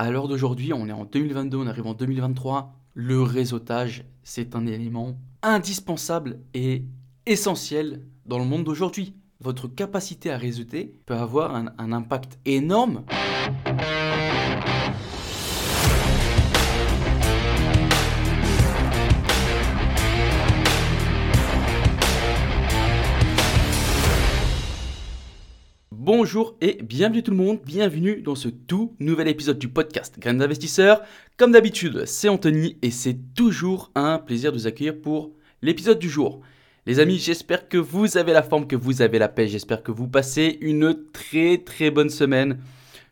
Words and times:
À 0.00 0.12
l'heure 0.12 0.28
d'aujourd'hui, 0.28 0.72
on 0.72 0.86
est 0.86 0.92
en 0.92 1.04
2022, 1.04 1.56
on 1.56 1.66
arrive 1.66 1.88
en 1.88 1.92
2023. 1.92 2.72
Le 2.94 3.20
réseautage, 3.20 4.04
c'est 4.22 4.54
un 4.54 4.64
élément 4.64 5.18
indispensable 5.42 6.38
et 6.54 6.84
essentiel 7.26 8.02
dans 8.24 8.38
le 8.38 8.44
monde 8.44 8.62
d'aujourd'hui. 8.62 9.16
Votre 9.40 9.66
capacité 9.66 10.30
à 10.30 10.38
réseauter 10.38 10.94
peut 11.04 11.16
avoir 11.16 11.56
un, 11.56 11.72
un 11.78 11.90
impact 11.90 12.38
énorme. 12.44 13.02
Bonjour 26.10 26.56
et 26.62 26.78
bienvenue 26.82 27.22
tout 27.22 27.32
le 27.32 27.36
monde, 27.36 27.60
bienvenue 27.66 28.22
dans 28.22 28.34
ce 28.34 28.48
tout 28.48 28.96
nouvel 28.98 29.28
épisode 29.28 29.58
du 29.58 29.68
podcast 29.68 30.18
Graines 30.18 30.38
d'investisseurs. 30.38 31.02
Comme 31.36 31.52
d'habitude, 31.52 32.06
c'est 32.06 32.30
Anthony 32.30 32.78
et 32.80 32.90
c'est 32.90 33.18
toujours 33.34 33.90
un 33.94 34.18
plaisir 34.18 34.50
de 34.50 34.56
vous 34.56 34.66
accueillir 34.66 34.98
pour 34.98 35.32
l'épisode 35.60 35.98
du 35.98 36.08
jour. 36.08 36.40
Les 36.86 36.98
amis, 36.98 37.18
j'espère 37.18 37.68
que 37.68 37.76
vous 37.76 38.16
avez 38.16 38.32
la 38.32 38.42
forme, 38.42 38.66
que 38.66 38.74
vous 38.74 39.02
avez 39.02 39.18
la 39.18 39.28
paix, 39.28 39.48
j'espère 39.48 39.82
que 39.82 39.92
vous 39.92 40.08
passez 40.08 40.56
une 40.62 40.96
très 41.12 41.58
très 41.58 41.90
bonne 41.90 42.08
semaine. 42.08 42.58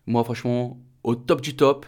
Moi 0.07 0.25
franchement, 0.25 0.81
au 1.05 1.17
top 1.17 1.43
du 1.43 1.55
top, 1.55 1.85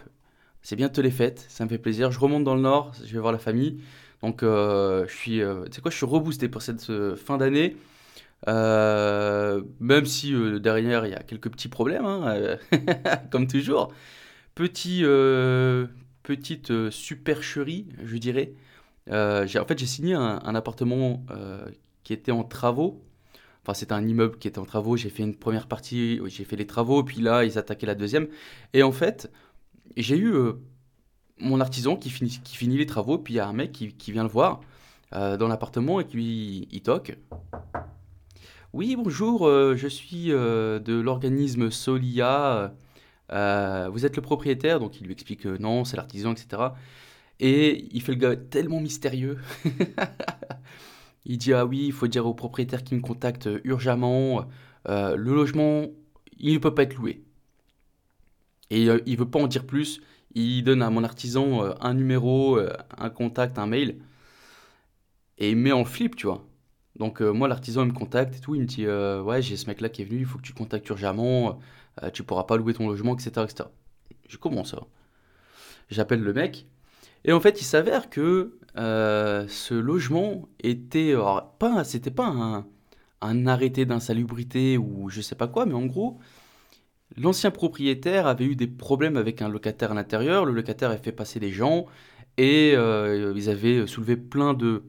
c'est 0.61 0.75
bientôt 0.75 1.01
les 1.01 1.09
fêtes, 1.09 1.43
ça 1.49 1.63
me 1.63 1.69
fait 1.69 1.79
plaisir. 1.79 2.11
Je 2.11 2.19
remonte 2.19 2.43
dans 2.43 2.53
le 2.53 2.61
nord, 2.61 2.91
je 3.03 3.11
vais 3.11 3.19
voir 3.19 3.33
la 3.33 3.39
famille. 3.39 3.81
Donc 4.21 4.43
euh, 4.43 5.07
je 5.07 5.15
suis, 5.15 5.41
euh, 5.41 5.65
quoi, 5.81 5.89
je 5.89 5.97
suis 5.97 6.05
reboosté 6.05 6.49
pour 6.49 6.61
cette 6.61 6.87
euh, 6.91 7.15
fin 7.15 7.39
d'année. 7.39 7.77
Euh, 8.47 9.61
même 9.79 10.05
si 10.05 10.33
euh, 10.33 10.59
derrière 10.59 11.05
il 11.05 11.11
y 11.11 11.15
a 11.15 11.23
quelques 11.23 11.49
petits 11.49 11.67
problèmes, 11.67 12.05
hein, 12.05 12.27
euh, 12.29 12.57
comme 13.31 13.47
toujours. 13.47 13.91
Petit, 14.55 15.03
petite 16.23 16.89
supercherie, 16.89 17.87
je 18.03 18.17
dirais. 18.17 18.53
en 19.09 19.45
fait, 19.45 19.79
j'ai 19.79 19.85
signé 19.85 20.15
un, 20.15 20.55
appartement 20.55 21.25
qui 22.03 22.11
était 22.13 22.33
en 22.33 22.43
travaux. 22.43 23.01
Enfin, 23.63 23.73
c'était 23.73 23.93
un 23.93 24.05
immeuble 24.05 24.37
qui 24.37 24.49
était 24.49 24.59
en 24.59 24.65
travaux. 24.65 24.97
J'ai 24.97 25.09
fait 25.09 25.23
une 25.23 25.35
première 25.35 25.67
partie, 25.67 26.19
j'ai 26.27 26.43
fait 26.43 26.57
les 26.57 26.67
travaux, 26.67 27.03
puis 27.03 27.21
là, 27.21 27.45
ils 27.45 27.57
attaquaient 27.57 27.85
la 27.87 27.95
deuxième. 27.95 28.27
Et 28.73 28.83
en 28.83 28.91
fait, 28.91 29.31
j'ai 29.95 30.17
eu 30.17 30.33
mon 31.39 31.61
artisan 31.61 31.95
qui 31.95 32.09
finit, 32.09 32.77
les 32.77 32.85
travaux, 32.85 33.17
puis 33.17 33.35
il 33.35 33.37
y 33.37 33.39
a 33.39 33.47
un 33.47 33.53
mec 33.53 33.71
qui, 33.71 33.93
qui 33.93 34.11
vient 34.11 34.23
le 34.23 34.29
voir 34.29 34.59
dans 35.13 35.47
l'appartement 35.47 36.01
et 36.01 36.05
qui 36.05 36.67
il 36.69 36.81
toque. 36.81 37.17
Oui, 38.73 38.95
bonjour, 38.95 39.47
euh, 39.47 39.75
je 39.75 39.87
suis 39.87 40.31
euh, 40.31 40.79
de 40.79 40.93
l'organisme 40.93 41.71
Solia. 41.71 42.73
euh, 43.31 43.89
vous 43.91 44.05
êtes 44.05 44.15
le 44.15 44.21
propriétaire, 44.21 44.79
donc 44.79 44.99
il 45.01 45.05
lui 45.07 45.13
explique 45.13 45.41
que 45.41 45.57
non, 45.57 45.85
c'est 45.85 45.97
l'artisan, 45.97 46.33
etc. 46.33 46.75
Et 47.39 47.87
il 47.91 48.01
fait 48.01 48.13
le 48.13 48.19
gars 48.19 48.35
tellement 48.35 48.79
mystérieux. 48.81 49.39
Il 51.25 51.37
dit, 51.37 51.53
ah 51.53 51.65
oui, 51.65 51.85
il 51.87 51.91
faut 51.93 52.07
dire 52.07 52.25
au 52.25 52.33
propriétaire 52.33 52.83
qui 52.83 52.95
me 52.95 53.01
contacte 53.01 53.49
urgemment. 53.63 54.45
le 54.87 55.15
logement, 55.15 55.85
il 56.39 56.53
ne 56.53 56.59
peut 56.59 56.73
pas 56.73 56.83
être 56.83 56.95
loué. 56.95 57.23
Et 58.71 58.89
euh, 58.89 58.99
il 59.05 59.17
veut 59.17 59.29
pas 59.29 59.39
en 59.39 59.47
dire 59.47 59.65
plus. 59.65 60.01
Il 60.33 60.63
donne 60.63 60.81
à 60.81 60.89
mon 60.89 61.03
artisan 61.03 61.61
un 61.81 61.93
numéro, 61.93 62.59
un 62.97 63.09
contact, 63.09 63.57
un 63.59 63.67
mail. 63.67 63.99
Et 65.39 65.49
il 65.51 65.55
me 65.57 65.63
met 65.63 65.71
en 65.71 65.85
flip, 65.85 66.15
tu 66.15 66.27
vois. 66.27 66.48
Donc 66.99 67.21
euh, 67.21 67.31
moi, 67.31 67.47
l'artisan, 67.47 67.83
il 67.83 67.87
me 67.87 67.93
contacte 67.93 68.35
et 68.35 68.39
tout, 68.39 68.55
il 68.55 68.61
me 68.61 68.65
dit, 68.67 68.85
euh, 68.85 69.23
ouais, 69.23 69.41
j'ai 69.41 69.55
ce 69.55 69.67
mec-là 69.67 69.89
qui 69.89 70.01
est 70.01 70.05
venu, 70.05 70.19
il 70.19 70.25
faut 70.25 70.37
que 70.37 70.43
tu 70.43 70.53
contactes 70.53 70.87
urgemment, 70.89 71.59
euh, 72.03 72.09
tu 72.11 72.23
pourras 72.23 72.43
pas 72.43 72.57
louer 72.57 72.73
ton 72.73 72.87
logement, 72.87 73.15
etc., 73.15 73.45
etc. 73.45 73.69
Je 74.27 74.37
commence 74.37 74.71
ça? 74.71 74.81
J'appelle 75.89 76.21
le 76.21 76.33
mec, 76.33 76.67
et 77.23 77.31
en 77.31 77.39
fait, 77.39 77.61
il 77.61 77.63
s'avère 77.63 78.09
que 78.09 78.59
ce 78.75 79.73
logement 79.73 80.47
était, 80.61 81.11
alors, 81.11 81.53
pas, 81.57 81.83
c'était 81.83 82.11
pas 82.11 82.27
un, 83.21 83.47
arrêté 83.47 83.85
d'insalubrité 83.85 84.77
ou 84.77 85.09
je 85.09 85.21
sais 85.21 85.35
pas 85.35 85.47
quoi, 85.47 85.65
mais 85.65 85.73
en 85.73 85.85
gros, 85.85 86.19
l'ancien 87.17 87.51
propriétaire 87.51 88.27
avait 88.27 88.45
eu 88.45 88.55
des 88.55 88.67
problèmes 88.67 89.17
avec 89.17 89.41
un 89.41 89.49
locataire 89.49 89.91
à 89.91 89.95
l'intérieur, 89.95 90.45
le 90.45 90.53
locataire 90.53 90.91
avait 90.91 91.01
fait 91.01 91.11
passer 91.11 91.39
des 91.39 91.51
gens, 91.51 91.85
et 92.37 92.73
ils 92.73 93.49
avaient 93.49 93.87
soulevé 93.87 94.17
plein 94.17 94.53
de 94.53 94.83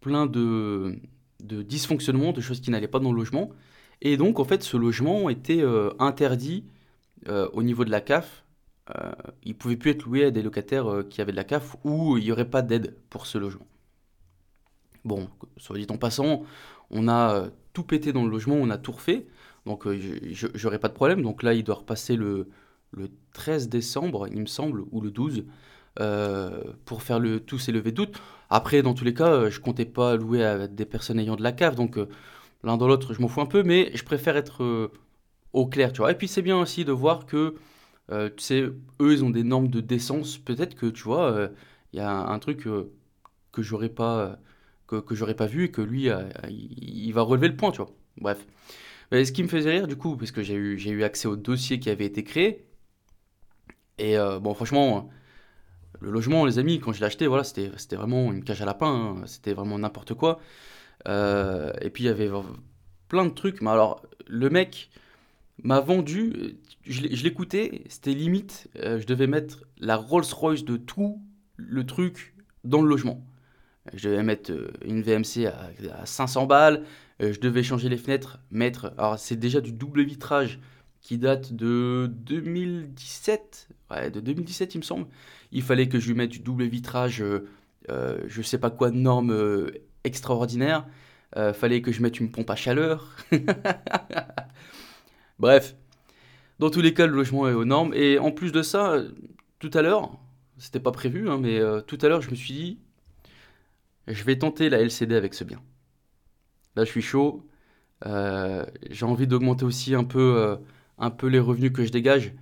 plein 0.00 0.26
de, 0.26 0.98
de 1.42 1.62
dysfonctionnements, 1.62 2.32
de 2.32 2.40
choses 2.40 2.60
qui 2.60 2.70
n'allaient 2.70 2.88
pas 2.88 3.00
dans 3.00 3.12
le 3.12 3.16
logement. 3.16 3.50
Et 4.00 4.16
donc, 4.16 4.38
en 4.38 4.44
fait, 4.44 4.62
ce 4.62 4.76
logement 4.76 5.28
était 5.28 5.62
euh, 5.62 5.90
interdit 5.98 6.64
euh, 7.28 7.48
au 7.52 7.62
niveau 7.62 7.84
de 7.84 7.90
la 7.90 8.00
CAF. 8.00 8.44
Euh, 8.96 9.12
il 9.42 9.50
ne 9.50 9.56
pouvait 9.56 9.76
plus 9.76 9.90
être 9.90 10.04
loué 10.04 10.24
à 10.24 10.30
des 10.30 10.42
locataires 10.42 11.04
qui 11.10 11.20
avaient 11.20 11.32
de 11.32 11.36
la 11.36 11.44
CAF 11.44 11.76
ou 11.84 12.16
il 12.16 12.24
n'y 12.24 12.32
aurait 12.32 12.48
pas 12.48 12.62
d'aide 12.62 12.96
pour 13.10 13.26
ce 13.26 13.38
logement. 13.38 13.66
Bon, 15.04 15.28
soit 15.56 15.76
dit 15.78 15.86
en 15.90 15.98
passant, 15.98 16.44
on 16.90 17.08
a 17.08 17.48
tout 17.72 17.82
pété 17.82 18.12
dans 18.12 18.24
le 18.24 18.30
logement, 18.30 18.56
on 18.56 18.70
a 18.70 18.78
tout 18.78 18.92
refait. 18.92 19.26
Donc, 19.66 19.86
j'aurais 20.54 20.78
pas 20.78 20.88
de 20.88 20.94
problème. 20.94 21.22
Donc 21.22 21.42
là, 21.42 21.54
il 21.54 21.64
doit 21.64 21.76
repasser 21.76 22.16
le, 22.16 22.48
le 22.92 23.10
13 23.32 23.68
décembre, 23.68 24.28
il 24.28 24.40
me 24.40 24.46
semble, 24.46 24.84
ou 24.90 25.00
le 25.00 25.10
12, 25.10 25.44
euh, 26.00 26.62
pour 26.84 27.02
faire 27.02 27.18
le, 27.18 27.40
tous 27.40 27.58
ces 27.58 27.72
levées. 27.72 27.92
Après, 28.50 28.82
dans 28.82 28.94
tous 28.94 29.04
les 29.04 29.14
cas, 29.14 29.28
euh, 29.28 29.50
je 29.50 29.60
comptais 29.60 29.84
pas 29.84 30.16
louer 30.16 30.44
à 30.44 30.68
des 30.68 30.86
personnes 30.86 31.18
ayant 31.18 31.36
de 31.36 31.42
la 31.42 31.52
cave, 31.52 31.74
donc 31.74 31.98
euh, 31.98 32.08
l'un 32.64 32.76
dans 32.76 32.88
l'autre, 32.88 33.12
je 33.14 33.20
m'en 33.20 33.28
fous 33.28 33.40
un 33.40 33.46
peu, 33.46 33.62
mais 33.62 33.90
je 33.94 34.04
préfère 34.04 34.36
être 34.36 34.62
euh, 34.64 34.92
au 35.52 35.66
clair, 35.66 35.92
tu 35.92 35.98
vois. 35.98 36.12
Et 36.12 36.14
puis 36.16 36.28
c'est 36.28 36.42
bien 36.42 36.58
aussi 36.58 36.84
de 36.84 36.92
voir 36.92 37.26
que, 37.26 37.56
tu 38.10 38.42
sais, 38.42 38.62
eux, 38.62 39.12
ils 39.12 39.24
ont 39.24 39.30
des 39.30 39.44
normes 39.44 39.68
de 39.68 39.80
décence. 39.80 40.38
Peut-être 40.38 40.74
que, 40.74 40.86
tu 40.86 41.02
vois, 41.04 41.50
il 41.92 41.98
y 41.98 42.02
a 42.02 42.10
un, 42.10 42.38
truc 42.38 42.66
que 43.52 43.62
j'aurais 43.62 43.88
pas, 43.90 44.38
que, 44.86 45.02
j'aurais 45.14 45.34
pas 45.36 45.46
vu 45.46 45.64
et 45.64 45.70
que 45.70 45.82
lui, 45.82 46.08
il, 46.48 47.12
va 47.12 47.22
relever 47.22 47.48
le 47.48 47.56
point, 47.56 47.70
tu 47.70 47.78
vois. 47.78 47.90
Bref. 48.18 48.46
Mais 49.12 49.24
ce 49.24 49.32
qui 49.32 49.42
me 49.42 49.48
faisait 49.48 49.70
rire, 49.70 49.88
du 49.88 49.96
coup, 49.96 50.16
parce 50.16 50.32
que 50.32 50.42
j'ai 50.42 50.54
eu, 50.54 50.78
j'ai 50.78 50.90
eu 50.90 51.04
accès 51.04 51.28
au 51.28 51.36
dossier 51.36 51.80
qui 51.80 51.90
avait 51.90 52.06
été 52.06 52.24
créé, 52.24 52.66
et 53.98 54.16
bon, 54.40 54.54
franchement, 54.54 55.10
le 56.00 56.10
logement, 56.10 56.44
les 56.44 56.58
amis, 56.58 56.80
quand 56.80 56.92
je 56.92 57.00
l'ai 57.00 57.06
acheté, 57.06 57.26
voilà, 57.26 57.44
c'était, 57.44 57.96
vraiment 57.96 58.32
une 58.32 58.44
cage 58.44 58.62
à 58.62 58.64
lapin, 58.64 59.16
hein. 59.20 59.26
C'était 59.26 59.52
vraiment 59.52 59.78
n'importe 59.78 60.14
quoi. 60.14 60.40
Euh, 61.06 61.72
et 61.80 61.90
puis 61.90 62.04
il 62.04 62.06
y 62.06 62.10
avait 62.10 62.30
plein 63.08 63.24
de 63.24 63.30
trucs. 63.30 63.60
Mais 63.62 63.70
alors, 63.70 64.02
le 64.26 64.50
mec 64.50 64.90
m'a 65.62 65.80
vendu, 65.80 66.32
euh, 66.36 66.52
je 66.86 67.22
l'écoutais, 67.24 67.82
c'était 67.88 68.14
limite, 68.14 68.68
euh, 68.76 69.00
je 69.00 69.06
devais 69.06 69.26
mettre 69.26 69.64
la 69.78 69.96
Rolls-Royce 69.96 70.64
de 70.64 70.76
tout 70.76 71.20
le 71.56 71.84
truc 71.84 72.34
dans 72.64 72.82
le 72.82 72.88
logement. 72.88 73.24
Je 73.94 74.08
devais 74.08 74.22
mettre 74.22 74.52
une 74.84 75.02
VMC 75.02 75.46
à, 75.46 75.70
à 76.00 76.06
500 76.06 76.46
balles, 76.46 76.84
je 77.20 77.40
devais 77.40 77.62
changer 77.62 77.88
les 77.88 77.96
fenêtres, 77.96 78.38
mettre. 78.50 78.92
Alors, 78.98 79.18
c'est 79.18 79.36
déjà 79.36 79.60
du 79.60 79.72
double 79.72 80.02
vitrage 80.02 80.60
qui 81.00 81.16
date 81.16 81.54
de 81.54 82.10
2017. 82.12 83.68
Ouais, 83.90 84.10
de 84.10 84.20
2017, 84.20 84.74
il 84.74 84.78
me 84.78 84.82
semble. 84.82 85.06
Il 85.52 85.62
fallait 85.62 85.88
que 85.88 85.98
je 85.98 86.08
lui 86.08 86.14
mette 86.14 86.30
du 86.30 86.40
double 86.40 86.64
vitrage, 86.64 87.22
euh, 87.22 87.48
euh, 87.90 88.18
je 88.26 88.42
sais 88.42 88.58
pas 88.58 88.70
quoi 88.70 88.90
de 88.90 88.96
normes 88.96 89.30
euh, 89.30 89.70
extraordinaires. 90.04 90.86
Euh, 91.36 91.52
fallait 91.52 91.82
que 91.82 91.92
je 91.92 92.02
mette 92.02 92.20
une 92.20 92.30
pompe 92.30 92.50
à 92.50 92.56
chaleur. 92.56 93.16
Bref, 95.38 95.76
dans 96.58 96.70
tous 96.70 96.80
les 96.80 96.94
cas, 96.94 97.06
le 97.06 97.14
logement 97.14 97.48
est 97.48 97.52
aux 97.52 97.64
normes. 97.64 97.92
Et 97.94 98.18
en 98.18 98.32
plus 98.32 98.52
de 98.52 98.62
ça, 98.62 99.02
tout 99.58 99.70
à 99.74 99.82
l'heure, 99.82 100.18
c'était 100.58 100.80
pas 100.80 100.92
prévu, 100.92 101.28
hein, 101.28 101.38
mais 101.38 101.58
euh, 101.58 101.80
tout 101.80 101.98
à 102.02 102.08
l'heure, 102.08 102.22
je 102.22 102.30
me 102.30 102.34
suis 102.34 102.54
dit, 102.54 102.78
je 104.06 104.24
vais 104.24 104.38
tenter 104.38 104.70
la 104.70 104.80
LCD 104.80 105.14
avec 105.14 105.34
ce 105.34 105.44
bien. 105.44 105.60
Là, 106.76 106.84
je 106.84 106.90
suis 106.90 107.02
chaud. 107.02 107.46
J'ai 108.04 109.04
envie 109.04 109.26
d'augmenter 109.26 109.64
aussi 109.64 109.94
un 109.94 110.04
peu 110.04 110.58
les 111.24 111.40
revenus 111.40 111.72
que 111.72 111.84
je 111.84 111.90
dégage. 111.90 112.32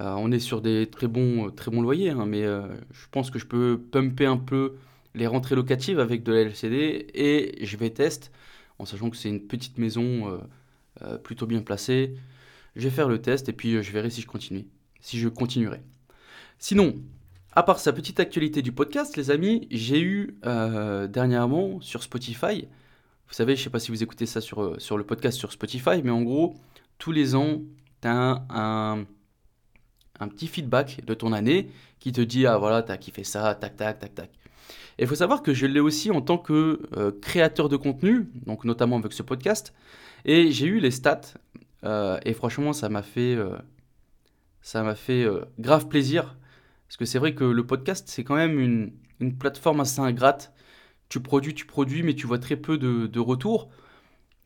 Euh, 0.00 0.14
on 0.16 0.32
est 0.32 0.38
sur 0.38 0.62
des 0.62 0.86
très 0.90 1.06
bons, 1.06 1.48
bons 1.48 1.82
loyers, 1.82 2.10
hein, 2.10 2.24
mais 2.26 2.44
euh, 2.44 2.62
je 2.92 3.06
pense 3.10 3.30
que 3.30 3.38
je 3.38 3.46
peux 3.46 3.78
pumper 3.90 4.26
un 4.26 4.38
peu 4.38 4.74
les 5.14 5.26
rentrées 5.26 5.54
locatives 5.54 6.00
avec 6.00 6.22
de 6.22 6.32
la 6.32 6.40
LCD 6.42 7.06
et 7.14 7.64
je 7.64 7.76
vais 7.76 7.90
test 7.90 8.32
en 8.78 8.86
sachant 8.86 9.10
que 9.10 9.16
c'est 9.16 9.28
une 9.28 9.46
petite 9.46 9.76
maison 9.78 10.28
euh, 10.30 10.38
euh, 11.02 11.18
plutôt 11.18 11.46
bien 11.46 11.60
placée. 11.60 12.14
Je 12.74 12.84
vais 12.84 12.90
faire 12.94 13.08
le 13.08 13.20
test 13.20 13.48
et 13.50 13.52
puis 13.52 13.74
euh, 13.76 13.82
je 13.82 13.92
verrai 13.92 14.08
si 14.08 14.22
je 14.22 14.26
continue, 14.26 14.66
si 15.00 15.18
je 15.18 15.28
continuerai. 15.28 15.82
Sinon, 16.58 16.94
à 17.52 17.62
part 17.62 17.78
sa 17.78 17.92
petite 17.92 18.18
actualité 18.18 18.62
du 18.62 18.72
podcast, 18.72 19.16
les 19.18 19.30
amis, 19.30 19.68
j'ai 19.70 20.00
eu 20.00 20.38
euh, 20.46 21.06
dernièrement 21.06 21.80
sur 21.82 22.02
Spotify, 22.02 22.66
vous 23.28 23.34
savez, 23.34 23.56
je 23.56 23.62
sais 23.62 23.70
pas 23.70 23.78
si 23.78 23.90
vous 23.90 24.02
écoutez 24.02 24.26
ça 24.26 24.40
sur, 24.40 24.62
euh, 24.62 24.76
le 24.96 25.04
podcast 25.04 25.38
sur 25.38 25.52
Spotify, 25.52 26.02
mais 26.02 26.10
en 26.10 26.22
gros, 26.22 26.54
tous 26.98 27.12
les 27.12 27.34
ans, 27.34 27.60
tu 28.00 28.08
as 28.08 28.44
un- 28.50 29.04
un 30.20 30.28
petit 30.28 30.46
feedback 30.46 31.04
de 31.04 31.14
ton 31.14 31.32
année 31.32 31.70
qui 32.00 32.12
te 32.12 32.20
dit, 32.20 32.46
ah 32.46 32.58
voilà, 32.58 32.82
t'as 32.82 32.96
kiffé 32.96 33.24
ça, 33.24 33.54
tac, 33.54 33.76
tac, 33.76 33.98
tac, 33.98 34.14
tac. 34.14 34.30
Et 34.98 35.04
il 35.04 35.08
faut 35.08 35.14
savoir 35.14 35.42
que 35.42 35.54
je 35.54 35.66
l'ai 35.66 35.80
aussi 35.80 36.10
en 36.10 36.20
tant 36.20 36.38
que 36.38 36.80
euh, 36.96 37.12
créateur 37.20 37.68
de 37.68 37.76
contenu, 37.76 38.28
donc 38.46 38.64
notamment 38.64 38.98
avec 38.98 39.12
ce 39.12 39.22
podcast, 39.22 39.72
et 40.24 40.52
j'ai 40.52 40.66
eu 40.66 40.80
les 40.80 40.90
stats, 40.90 41.34
euh, 41.84 42.18
et 42.24 42.32
franchement, 42.34 42.72
ça 42.72 42.88
m'a 42.88 43.02
fait, 43.02 43.34
euh, 43.34 43.56
Ça 44.62 44.82
m'a 44.82 44.94
fait 44.94 45.26
grave 45.58 45.88
plaisir. 45.88 46.36
Parce 46.88 46.96
que 46.96 47.04
c'est 47.04 47.18
vrai 47.18 47.34
que 47.34 47.44
le 47.44 47.66
podcast, 47.66 48.08
c'est 48.08 48.24
quand 48.24 48.36
même 48.36 48.60
une, 48.60 48.92
une, 49.20 49.36
plateforme 49.36 49.80
assez 49.80 50.00
ingrate. 50.00 50.52
Tu 51.08 51.20
produis, 51.20 51.54
tu 51.54 51.66
produis, 51.66 52.02
mais 52.02 52.14
tu 52.14 52.26
vois 52.26 52.38
très 52.38 52.56
peu 52.56 52.78
de, 52.78 53.06
de 53.06 53.20
retours. 53.20 53.70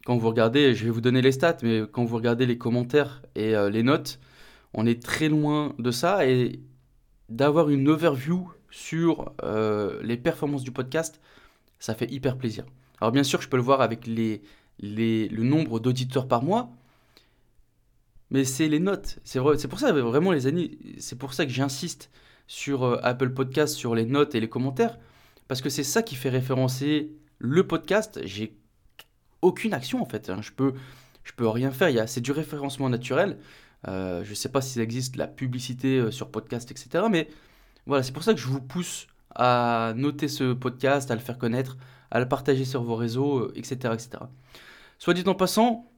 Quand 0.06 0.16
vous 0.16 0.28
regardez, 0.28 0.74
je 0.74 0.84
vais 0.84 0.90
vous 0.90 1.00
donner 1.00 1.22
les 1.22 1.32
stats, 1.32 1.58
mais 1.62 1.82
quand 1.92 2.04
vous 2.04 2.16
regardez 2.16 2.46
les 2.46 2.58
commentaires 2.58 3.22
et 3.34 3.54
les 3.70 3.82
notes, 3.82 4.20
on 4.76 4.86
est 4.86 5.02
très 5.02 5.28
loin 5.28 5.74
de 5.78 5.90
ça. 5.90 6.26
Et 6.26 6.60
d'avoir 7.28 7.70
une 7.70 7.88
overview 7.88 8.48
sur 8.70 9.32
euh, 9.42 10.00
les 10.02 10.16
performances 10.16 10.62
du 10.62 10.70
podcast, 10.70 11.20
ça 11.78 11.94
fait 11.94 12.10
hyper 12.10 12.36
plaisir. 12.36 12.64
Alors 13.00 13.10
bien 13.10 13.24
sûr, 13.24 13.40
je 13.42 13.48
peux 13.48 13.56
le 13.56 13.62
voir 13.62 13.80
avec 13.80 14.06
les, 14.06 14.42
les, 14.78 15.28
le 15.28 15.42
nombre 15.42 15.80
d'auditeurs 15.80 16.28
par 16.28 16.42
mois, 16.42 16.70
mais 18.30 18.44
c'est 18.44 18.68
les 18.68 18.78
notes. 18.78 19.18
C'est 19.24 19.68
pour 19.68 19.78
ça 19.78 19.92
vraiment 19.92 20.30
les 20.30 20.46
amis, 20.46 20.78
c'est 20.98 21.18
pour 21.18 21.34
ça 21.34 21.46
que 21.46 21.52
j'insiste 21.52 22.10
sur 22.46 22.84
euh, 22.84 22.98
Apple 23.02 23.30
Podcast, 23.30 23.74
sur 23.74 23.94
les 23.94 24.04
notes 24.04 24.34
et 24.34 24.40
les 24.40 24.48
commentaires, 24.48 24.98
parce 25.48 25.60
que 25.60 25.68
c'est 25.68 25.84
ça 25.84 26.02
qui 26.02 26.14
fait 26.14 26.30
référencer 26.30 27.12
le 27.38 27.66
podcast. 27.66 28.20
J'ai 28.24 28.56
aucune 29.42 29.74
action 29.74 30.00
en 30.00 30.06
fait. 30.06 30.30
Hein. 30.30 30.40
Je 30.42 30.52
peux, 30.52 30.74
je 31.24 31.32
peux 31.32 31.48
rien 31.48 31.70
faire. 31.70 32.08
C'est 32.08 32.20
du 32.20 32.32
référencement 32.32 32.88
naturel. 32.88 33.38
Euh, 33.88 34.24
je 34.24 34.30
ne 34.30 34.34
sais 34.34 34.48
pas 34.48 34.60
s'il 34.60 34.82
existe 34.82 35.16
la 35.16 35.26
publicité 35.26 35.98
euh, 35.98 36.10
sur 36.10 36.30
podcast, 36.30 36.70
etc. 36.70 37.04
Mais 37.10 37.28
voilà, 37.86 38.02
c'est 38.02 38.12
pour 38.12 38.24
ça 38.24 38.34
que 38.34 38.40
je 38.40 38.46
vous 38.46 38.60
pousse 38.60 39.06
à 39.34 39.92
noter 39.96 40.28
ce 40.28 40.52
podcast, 40.52 41.10
à 41.10 41.14
le 41.14 41.20
faire 41.20 41.38
connaître, 41.38 41.76
à 42.10 42.20
le 42.20 42.28
partager 42.28 42.64
sur 42.64 42.82
vos 42.82 42.96
réseaux, 42.96 43.52
etc. 43.54 43.94
etc. 43.94 44.10
Soit 44.98 45.14
dit 45.14 45.24
en 45.26 45.34
passant, 45.34 45.90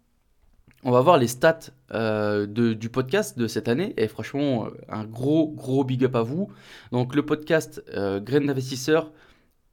on 0.84 0.92
va 0.92 1.00
voir 1.00 1.18
les 1.18 1.26
stats 1.26 1.58
euh, 1.92 2.46
du 2.46 2.88
podcast 2.88 3.38
de 3.38 3.46
cette 3.46 3.68
année. 3.68 3.94
Et 3.96 4.08
franchement, 4.08 4.66
euh, 4.66 4.70
un 4.88 5.04
gros, 5.04 5.48
gros 5.48 5.84
big 5.84 6.04
up 6.04 6.14
à 6.14 6.22
vous. 6.22 6.48
Donc, 6.92 7.14
le 7.14 7.24
podcast 7.24 7.82
euh, 7.94 8.20
Graines 8.20 8.46
d'investisseurs, 8.46 9.12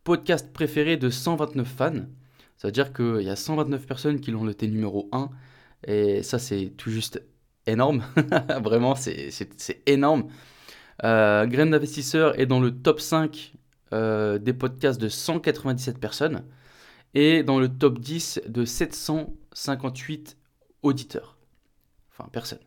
podcast 0.03 0.51
préféré 0.51 0.97
de 0.97 1.09
129 1.09 1.67
fans. 1.67 1.93
Ça 2.57 2.69
veut 2.69 2.71
dire 2.71 2.93
qu'il 2.93 3.21
y 3.21 3.29
a 3.29 3.35
129 3.35 3.85
personnes 3.85 4.19
qui 4.19 4.31
l'ont 4.31 4.43
noté 4.43 4.67
numéro 4.67 5.09
1. 5.11 5.29
Et 5.87 6.23
ça, 6.23 6.39
c'est 6.39 6.73
tout 6.77 6.89
juste 6.89 7.21
énorme. 7.67 8.03
Vraiment, 8.63 8.95
c'est 8.95 9.31
énorme. 9.85 10.27
Euh, 11.03 11.45
Graines 11.45 11.71
d'investisseurs 11.71 12.39
est 12.39 12.45
dans 12.45 12.59
le 12.59 12.71
top 12.71 12.99
5 12.99 13.53
des 13.91 14.53
podcasts 14.53 14.99
de 14.99 15.07
197 15.07 15.99
personnes 15.99 16.43
et 17.13 17.43
dans 17.43 17.59
le 17.59 17.69
top 17.69 17.99
10 17.99 18.41
de 18.47 18.65
758 18.65 20.37
auditeurs. 20.83 21.37
Enfin, 22.11 22.29
personne. 22.31 22.59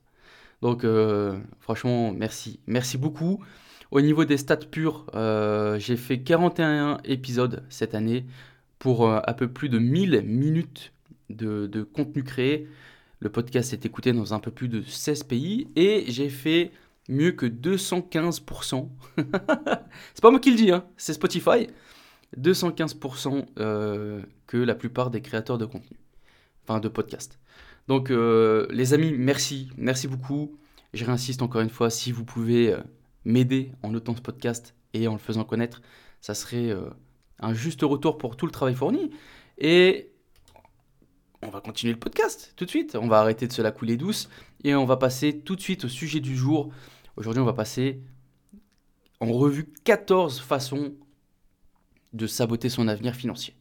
Donc, 0.63 0.85
euh, 0.85 1.39
franchement, 1.61 2.13
merci. 2.13 2.61
Merci 2.67 2.99
beaucoup. 2.99 3.45
Au 3.91 4.01
niveau 4.01 4.25
des 4.25 4.37
stats 4.37 4.57
purs, 4.57 5.07
euh, 5.15 5.79
j'ai 5.79 5.97
fait 5.97 6.21
41 6.21 6.99
épisodes 7.05 7.65
cette 7.69 7.95
année 7.95 8.27
pour 8.79 9.09
euh, 9.09 9.21
un 9.27 9.33
peu 9.33 9.49
plus 9.49 9.69
de 9.69 9.79
1000 9.79 10.23
minutes 10.25 10.93
de, 11.31 11.83
contenu 11.95 12.23
créé. 12.25 12.69
Le 13.21 13.31
podcast 13.31 13.73
est 13.73 13.85
écouté 13.85 14.13
dans 14.13 14.35
un 14.35 14.39
peu 14.39 14.51
plus 14.51 14.69
de 14.69 14.83
16 14.83 15.25
pays 15.25 15.69
et 15.77 16.05
j'ai 16.09 16.29
fait 16.29 16.73
mieux 17.09 17.33
que 17.33 17.47
215%. 17.47 18.89
c'est 19.17 20.23
pas 20.23 20.31
moi 20.31 20.41
qui 20.41 20.51
le 20.51 20.57
dis, 20.57 20.71
hein, 20.71 20.85
c'est 20.97 21.15
Spotify. 21.15 21.69
215% 22.39 23.47
que 24.47 24.57
la 24.57 24.75
plupart 24.75 25.11
des 25.11 25.23
créateurs 25.23 25.59
de 25.59 25.65
contenu, 25.65 25.97
enfin 26.65 26.81
de 26.81 26.89
podcast. 26.89 27.39
Donc 27.89 28.11
euh, 28.11 28.67
les 28.71 28.95
amis, 28.95 29.15
merci, 29.17 29.71
merci 29.77 30.07
beaucoup. 30.07 30.57
Je 30.93 31.05
réinsiste 31.05 31.43
encore 31.43 31.63
une 31.63 31.71
fois, 31.71 31.91
si 31.91 32.13
vous 32.13 32.25
pouvez 32.25 32.73
euh, 32.73 32.79
m'aider 33.25 33.73
en 33.83 33.91
notant 33.91 34.15
ce 34.15 34.21
podcast 34.21 34.75
et 34.93 35.09
en 35.09 35.13
le 35.13 35.19
faisant 35.19 35.45
connaître, 35.45 35.81
ça 36.21 36.35
serait 36.35 36.71
euh, 36.71 36.91
un 37.41 37.55
juste 37.55 37.83
retour 37.83 38.19
pour 38.19 38.37
tout 38.37 38.47
le 38.47 38.53
travail 38.53 38.75
fourni. 38.75 39.11
Et 39.57 40.11
on 41.43 41.51
va 41.51 41.61
continuer 41.61 41.93
le 41.93 41.99
podcast 41.99 42.53
tout 42.57 42.65
de 42.65 42.71
suite. 42.71 42.97
On 42.97 43.09
va 43.09 43.21
arrêter 43.21 43.47
de 43.47 43.53
se 43.53 43.63
la 43.63 43.71
couler 43.71 43.97
douce 43.97 44.29
et 44.65 44.75
on 44.75 44.85
va 44.85 44.97
passer 44.97 45.41
tout 45.41 45.57
de 45.57 45.61
suite 45.61 45.85
au 45.85 45.89
sujet 45.89 46.21
du 46.21 46.37
jour. 46.37 46.73
Aujourd'hui, 47.17 47.41
on 47.41 47.47
va 47.47 47.53
passer 47.53 48.01
en 49.21 49.33
revue 49.33 49.73
14 49.85 50.41
façons 50.41 50.95
de 52.13 52.27
saboter 52.27 52.69
son 52.69 52.89
avenir 52.89 53.15
financier. 53.15 53.55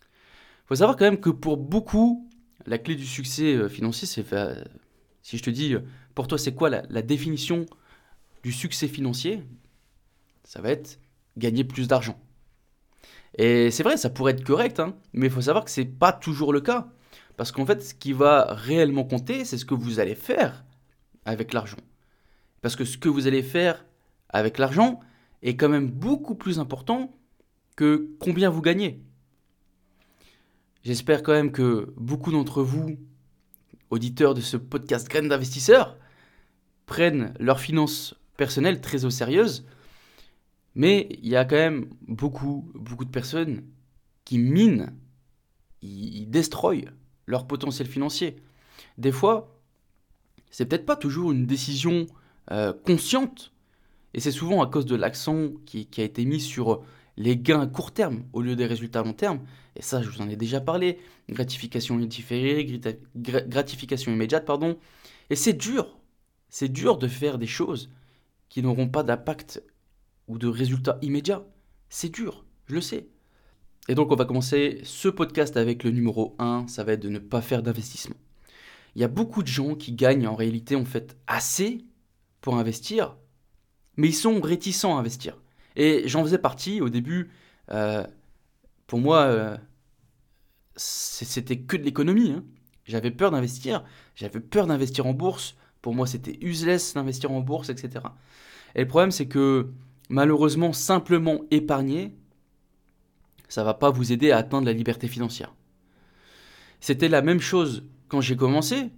Il 0.00 0.68
faut 0.68 0.74
savoir 0.76 0.96
quand 0.96 1.04
même 1.04 1.20
que 1.20 1.30
pour 1.30 1.56
beaucoup, 1.56 2.28
la 2.66 2.78
clé 2.78 2.94
du 2.94 3.06
succès 3.06 3.54
euh, 3.54 3.68
financier, 3.68 4.06
c'est 4.06 4.24
si 5.22 5.38
je 5.38 5.42
te 5.42 5.50
dis, 5.50 5.74
euh, 5.74 5.80
pour 6.14 6.28
toi, 6.28 6.38
c'est 6.38 6.54
quoi 6.54 6.70
la, 6.70 7.02
définition 7.02 7.66
du 8.42 8.52
succès 8.52 8.88
financier? 8.88 9.42
Ça 10.44 10.60
va 10.60 10.70
être 10.70 10.98
gagner 11.36 11.64
plus 11.64 11.88
d'argent. 11.88 12.18
Et 13.38 13.70
c'est 13.70 13.82
vrai, 13.82 13.96
ça 13.96 14.10
pourrait 14.10 14.32
être 14.32 14.44
correct, 14.44 14.80
hein, 14.80 14.94
mais 15.12 15.26
il 15.26 15.32
faut 15.32 15.40
savoir 15.42 15.64
que 15.64 15.70
ce 15.70 15.80
n'est 15.80 15.86
pas 15.86 16.12
toujours 16.12 16.52
le 16.52 16.60
cas. 16.60 16.88
Parce 17.36 17.52
qu'en 17.52 17.64
fait, 17.64 17.82
ce 17.82 17.94
qui 17.94 18.12
va 18.12 18.46
réellement 18.50 19.04
compter, 19.04 19.44
c'est 19.44 19.56
ce 19.56 19.64
que 19.64 19.74
vous 19.74 19.98
allez 20.00 20.14
faire 20.14 20.64
avec 21.24 21.52
l'argent. 21.52 21.78
Parce 22.60 22.76
que 22.76 22.84
ce 22.84 22.98
que 22.98 23.08
vous 23.08 23.26
allez 23.26 23.42
faire 23.42 23.86
avec 24.28 24.58
l'argent 24.58 25.00
est 25.42 25.56
quand 25.56 25.68
même 25.68 25.90
beaucoup 25.90 26.34
plus 26.34 26.58
important 26.58 27.16
que 27.76 28.10
combien 28.18 28.50
vous 28.50 28.60
gagnez. 28.60 29.02
J'espère 30.82 31.22
quand 31.22 31.32
même 31.32 31.52
que 31.52 31.92
beaucoup 31.96 32.32
d'entre 32.32 32.62
vous, 32.62 32.98
auditeurs 33.90 34.34
de 34.34 34.40
ce 34.40 34.56
podcast 34.56 35.08
Graines 35.08 35.28
d'investisseurs, 35.28 35.96
prennent 36.86 37.34
leurs 37.38 37.60
finances 37.60 38.14
personnelles 38.36 38.80
très 38.80 39.04
au 39.04 39.10
sérieux. 39.10 39.46
Mais 40.74 41.08
il 41.22 41.28
y 41.28 41.36
a 41.36 41.44
quand 41.44 41.56
même 41.56 41.90
beaucoup, 42.06 42.70
beaucoup 42.74 43.04
de 43.04 43.10
personnes 43.10 43.64
qui 44.24 44.38
minent, 44.38 44.92
ils 45.82 46.26
destroyent 46.26 46.90
leur 47.26 47.46
potentiel 47.46 47.88
financier. 47.88 48.36
Des 48.98 49.12
fois, 49.12 49.60
c'est 50.50 50.66
peut-être 50.66 50.86
pas 50.86 50.96
toujours 50.96 51.32
une 51.32 51.46
décision 51.46 52.06
euh, 52.50 52.72
consciente, 52.72 53.52
et 54.14 54.20
c'est 54.20 54.32
souvent 54.32 54.62
à 54.62 54.66
cause 54.66 54.86
de 54.86 54.96
l'accent 54.96 55.50
qui, 55.66 55.88
a 55.98 56.02
été 56.02 56.24
mis 56.24 56.40
sur 56.40 56.82
les 57.16 57.36
gains 57.36 57.60
à 57.60 57.66
court 57.66 57.92
terme 57.92 58.24
au 58.32 58.40
lieu 58.42 58.56
des 58.56 58.66
résultats 58.66 59.00
à 59.00 59.04
long 59.04 59.12
terme. 59.12 59.40
Et 59.76 59.82
ça, 59.82 60.02
je 60.02 60.10
vous 60.10 60.20
en 60.20 60.28
ai 60.28 60.36
déjà 60.36 60.60
parlé. 60.60 60.98
Gratification 61.28 62.00
gratification 63.14 64.12
immédiate, 64.12 64.44
pardon. 64.44 64.76
Et 65.28 65.36
c'est 65.36 65.52
dur. 65.52 65.98
C'est 66.48 66.68
dur 66.68 66.98
de 66.98 67.06
faire 67.06 67.38
des 67.38 67.46
choses 67.46 67.90
qui 68.48 68.62
n'auront 68.62 68.88
pas 68.88 69.04
d'impact 69.04 69.62
ou 70.30 70.38
de 70.38 70.46
résultats 70.46 70.98
immédiats. 71.02 71.44
C'est 71.88 72.08
dur, 72.08 72.44
je 72.66 72.74
le 72.76 72.80
sais. 72.80 73.08
Et 73.88 73.94
donc 73.94 74.12
on 74.12 74.14
va 74.14 74.24
commencer 74.24 74.80
ce 74.84 75.08
podcast 75.08 75.56
avec 75.56 75.82
le 75.82 75.90
numéro 75.90 76.36
1, 76.38 76.68
ça 76.68 76.84
va 76.84 76.92
être 76.92 77.02
de 77.02 77.08
ne 77.08 77.18
pas 77.18 77.42
faire 77.42 77.62
d'investissement. 77.62 78.16
Il 78.94 79.00
y 79.00 79.04
a 79.04 79.08
beaucoup 79.08 79.42
de 79.42 79.48
gens 79.48 79.74
qui 79.74 79.92
gagnent 79.92 80.28
en 80.28 80.36
réalité 80.36 80.76
en 80.76 80.84
fait 80.84 81.16
assez 81.26 81.84
pour 82.40 82.56
investir, 82.56 83.16
mais 83.96 84.08
ils 84.08 84.14
sont 84.14 84.40
réticents 84.40 84.96
à 84.96 85.00
investir. 85.00 85.36
Et 85.74 86.06
j'en 86.06 86.22
faisais 86.22 86.38
partie 86.38 86.80
au 86.80 86.88
début. 86.88 87.30
Euh, 87.72 88.06
pour 88.86 89.00
moi, 89.00 89.22
euh, 89.22 89.56
c'était 90.76 91.58
que 91.58 91.76
de 91.76 91.82
l'économie. 91.82 92.30
Hein. 92.30 92.44
J'avais 92.84 93.10
peur 93.10 93.32
d'investir. 93.32 93.84
J'avais 94.14 94.40
peur 94.40 94.66
d'investir 94.68 95.06
en 95.06 95.12
bourse. 95.12 95.56
Pour 95.82 95.94
moi, 95.94 96.06
c'était 96.06 96.38
useless 96.40 96.94
d'investir 96.94 97.32
en 97.32 97.40
bourse, 97.40 97.68
etc. 97.68 98.04
Et 98.74 98.80
le 98.80 98.86
problème, 98.86 99.10
c'est 99.10 99.26
que 99.26 99.72
malheureusement, 100.10 100.74
simplement 100.74 101.40
épargner, 101.50 102.12
ça 103.48 103.64
va 103.64 103.74
pas 103.74 103.90
vous 103.90 104.12
aider 104.12 104.30
à 104.32 104.38
atteindre 104.38 104.66
la 104.66 104.72
liberté 104.72 105.08
financière. 105.08 105.54
C'était 106.80 107.08
la 107.08 107.22
même 107.22 107.40
chose 107.40 107.84
quand 108.08 108.20
j'ai 108.20 108.36
commencé. 108.36 108.90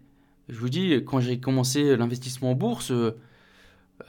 Je 0.48 0.58
vous 0.58 0.68
dis, 0.68 0.94
quand 1.04 1.20
j'ai 1.20 1.38
commencé 1.38 1.96
l'investissement 1.96 2.52
en 2.52 2.54
bourse, 2.54 2.90
euh, 2.90 3.16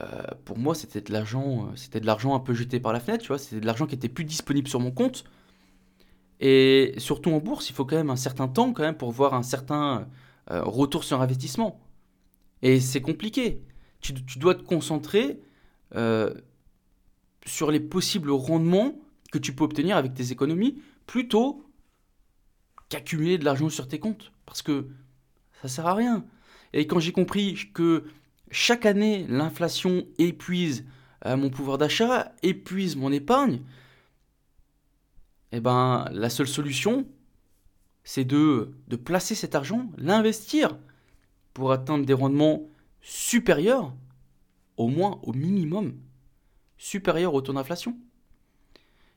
euh, 0.00 0.22
pour 0.44 0.58
moi, 0.58 0.74
c'était 0.74 1.00
de 1.00 1.12
l'argent, 1.12 1.68
euh, 1.68 1.76
c'était 1.76 2.00
de 2.00 2.06
l'argent 2.06 2.34
un 2.34 2.40
peu 2.40 2.54
jeté 2.54 2.80
par 2.80 2.92
la 2.92 3.00
fenêtre, 3.00 3.22
tu 3.22 3.28
vois. 3.28 3.38
C'était 3.38 3.60
de 3.60 3.66
l'argent 3.66 3.86
qui 3.86 3.94
était 3.94 4.08
plus 4.08 4.24
disponible 4.24 4.68
sur 4.68 4.80
mon 4.80 4.90
compte. 4.90 5.24
Et 6.40 6.94
surtout 6.98 7.30
en 7.30 7.38
bourse, 7.38 7.70
il 7.70 7.74
faut 7.74 7.84
quand 7.84 7.96
même 7.96 8.10
un 8.10 8.16
certain 8.16 8.48
temps 8.48 8.72
quand 8.72 8.82
même 8.82 8.96
pour 8.96 9.12
voir 9.12 9.34
un 9.34 9.42
certain 9.42 10.08
retour 10.48 11.04
sur 11.04 11.22
investissement. 11.22 11.80
Et 12.62 12.80
c'est 12.80 13.00
compliqué. 13.00 13.62
Tu, 14.00 14.12
dois 14.38 14.54
te 14.54 14.62
concentrer 14.62 15.40
sur 17.46 17.70
les 17.70 17.80
possibles 17.80 18.30
rendements 18.30 18.98
que 19.32 19.38
tu 19.38 19.54
peux 19.54 19.64
obtenir 19.64 19.96
avec 19.96 20.14
tes 20.14 20.32
économies 20.32 20.82
plutôt 21.06 21.64
qu'accumuler 22.88 23.38
de 23.38 23.44
l'argent 23.44 23.68
sur 23.68 23.88
tes 23.88 23.98
comptes. 23.98 24.32
Parce 24.46 24.62
que 24.62 24.88
ça 25.62 25.68
sert 25.68 25.86
à 25.86 25.94
rien. 25.94 26.24
Et 26.72 26.86
quand 26.86 27.00
j'ai 27.00 27.12
compris 27.12 27.70
que 27.72 28.04
chaque 28.50 28.86
année, 28.86 29.26
l'inflation 29.28 30.06
épuise 30.18 30.84
euh, 31.26 31.36
mon 31.36 31.50
pouvoir 31.50 31.78
d'achat, 31.78 32.32
épuise 32.42 32.96
mon 32.96 33.10
épargne, 33.10 33.60
eh 35.52 35.60
ben, 35.60 36.06
la 36.12 36.30
seule 36.30 36.48
solution, 36.48 37.06
c'est 38.02 38.24
de, 38.24 38.72
de 38.88 38.96
placer 38.96 39.34
cet 39.34 39.54
argent, 39.54 39.90
l'investir 39.96 40.76
pour 41.54 41.72
atteindre 41.72 42.04
des 42.04 42.12
rendements 42.12 42.68
supérieurs 43.00 43.94
au 44.76 44.88
moins, 44.88 45.20
au 45.22 45.32
minimum, 45.32 45.94
supérieur 46.78 47.34
au 47.34 47.40
taux 47.40 47.52
d'inflation. 47.52 47.96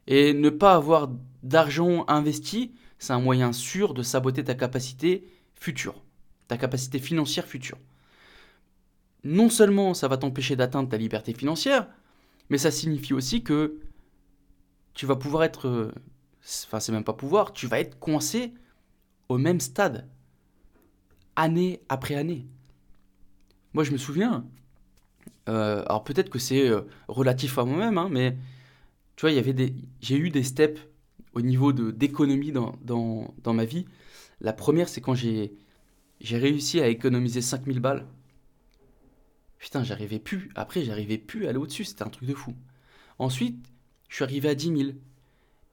Et 0.08 0.34
ne 0.34 0.50
pas 0.50 0.76
avoir 0.76 1.10
d'argent 1.44 2.06
investi, 2.08 2.72
c'est 3.00 3.14
un 3.14 3.20
moyen 3.20 3.52
sûr 3.52 3.94
de 3.94 4.04
saboter 4.04 4.44
ta 4.44 4.56
capacité 4.56 5.28
future, 5.56 6.02
ta 6.48 6.58
capacité 6.58 7.00
financière 7.00 7.46
future. 7.46 7.78
Non 9.24 9.50
seulement 9.50 9.94
ça 9.94 10.08
va 10.08 10.18
t'empêcher 10.18 10.56
d'atteindre 10.56 10.90
ta 10.90 10.98
liberté 10.98 11.34
financière, 11.34 11.88
mais 12.50 12.58
ça 12.58 12.72
signifie 12.72 13.14
aussi 13.14 13.44
que 13.44 13.80
tu 14.94 15.06
vas 15.06 15.16
pouvoir 15.16 15.44
être, 15.44 15.68
euh, 15.68 15.92
enfin 16.66 16.80
c'est 16.80 16.92
même 16.92 17.04
pas 17.04 17.14
pouvoir, 17.14 17.54
tu 17.54 17.68
vas 17.68 17.80
être 17.80 18.00
coincé 18.00 18.54
au 19.30 19.38
même 19.38 19.60
stade, 19.60 20.08
année 21.36 21.82
après 21.90 22.16
année. 22.16 22.48
Moi 23.74 23.84
je 23.84 23.92
me 23.92 23.98
souviens, 23.98 24.46
euh, 25.48 25.84
alors 25.86 26.04
peut-être 26.04 26.30
que 26.30 26.40
c'est 26.40 26.68
euh, 26.70 26.82
relatif 27.08 27.58
à 27.58 27.66
moi-même, 27.66 27.98
hein, 27.98 28.10
mais 28.12 28.38
tu 29.16 29.22
vois, 29.22 29.32
il 29.32 29.36
y 29.36 29.40
avait 29.40 29.54
des, 29.54 29.74
j'ai 30.02 30.18
eu 30.18 30.30
des 30.30 30.44
steps 30.44 30.80
au 31.34 31.42
niveau 31.42 31.74
de 31.74 31.92
d'économie 31.92 32.52
dans, 32.52 32.76
dans, 32.84 33.34
dans, 33.44 33.54
ma 33.54 33.66
vie. 33.66 33.86
La 34.42 34.54
première, 34.54 34.90
c'est 34.90 35.02
quand 35.02 35.16
j'ai, 35.16 35.54
j'ai 36.22 36.38
réussi 36.38 36.80
à 36.82 36.88
économiser 36.88 37.42
5000 37.42 37.80
balles. 37.80 38.08
Putain, 39.60 39.84
j'arrivais 39.84 40.20
plus. 40.20 40.50
Après, 40.56 40.84
j'arrivais 40.84 41.18
plus 41.18 41.46
à 41.48 41.50
aller 41.50 41.58
au-dessus. 41.58 41.86
C'était 41.86 42.04
un 42.04 42.10
truc 42.10 42.28
de 42.30 42.34
fou. 42.36 42.54
Ensuite, 43.20 43.58
je 44.10 44.16
suis 44.16 44.24
arrivé 44.24 44.50
à 44.50 44.56
10 44.56 44.78
000. 44.78 44.90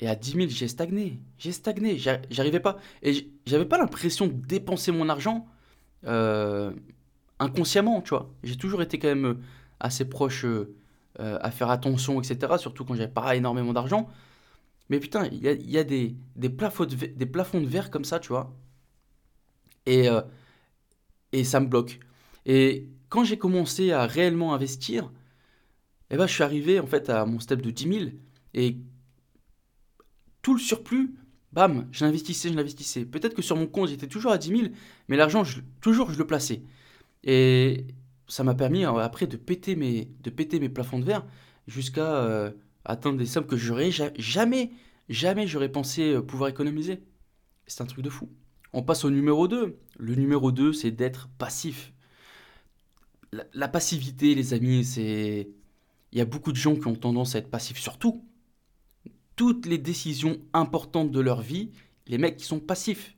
Et 0.00 0.09
à 0.09 0.14
10 0.16 0.33
000, 0.33 0.47
j'ai 0.49 0.69
stagné. 0.69 1.21
J'ai 1.38 1.52
stagné. 1.52 1.99
J'arrivais 1.99 2.61
pas. 2.61 2.78
Et 3.02 3.31
j'avais 3.47 3.66
pas 3.66 3.78
l'impression 3.78 4.26
de 4.26 4.33
dépenser 4.33 4.93
mon 4.93 5.09
argent 5.09 5.47
euh, 6.07 6.73
inconsciemment, 7.38 8.00
tu 8.02 8.11
vois. 8.11 8.35
J'ai 8.43 8.57
toujours 8.57 8.83
été 8.83 8.99
quand 8.99 9.09
même 9.09 9.40
assez 9.84 10.04
proche 10.06 10.44
euh, 10.44 10.74
à 11.18 11.50
faire 11.50 11.70
attention, 11.70 12.20
etc. 12.20 12.54
Surtout 12.58 12.84
quand 12.84 12.94
j'avais 12.94 13.12
pas 13.12 13.36
énormément 13.36 13.72
d'argent. 13.72 14.08
Mais 14.90 14.98
putain, 15.00 15.26
il 15.30 15.42
y 15.42 15.78
a, 15.78 15.84
des, 15.84 16.16
des, 16.36 16.50
plafonds 16.50 16.86
de, 16.86 16.94
des 16.94 17.26
plafonds 17.26 17.60
de 17.60 17.66
verre 17.66 17.90
comme 17.90 18.04
ça, 18.04 18.18
tu 18.18 18.28
vois. 18.28 18.54
Et, 19.86 20.08
euh, 20.08 20.22
et 21.32 21.44
ça 21.44 21.60
me 21.60 21.66
bloque. 21.66 22.00
Et 22.46 22.88
quand 23.08 23.24
j'ai 23.24 23.38
commencé 23.38 23.92
à 23.92 24.06
réellement 24.06 24.54
investir, 24.54 25.12
eh 26.10 26.16
ben, 26.16 26.26
je 26.26 26.32
suis 26.32 26.42
arrivé 26.42 26.80
en 26.80 26.86
fait 26.86 27.08
à 27.10 27.24
mon 27.26 27.40
step 27.40 27.62
de 27.62 27.70
10 27.70 27.88
000. 27.88 28.10
Et 28.54 28.76
tout 30.42 30.54
le 30.54 30.60
surplus, 30.60 31.14
bam, 31.52 31.88
je 31.92 32.04
l'investissais, 32.04 32.50
je 32.50 32.54
l'investissais. 32.54 33.04
Peut-être 33.04 33.34
que 33.34 33.42
sur 33.42 33.56
mon 33.56 33.66
compte, 33.66 33.88
j'étais 33.88 34.08
toujours 34.08 34.32
à 34.32 34.38
10 34.38 34.48
000, 34.48 34.62
mais 35.08 35.16
l'argent, 35.16 35.44
toujours, 35.80 36.10
je 36.10 36.18
le 36.18 36.26
plaçais. 36.26 36.62
Et 37.24 37.86
ça 38.28 38.45
m'a 38.45 38.54
permis 38.54 38.85
euh, 38.85 38.97
après 38.97 39.26
de 39.26 39.37
péter 39.37 39.76
mes, 39.76 40.69
plafonds 40.69 40.99
de 40.99 41.04
verre 41.04 41.26
jusqu'à 41.66 42.16
euh, 42.16 42.50
atteindre 42.85 43.19
des 43.19 43.26
sommes 43.26 43.47
que 43.47 43.57
j'aurais 43.57 43.90
jamais, 43.90 44.73
jamais 45.09 45.47
j'aurais 45.47 45.71
pensé 45.71 46.14
euh, 46.14 46.23
pouvoir 46.23 46.50
économiser. 46.50 47.02
C'est 47.66 47.83
un 47.83 47.87
truc 47.87 48.04
de 48.04 48.11
fou. 48.11 48.31
On 48.73 48.83
passe 48.83 49.04
au 49.04 49.11
numéro 49.11 49.49
2. 49.49 49.78
Le 49.99 50.14
numéro 50.14 50.52
2, 50.52 50.73
c'est 50.73 50.90
d'être 50.90 51.28
passif. 51.38 51.93
La, 53.52 53.69
passivité, 53.69 54.35
les 54.35 54.54
amis, 54.54 54.85
c'est... 54.85 55.49
Il 56.12 56.19
y 56.19 56.21
a 56.21 56.25
beaucoup 56.25 56.52
de 56.52 56.57
gens 56.57 56.76
qui 56.76 56.87
ont 56.87 56.95
tendance 56.95 57.35
à 57.35 57.38
être 57.38 57.50
passifs, 57.50 57.78
surtout. 57.78 58.25
Toutes 59.35 59.66
les 59.66 59.78
décisions 59.78 60.38
importantes 60.52 61.11
de 61.11 61.19
leur 61.19 61.40
vie, 61.40 61.73
les 62.07 62.19
mecs 62.19 62.37
qui 62.37 62.45
sont 62.45 62.61
passifs. 62.61 63.16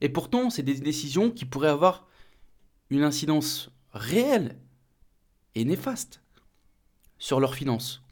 Et 0.00 0.08
pourtant, 0.08 0.50
c'est 0.50 0.64
des 0.64 0.74
décisions 0.74 1.30
qui 1.30 1.44
pourraient 1.44 1.68
avoir 1.68 2.08
une 2.90 3.04
incidence 3.04 3.70
réelle 3.92 4.58
et 5.54 5.64
néfaste 5.64 6.22
sur 7.18 7.40
leurs 7.40 7.54
finances. 7.54 8.02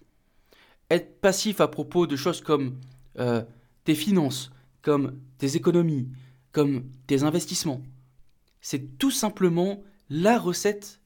Être 0.91 1.21
passif 1.21 1.61
à 1.61 1.69
propos 1.69 2.07
de 2.07 2.17
choses 2.17 2.41
comme 2.41 2.79
euh, 3.19 3.43
tes 3.85 3.95
finances, 3.95 4.51
comme 4.83 5.19
tes 5.39 5.57
économies, 5.57 6.09
comme 6.53 6.85
tes 7.07 7.23
investissements, 7.23 7.83
c'est 8.61 8.99
tout 8.99 9.11
simplement 9.11 9.83
la 10.09 10.39
recette 10.39 11.01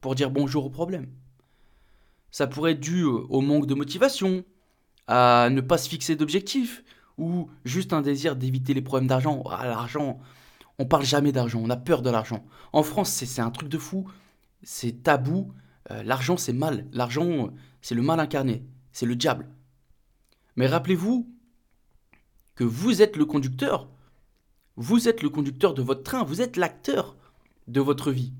pour 0.00 0.14
dire 0.14 0.30
bonjour 0.30 0.66
au 0.66 0.70
problème. 0.70 1.08
Ça 2.30 2.46
pourrait 2.46 2.72
être 2.72 2.80
dû 2.80 3.04
au 3.04 3.40
manque 3.40 3.66
de 3.66 3.74
motivation, 3.74 4.44
à 5.06 5.48
ne 5.50 5.60
pas 5.60 5.78
se 5.78 5.88
fixer 5.88 6.16
d'objectifs, 6.16 6.84
ou 7.16 7.50
juste 7.64 7.92
un 7.92 8.02
désir 8.02 8.36
d'éviter 8.36 8.74
les 8.74 8.82
problèmes 8.82 9.08
d'argent. 9.08 9.42
Ah, 9.50 9.66
l'argent, 9.66 10.20
on 10.78 10.86
parle 10.86 11.04
jamais 11.04 11.32
d'argent, 11.32 11.60
on 11.62 11.70
a 11.70 11.76
peur 11.76 12.02
de 12.02 12.10
l'argent. 12.10 12.44
En 12.72 12.82
France, 12.82 13.10
c'est 13.10 13.40
un 13.40 13.50
truc 13.50 13.68
de 13.68 13.78
fou, 13.78 14.08
c'est 14.62 15.02
tabou. 15.02 15.52
Euh, 15.90 16.02
l'argent, 16.02 16.36
c'est 16.36 16.52
mal. 16.52 16.86
L'argent, 16.92 17.50
c'est 17.82 17.94
le 17.94 18.02
mal 18.02 18.20
incarné, 18.20 18.64
c'est 18.92 19.06
le 19.06 19.16
diable. 19.16 19.48
Mais 20.56 20.66
rappelez-vous 20.66 21.28
que 22.54 22.64
vous 22.64 23.02
êtes 23.02 23.16
le 23.16 23.24
conducteur. 23.24 23.88
Vous 24.76 25.08
êtes 25.08 25.22
le 25.22 25.30
conducteur 25.30 25.74
de 25.74 25.82
votre 25.82 26.04
train, 26.04 26.22
vous 26.22 26.40
êtes 26.40 26.56
l'acteur 26.56 27.16
de 27.66 27.80
votre 27.80 28.12
vie. 28.12 28.32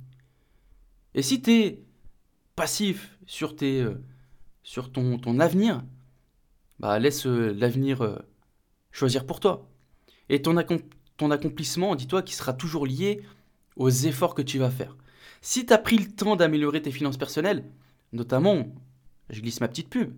Et 1.14 1.22
si 1.22 1.42
tu 1.42 1.52
es 1.52 1.82
passif 2.54 3.18
sur, 3.26 3.56
euh, 3.62 3.94
sur 4.62 4.92
ton, 4.92 5.18
ton 5.18 5.40
avenir, 5.40 5.82
bah 6.78 6.98
laisse 7.00 7.26
euh, 7.26 7.52
l'avenir 7.52 8.20
choisir 8.92 9.26
pour 9.26 9.40
toi. 9.40 9.68
Et 10.28 10.42
ton, 10.42 10.56
ton 11.18 11.30
accomplissement, 11.30 11.94
dis-toi, 11.94 12.22
qui 12.22 12.34
sera 12.34 12.54
toujours 12.54 12.86
lié 12.86 13.22
aux 13.76 13.90
efforts 13.90 14.34
que 14.34 14.42
tu 14.42 14.58
vas 14.58 14.70
faire. 14.70 14.96
Si 15.42 15.66
tu 15.66 15.72
as 15.72 15.78
pris 15.78 15.98
le 15.98 16.10
temps 16.10 16.36
d'améliorer 16.36 16.80
tes 16.80 16.90
finances 16.90 17.18
personnelles, 17.18 17.64
notamment, 18.12 18.66
je 19.28 19.40
glisse 19.40 19.60
ma 19.60 19.68
petite 19.68 19.90
pub, 19.90 20.14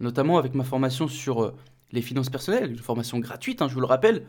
notamment 0.00 0.38
avec 0.38 0.54
ma 0.54 0.64
formation 0.64 1.08
sur 1.08 1.42
euh, 1.42 1.54
les 1.92 2.00
finances 2.00 2.30
personnelles, 2.30 2.70
une 2.70 2.78
formation 2.78 3.18
gratuite, 3.18 3.60
hein, 3.60 3.68
je 3.68 3.74
vous 3.74 3.80
le 3.80 3.86
rappelle, 3.86 4.24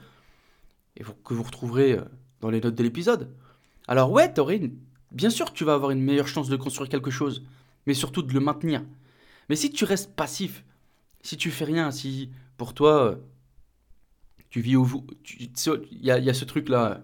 et 0.97 1.03
que 1.24 1.33
vous 1.33 1.43
retrouverez 1.43 1.93
euh, 1.93 2.01
dans 2.41 2.50
les 2.50 2.62
notes 2.62 2.75
de 2.75 2.83
l'épisode. 2.83 3.33
Alors 3.88 4.12
ouais, 4.12 4.33
une... 4.50 4.75
bien 5.12 5.29
sûr 5.29 5.53
tu 5.53 5.63
vas 5.63 5.74
avoir 5.74 5.91
une 5.91 6.01
meilleure 6.01 6.27
chance 6.27 6.50
de 6.50 6.55
construire 6.55 6.89
quelque 6.89 7.12
chose, 7.12 7.45
mais 7.86 7.93
surtout 7.93 8.21
de 8.21 8.33
le 8.33 8.39
maintenir. 8.39 8.83
Mais 9.50 9.55
si 9.55 9.71
tu 9.71 9.86
restes 9.86 10.13
passif, 10.15 10.63
si 11.21 11.38
tu 11.38 11.51
fais 11.51 11.65
rien, 11.65 11.91
si 11.91 12.29
pour 12.57 12.74
toi 12.74 13.03
euh, 13.03 13.15
tu 14.50 14.62
vis 14.62 14.75
au. 14.75 14.88
Il 15.39 16.06
y, 16.06 16.12
a, 16.12 16.34
ce 16.34 16.46
truc-là. 16.46 17.01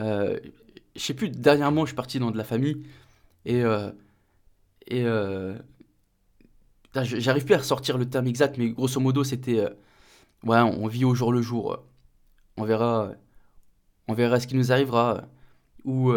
Euh, 0.00 0.38
je 0.96 1.00
sais 1.00 1.14
plus, 1.14 1.30
dernièrement, 1.30 1.82
je 1.82 1.88
suis 1.88 1.96
parti 1.96 2.18
dans 2.18 2.30
de 2.30 2.38
la 2.38 2.44
famille 2.44 2.82
et. 3.44 3.62
Euh, 3.62 3.90
et. 4.86 5.04
Euh, 5.04 5.56
j'arrive 6.94 7.44
plus 7.44 7.54
à 7.54 7.58
ressortir 7.58 7.98
le 7.98 8.08
terme 8.08 8.26
exact, 8.26 8.58
mais 8.58 8.70
grosso 8.70 9.00
modo, 9.00 9.24
c'était. 9.24 9.60
Euh, 9.60 9.70
ouais, 10.44 10.58
on 10.58 10.86
vit 10.86 11.04
au 11.04 11.14
jour 11.14 11.32
le 11.32 11.42
jour. 11.42 11.84
On 12.56 12.64
verra. 12.64 13.12
On 14.08 14.14
verra 14.14 14.40
ce 14.40 14.46
qui 14.46 14.56
nous 14.56 14.72
arrivera. 14.72 15.28
Ou. 15.84 16.12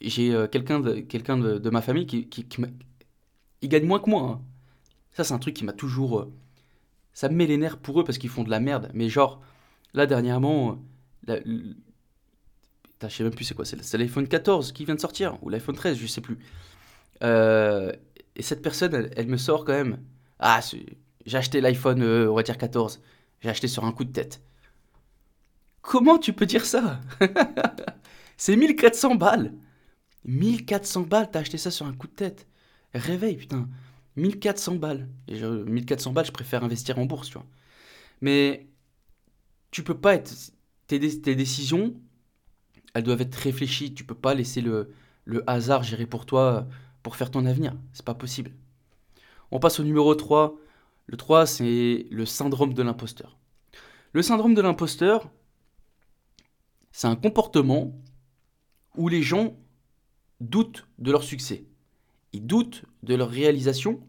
j'ai 0.00 0.46
quelqu'un 0.50 0.80
de, 0.80 1.00
quelqu'un 1.00 1.38
de, 1.38 1.70
ma 1.70 1.82
famille 1.82 2.06
qui, 2.06 2.28
qui, 2.28 2.46
il 3.62 3.68
gagne 3.68 3.86
moins 3.86 4.00
que 4.00 4.10
moi. 4.10 4.22
Hein. 4.22 4.42
Ça, 5.12 5.24
c'est 5.24 5.34
un 5.34 5.38
truc 5.38 5.54
qui 5.54 5.64
m'a 5.64 5.72
toujours 5.72 6.28
ça 7.14 7.28
me 7.28 7.34
met 7.34 7.46
les 7.46 7.56
nerfs 7.56 7.78
pour 7.78 8.00
eux 8.00 8.04
parce 8.04 8.18
qu'ils 8.18 8.30
font 8.30 8.44
de 8.44 8.50
la 8.50 8.60
merde. 8.60 8.90
Mais 8.92 9.08
genre, 9.08 9.40
là 9.94 10.06
dernièrement, 10.06 10.78
la, 11.26 11.38
je 13.08 13.08
sais 13.08 13.24
même 13.24 13.34
plus 13.34 13.44
c'est 13.44 13.54
quoi, 13.54 13.64
c'est 13.64 13.98
l'iPhone 13.98 14.28
14 14.28 14.72
qui 14.72 14.84
vient 14.84 14.94
de 14.94 15.00
sortir, 15.00 15.38
ou 15.42 15.48
l'iPhone 15.48 15.74
13, 15.74 15.98
je 15.98 16.06
sais 16.06 16.20
plus. 16.20 16.38
Euh, 17.22 17.92
et 18.36 18.42
cette 18.42 18.62
personne, 18.62 19.10
elle, 19.16 19.26
me 19.26 19.36
sort 19.36 19.64
quand 19.64 19.72
même. 19.72 19.98
Ah, 20.38 20.60
j'ai 21.26 21.38
acheté 21.38 21.60
l'iPhone, 21.60 22.02
euh, 22.02 22.30
on 22.30 22.34
va 22.34 22.42
dire 22.42 22.58
14. 22.58 23.00
J'ai 23.40 23.48
acheté 23.48 23.68
sur 23.68 23.84
un 23.84 23.92
coup 23.92 24.04
de 24.04 24.12
tête. 24.12 24.42
Comment 25.82 26.18
tu 26.18 26.32
peux 26.32 26.46
dire 26.46 26.64
ça? 26.64 27.00
C'est 28.36 28.56
1400 28.56 29.14
balles 29.16 29.52
1400 30.24 31.02
balles, 31.02 31.30
t'as 31.30 31.40
acheté 31.40 31.58
ça 31.58 31.70
sur 31.70 31.86
un 31.86 31.92
coup 31.92 32.06
de 32.06 32.14
tête. 32.14 32.46
Réveille, 32.94 33.36
putain. 33.36 33.68
1400 34.16 34.76
balles. 34.76 35.08
Et 35.28 35.40
1400 35.40 36.12
balles, 36.12 36.26
je 36.26 36.32
préfère 36.32 36.64
investir 36.64 36.98
en 36.98 37.06
bourse, 37.06 37.28
tu 37.28 37.34
vois. 37.34 37.46
Mais 38.20 38.68
tu 39.70 39.82
peux 39.82 39.98
pas 39.98 40.14
être. 40.14 40.32
Tes, 40.86 40.98
décisions, 40.98 41.94
elles 42.92 43.02
doivent 43.02 43.22
être 43.22 43.34
réfléchies. 43.34 43.94
Tu 43.94 44.04
peux 44.04 44.14
pas 44.14 44.34
laisser 44.34 44.60
le, 44.60 44.92
le 45.24 45.48
hasard 45.48 45.82
gérer 45.82 46.06
pour 46.06 46.26
toi 46.26 46.68
pour 47.02 47.16
faire 47.16 47.30
ton 47.30 47.46
avenir. 47.46 47.74
C'est 47.92 48.04
pas 48.04 48.14
possible. 48.14 48.52
On 49.50 49.58
passe 49.58 49.80
au 49.80 49.84
numéro 49.84 50.14
3. 50.14 50.56
Le 51.06 51.16
3, 51.16 51.46
c'est 51.46 52.06
le 52.10 52.26
syndrome 52.26 52.74
de 52.74 52.82
l'imposteur. 52.82 53.36
Le 54.12 54.22
syndrome 54.22 54.54
de 54.54 54.62
l'imposteur, 54.62 55.30
c'est 56.92 57.08
un 57.08 57.16
comportement 57.16 57.92
où 58.96 59.08
les 59.08 59.22
gens 59.22 59.56
doutent 60.40 60.86
de 60.98 61.10
leur 61.10 61.24
succès 61.24 61.64
ils 62.34 62.44
doutent 62.44 62.84
de 63.02 63.14
leur 63.14 63.30
réalisation, 63.30 64.00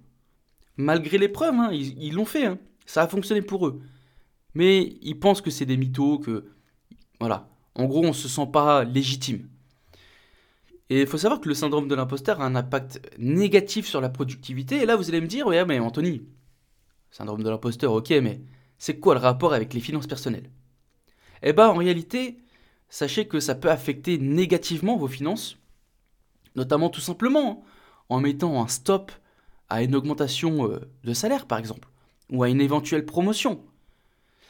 malgré 0.77 1.17
les 1.17 1.29
preuves, 1.29 1.53
hein, 1.53 1.71
ils 1.71 2.13
l'ont 2.13 2.25
fait, 2.25 2.45
hein. 2.45 2.59
ça 2.85 3.03
a 3.03 3.07
fonctionné 3.07 3.41
pour 3.41 3.67
eux. 3.67 3.81
Mais 4.55 4.97
ils 5.01 5.19
pensent 5.19 5.41
que 5.41 5.51
c'est 5.51 5.65
des 5.65 5.77
mythos, 5.77 6.19
que... 6.19 6.45
Voilà. 7.19 7.49
En 7.75 7.85
gros, 7.85 8.03
on 8.03 8.09
ne 8.09 8.13
se 8.13 8.27
sent 8.27 8.47
pas 8.51 8.83
légitime. 8.83 9.47
Et 10.89 11.01
il 11.01 11.07
faut 11.07 11.17
savoir 11.17 11.41
que 11.41 11.49
le 11.49 11.55
syndrome 11.55 11.87
de 11.87 11.95
l'imposteur 11.95 12.41
a 12.41 12.45
un 12.45 12.55
impact 12.55 13.01
négatif 13.19 13.85
sur 13.87 14.01
la 14.01 14.09
productivité. 14.09 14.81
Et 14.81 14.85
là, 14.85 14.95
vous 14.95 15.09
allez 15.09 15.21
me 15.21 15.27
dire, 15.27 15.45
ouais, 15.47 15.65
mais 15.65 15.79
Anthony, 15.79 16.23
syndrome 17.11 17.43
de 17.43 17.49
l'imposteur, 17.49 17.93
ok, 17.93 18.09
mais 18.21 18.41
c'est 18.77 18.99
quoi 18.99 19.13
le 19.13 19.19
rapport 19.19 19.53
avec 19.53 19.73
les 19.73 19.81
finances 19.81 20.07
personnelles? 20.07 20.49
Eh 21.43 21.53
bien, 21.53 21.67
en 21.67 21.75
réalité, 21.75 22.37
sachez 22.89 23.27
que 23.27 23.39
ça 23.39 23.55
peut 23.55 23.69
affecter 23.69 24.17
négativement 24.17 24.95
vos 24.95 25.07
finances, 25.07 25.57
notamment 26.55 26.89
tout 26.89 27.01
simplement 27.01 27.63
en 28.09 28.19
mettant 28.19 28.61
un 28.61 28.67
stop 28.67 29.11
à 29.69 29.83
une 29.83 29.95
augmentation 29.95 30.69
euh, 30.69 30.79
de 31.03 31.13
salaire, 31.13 31.45
par 31.45 31.59
exemple, 31.59 31.87
ou 32.31 32.43
à 32.43 32.49
une 32.49 32.61
éventuelle 32.61 33.05
promotion. 33.05 33.63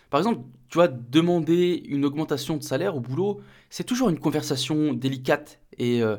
Par 0.10 0.20
exemple, 0.20 0.42
tu 0.70 0.78
vois, 0.78 0.88
demander 0.88 1.84
une 1.88 2.06
augmentation 2.06 2.58
de 2.58 2.64
salaire 2.64 2.96
au 2.96 3.00
boulot, 3.00 3.42
c'est 3.70 3.84
toujours 3.84 4.10
une 4.10 4.20
conversation 4.20 4.94
délicate 4.94 5.60
et 5.78 6.02
euh, 6.02 6.18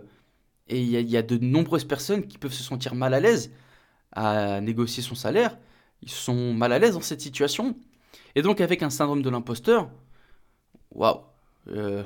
il 0.68 0.88
y, 0.88 1.16
a 1.16 1.22
de 1.22 1.38
nombreuses 1.38 1.84
personnes 1.84 2.26
qui 2.26 2.38
peuvent 2.38 2.52
se 2.52 2.62
sentir 2.62 2.94
mal 2.94 3.14
à 3.14 3.20
l'aise 3.20 3.52
à 4.12 4.60
négocier 4.60 5.02
son 5.02 5.14
salaire. 5.14 5.58
Ils 6.02 6.10
sont 6.10 6.52
mal 6.54 6.72
à 6.72 6.78
l'aise 6.78 6.94
dans 6.94 7.00
cette 7.00 7.20
situation. 7.20 7.76
Et 8.34 8.42
donc, 8.42 8.60
avec 8.60 8.82
un 8.82 8.90
syndrome 8.90 9.22
de 9.22 9.30
l'imposteur, 9.30 9.90
waouh, 10.90 11.20
euh, 11.68 12.02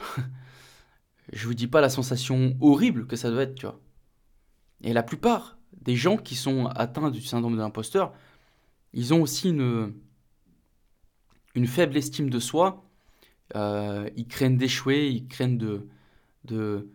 je 1.32 1.46
vous 1.46 1.54
dis 1.54 1.68
pas 1.68 1.80
la 1.80 1.88
sensation 1.88 2.54
horrible 2.60 3.06
que 3.06 3.16
ça 3.16 3.30
doit 3.30 3.42
être, 3.42 3.54
tu 3.54 3.66
vois. 3.66 3.80
Et 4.82 4.92
la 4.92 5.02
plupart 5.02 5.58
des 5.82 5.96
gens 5.96 6.16
qui 6.16 6.34
sont 6.34 6.66
atteints 6.66 7.10
du 7.10 7.22
syndrome 7.22 7.54
de 7.54 7.60
l'imposteur, 7.60 8.12
ils 8.92 9.14
ont 9.14 9.22
aussi 9.22 9.50
une, 9.50 9.92
faible 11.66 11.96
estime 11.96 12.30
de 12.30 12.38
soi. 12.38 12.84
Euh, 13.56 14.08
ils 14.16 14.26
craignent 14.26 14.56
d'échouer, 14.56 15.08
ils 15.08 15.26
craignent 15.26 15.58
de, 16.44 16.88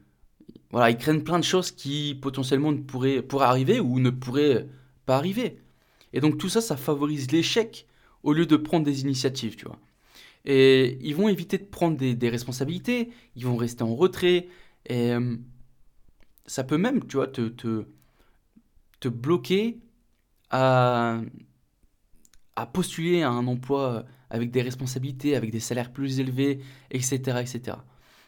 voilà, 0.71 0.89
ils 0.89 0.97
craignent 0.97 1.23
plein 1.23 1.39
de 1.39 1.43
choses 1.43 1.71
qui 1.71 2.17
potentiellement 2.21 2.71
ne 2.71 2.81
pourraient, 2.81 3.21
pourraient 3.21 3.45
arriver 3.45 3.79
ou 3.79 3.99
ne 3.99 4.09
pourraient 4.09 4.67
pas 5.05 5.17
arriver. 5.17 5.61
Et 6.13 6.21
donc 6.21 6.37
tout 6.37 6.49
ça, 6.49 6.61
ça 6.61 6.77
favorise 6.77 7.31
l'échec 7.31 7.87
au 8.23 8.33
lieu 8.33 8.45
de 8.45 8.55
prendre 8.55 8.85
des 8.85 9.01
initiatives, 9.01 9.55
tu 9.55 9.65
vois. 9.65 9.79
Et 10.45 10.97
ils 11.01 11.15
vont 11.15 11.27
éviter 11.27 11.57
de 11.57 11.63
prendre 11.63 11.97
des, 11.97 12.29
responsabilités, 12.29 13.09
ils 13.35 13.45
vont 13.45 13.55
rester 13.55 13.83
en 13.83 13.95
retrait, 13.95 14.47
et 14.85 15.11
euh, 15.11 15.37
ça 16.45 16.63
peut 16.63 16.77
même, 16.77 17.05
tu 17.07 17.17
vois, 17.17 17.27
te, 17.27 17.47
te, 17.49 17.85
te 18.99 19.07
bloquer 19.07 19.79
à, 20.49 21.19
à 22.55 22.65
postuler 22.65 23.23
à 23.23 23.29
un 23.29 23.47
emploi 23.47 24.05
avec 24.29 24.51
des 24.51 24.61
responsabilités, 24.61 25.35
avec 25.35 25.51
des 25.51 25.59
salaires 25.59 25.91
plus 25.91 26.19
élevés, 26.19 26.59
etc. 26.91 27.39
etc. 27.41 27.77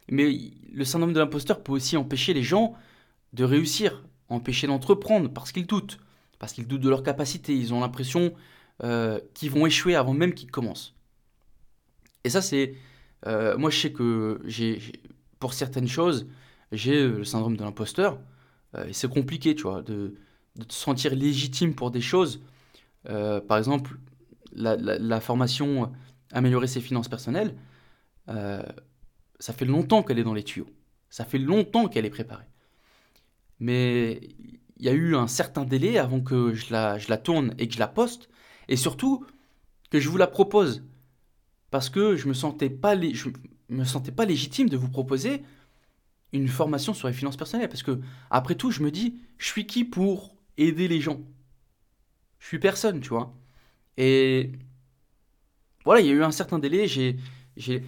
Mais 0.10 0.52
le 0.72 0.86
syndrome 0.86 1.14
de 1.14 1.20
l'imposteur 1.20 1.64
peut 1.64 1.74
aussi 1.74 1.98
empêcher 1.98 2.34
les 2.34 2.44
gens 2.44 2.76
de 3.34 3.44
réussir, 3.44 4.04
empêcher 4.30 4.68
d'entreprendre 4.68 5.30
parce 5.30 5.52
qu'ils 5.52 5.68
doutent, 5.68 6.00
parce 6.40 6.54
qu'ils 6.54 6.68
doutent 6.68 6.82
de 6.82 6.90
leur 6.90 7.04
capacité, 7.04 7.56
ils 7.56 7.74
ont 7.74 7.82
l'impression 7.82 8.34
euh, 8.84 9.20
qu'ils 9.34 9.52
vont 9.52 9.66
échouer 9.66 9.96
avant 9.96 10.14
même 10.14 10.34
qu'ils 10.34 10.52
commencent. 10.52 10.96
Et 12.24 12.30
ça, 12.30 12.42
c'est... 12.42 12.76
Euh, 13.26 13.58
moi, 13.58 13.70
je 13.70 13.80
sais 13.80 13.92
que 13.92 14.40
j'ai, 14.46 14.80
pour 15.40 15.54
certaines 15.54 15.88
choses, 15.88 16.28
j'ai 16.72 17.08
le 17.08 17.24
syndrome 17.24 17.58
de 17.58 17.64
l'imposteur, 17.64 18.20
euh, 18.76 18.88
et 18.88 18.94
c'est 18.94 19.10
compliqué, 19.10 19.56
tu 19.56 19.64
vois, 19.64 19.82
de, 19.82 20.16
de, 20.56 20.64
te 20.64 20.74
sentir 20.74 21.16
légitime 21.16 21.76
pour 21.76 21.92
des 21.92 22.02
choses. 22.02 22.42
par 23.04 23.58
exemple, 23.58 23.98
la, 24.54 25.22
formation 25.22 25.92
Améliorer 26.34 26.68
ses 26.68 26.82
finances 26.82 27.08
personnelles, 27.08 27.56
euh, 28.28 28.62
ça 29.40 29.54
fait 29.54 29.66
longtemps 29.66 30.04
qu'elle 30.04 30.20
est 30.20 30.24
dans 30.24 30.34
les 30.34 30.44
tuyaux. 30.44 30.68
Ça 31.10 31.24
fait 31.24 31.38
longtemps 31.38 31.88
qu'elle 31.88 32.06
est 32.06 32.10
préparée. 32.10 32.48
Mais 33.62 34.20
il 34.78 34.86
y 34.86 34.90
a 34.90 34.94
eu 34.94 35.16
un 35.16 35.28
certain 35.28 35.64
délai 35.64 35.98
avant 35.98 36.20
que 36.20 36.54
je 36.54 36.72
la, 36.72 36.98
je 36.98 37.08
la 37.08 37.18
tourne 37.18 37.56
et 37.58 37.68
que 37.68 37.74
je 37.74 37.80
la 37.80 37.88
poste. 37.88 38.30
Et 38.68 38.76
surtout, 38.76 39.26
que 39.90 40.02
je 40.02 40.10
vous 40.10 40.18
la 40.18 40.28
propose. 40.28 40.84
Parce 41.72 41.90
que 41.90 42.18
je 42.18 42.28
me 42.28 42.34
pas, 42.68 43.00
je 43.00 43.30
me 43.70 43.86
sentais 43.86 44.12
pas 44.12 44.26
légitime 44.26 44.68
de 44.68 44.76
vous 44.76 44.90
proposer 44.90 45.44
une 46.38 46.48
formation 46.48 46.94
sur 46.94 47.08
les 47.08 47.14
finances 47.14 47.38
personnelles. 47.38 47.70
Parce 47.70 47.84
que, 47.84 48.00
après 48.30 48.56
tout, 48.56 48.72
je 48.72 48.82
me 48.84 48.92
dis, 48.92 49.16
je 49.38 49.48
suis 49.48 49.68
qui 49.68 49.84
pour 49.84 50.36
aider 50.58 50.88
les 50.88 51.02
gens? 51.02 51.22
Je 52.40 52.48
suis 52.48 52.60
personne, 52.60 53.02
tu 53.02 53.10
vois. 53.10 53.34
Et 53.98 54.52
voilà, 55.86 56.02
il 56.02 56.08
y 56.08 56.10
a 56.10 56.14
eu 56.14 56.24
un 56.24 56.32
certain 56.32 56.60
délai, 56.60 56.88
j'ai, 56.88 57.18
j'ai, 57.56 57.84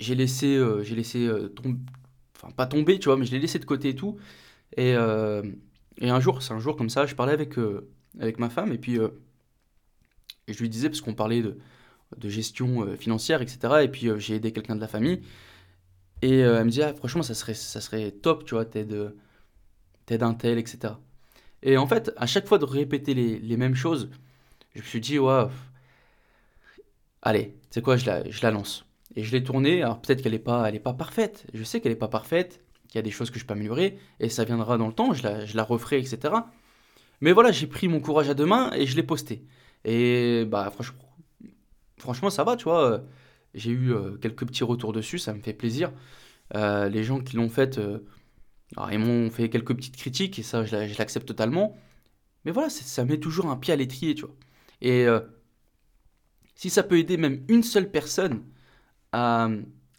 j'ai 0.00 0.14
laissé, 0.14 0.56
euh, 0.56 0.82
j'ai 0.82 0.94
laissé 0.94 1.26
euh, 1.26 1.48
tomber, 1.48 1.78
enfin 2.36 2.52
pas 2.52 2.66
tomber, 2.66 2.98
tu 2.98 3.06
vois, 3.06 3.16
mais 3.16 3.24
je 3.24 3.32
l'ai 3.32 3.38
laissé 3.38 3.58
de 3.58 3.64
côté 3.64 3.90
et 3.90 3.94
tout. 3.96 4.18
Et, 4.76 4.94
euh, 4.94 5.42
et 5.98 6.10
un 6.10 6.20
jour, 6.20 6.42
c'est 6.42 6.52
un 6.52 6.60
jour 6.60 6.76
comme 6.76 6.90
ça, 6.90 7.06
je 7.06 7.14
parlais 7.14 7.32
avec, 7.32 7.54
avec 8.20 8.38
ma 8.38 8.50
femme 8.50 8.72
et 8.72 8.78
puis 8.78 8.98
je 10.48 10.58
lui 10.58 10.68
disais, 10.68 10.88
parce 10.88 11.00
qu'on 11.00 11.14
parlait 11.14 11.42
de, 11.42 11.58
de 12.18 12.28
gestion 12.28 12.96
financière, 12.96 13.42
etc. 13.42 13.84
Et 13.84 13.88
puis 13.88 14.08
j'ai 14.18 14.36
aidé 14.36 14.52
quelqu'un 14.52 14.76
de 14.76 14.80
la 14.80 14.88
famille. 14.88 15.22
Et 16.22 16.38
elle 16.38 16.64
me 16.64 16.70
disait, 16.70 16.84
ah, 16.84 16.94
franchement, 16.94 17.22
ça 17.22 17.34
serait, 17.34 17.54
ça 17.54 17.80
serait 17.80 18.12
top, 18.12 18.44
tu 18.44 18.54
vois, 18.54 18.64
t'aides, 18.64 19.12
un 20.10 20.34
tel, 20.34 20.58
etc. 20.58 20.94
Et 21.62 21.76
en 21.76 21.86
fait, 21.86 22.12
à 22.16 22.26
chaque 22.26 22.46
fois 22.46 22.58
de 22.58 22.64
répéter 22.64 23.14
les, 23.14 23.38
les 23.38 23.56
mêmes 23.56 23.74
choses, 23.74 24.10
je 24.74 24.80
me 24.80 24.86
suis 24.86 25.00
dit, 25.00 25.18
ouais, 25.18 25.46
allez, 27.22 27.54
sais 27.70 27.82
quoi, 27.82 27.96
je 27.96 28.06
la, 28.06 28.28
je 28.28 28.42
la 28.42 28.50
lance. 28.50 28.84
Et 29.16 29.24
je 29.24 29.32
l'ai 29.32 29.42
tournée, 29.44 29.82
alors 29.82 30.00
peut-être 30.00 30.22
qu'elle 30.22 30.32
n'est 30.32 30.38
pas, 30.38 30.70
pas 30.72 30.92
parfaite. 30.94 31.46
Je 31.54 31.62
sais 31.64 31.80
qu'elle 31.80 31.92
n'est 31.92 31.98
pas 31.98 32.08
parfaite, 32.08 32.62
qu'il 32.88 32.98
y 32.98 33.00
a 33.00 33.02
des 33.02 33.10
choses 33.10 33.30
que 33.30 33.38
je 33.38 33.44
peux 33.46 33.52
améliorer, 33.54 33.98
et 34.20 34.28
ça 34.28 34.44
viendra 34.44 34.78
dans 34.78 34.86
le 34.86 34.92
temps, 34.92 35.12
je 35.12 35.22
la, 35.22 35.44
je 35.46 35.56
la 35.56 35.64
referai, 35.64 35.98
etc. 35.98 36.34
Mais 37.20 37.32
voilà, 37.32 37.52
j'ai 37.52 37.66
pris 37.66 37.88
mon 37.88 38.00
courage 38.00 38.28
à 38.28 38.34
deux 38.34 38.46
mains 38.46 38.72
et 38.74 38.86
je 38.86 38.96
l'ai 38.96 39.02
posté. 39.02 39.44
Et 39.84 40.44
bah 40.46 40.70
franchement, 40.70 40.98
franchement, 41.98 42.30
ça 42.30 42.44
va, 42.44 42.56
tu 42.56 42.64
vois. 42.64 43.02
J'ai 43.54 43.70
eu 43.70 43.92
euh, 43.92 44.16
quelques 44.16 44.46
petits 44.46 44.64
retours 44.64 44.92
dessus, 44.92 45.18
ça 45.18 45.34
me 45.34 45.40
fait 45.40 45.52
plaisir. 45.52 45.92
Euh, 46.54 46.88
les 46.88 47.04
gens 47.04 47.20
qui 47.20 47.36
l'ont 47.36 47.48
fait, 47.48 47.78
euh, 47.78 47.98
ils 48.90 48.98
m'ont 48.98 49.30
fait 49.30 49.48
quelques 49.50 49.74
petites 49.74 49.96
critiques, 49.96 50.38
et 50.38 50.42
ça, 50.42 50.64
je 50.64 50.98
l'accepte 50.98 51.26
totalement. 51.26 51.76
Mais 52.44 52.52
voilà, 52.52 52.70
ça 52.70 53.04
met 53.04 53.18
toujours 53.18 53.46
un 53.46 53.56
pied 53.56 53.72
à 53.72 53.76
l'étrier, 53.76 54.14
tu 54.14 54.22
vois. 54.22 54.34
Et 54.80 55.06
si 56.56 56.70
ça 56.70 56.82
peut 56.82 56.98
aider 56.98 57.16
même 57.16 57.44
une 57.48 57.62
seule 57.62 57.88
personne 57.90 58.42
à, 59.12 59.48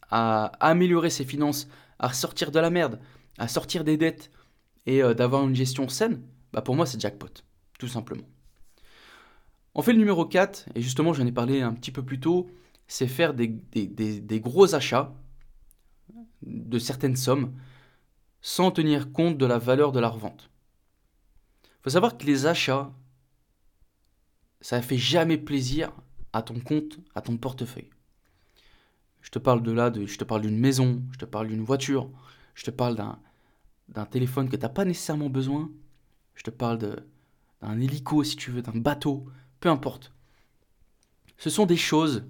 améliorer 0.10 1.10
ses 1.10 1.24
finances, 1.24 1.70
à 2.00 2.12
sortir 2.12 2.52
de 2.52 2.60
la 2.60 2.70
merde, 2.70 3.00
à 3.38 3.48
sortir 3.48 3.86
des 3.86 3.96
dettes 3.96 4.30
et 4.86 5.02
d'avoir 5.14 5.48
une 5.48 5.56
gestion 5.56 5.88
saine, 5.88 6.22
bah 6.52 6.62
pour 6.62 6.76
moi 6.76 6.86
c'est 6.86 7.00
jackpot, 7.00 7.30
tout 7.80 7.88
simplement. 7.88 8.28
On 9.74 9.82
fait 9.82 9.94
le 9.94 10.00
numéro 10.00 10.26
4, 10.26 10.66
et 10.76 10.82
justement 10.82 11.14
j'en 11.14 11.26
ai 11.26 11.32
parlé 11.32 11.62
un 11.62 11.74
petit 11.74 11.92
peu 11.92 12.04
plus 12.04 12.20
tôt, 12.20 12.50
c'est 12.94 13.08
faire 13.08 13.34
des, 13.34 14.40
gros 14.40 14.76
achats 14.76 15.16
de 16.44 16.78
certaines 16.78 17.16
sommes 17.16 17.60
sans 18.40 18.70
tenir 18.70 19.12
compte 19.12 19.40
de 19.40 19.48
la 19.48 19.58
valeur 19.58 19.92
de 19.92 20.00
la 20.00 20.10
revente. 20.10 20.52
Il 21.64 21.84
faut 21.86 21.90
savoir 21.90 22.20
que 22.20 22.28
les 22.28 22.46
achats 22.46 22.94
ça 24.62 24.80
fait 24.84 25.00
jamais 25.00 25.40
plaisir 25.40 25.92
à 26.34 26.44
ton 26.44 26.60
compte, 26.60 27.00
à 27.16 27.22
ton 27.22 27.36
portefeuille. 27.36 27.90
Je 29.22 29.32
te 29.32 29.40
parle 29.40 29.64
de 29.64 29.72
là, 29.72 29.92
je 29.94 30.18
te 30.18 30.24
parle 30.24 30.42
d'une 30.42 30.60
maison, 30.60 31.02
je 31.14 31.18
te 31.18 31.26
parle 31.26 31.48
d'une 31.48 31.64
voiture, 31.64 32.12
je 32.54 32.64
te 32.64 32.72
parle 32.72 32.96
d'un, 32.96 33.18
d'un 33.90 34.06
téléphone 34.06 34.50
que 34.50 34.56
tu 34.56 34.62
n'as 34.62 34.70
pas 34.70 34.86
nécessairement 34.86 35.32
besoin, 35.32 35.72
je 36.36 36.44
te 36.44 36.52
parle 36.52 36.78
d'un 36.78 37.82
hélico 37.82 38.24
si 38.24 38.36
tu 38.36 38.52
veux, 38.52 38.62
d'un 38.62 38.80
bateau, 38.80 39.26
peu 39.60 39.70
importe. 39.70 40.14
Ce 41.40 41.50
sont 41.50 41.66
des 41.66 41.76
choses 41.76 42.24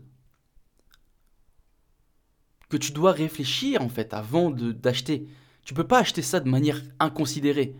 que 2.73 2.77
tu 2.77 2.91
dois 2.91 3.11
réfléchir 3.11 3.83
en 3.83 3.89
fait 3.89 4.15
avant 4.15 4.49
d'acheter. 4.49 5.27
Tu 5.63 5.75
peux 5.75 5.85
pas 5.85 5.99
acheter 5.99 6.23
ça 6.23 6.39
de 6.39 6.49
manière 6.49 6.81
inconsidérée. 6.99 7.75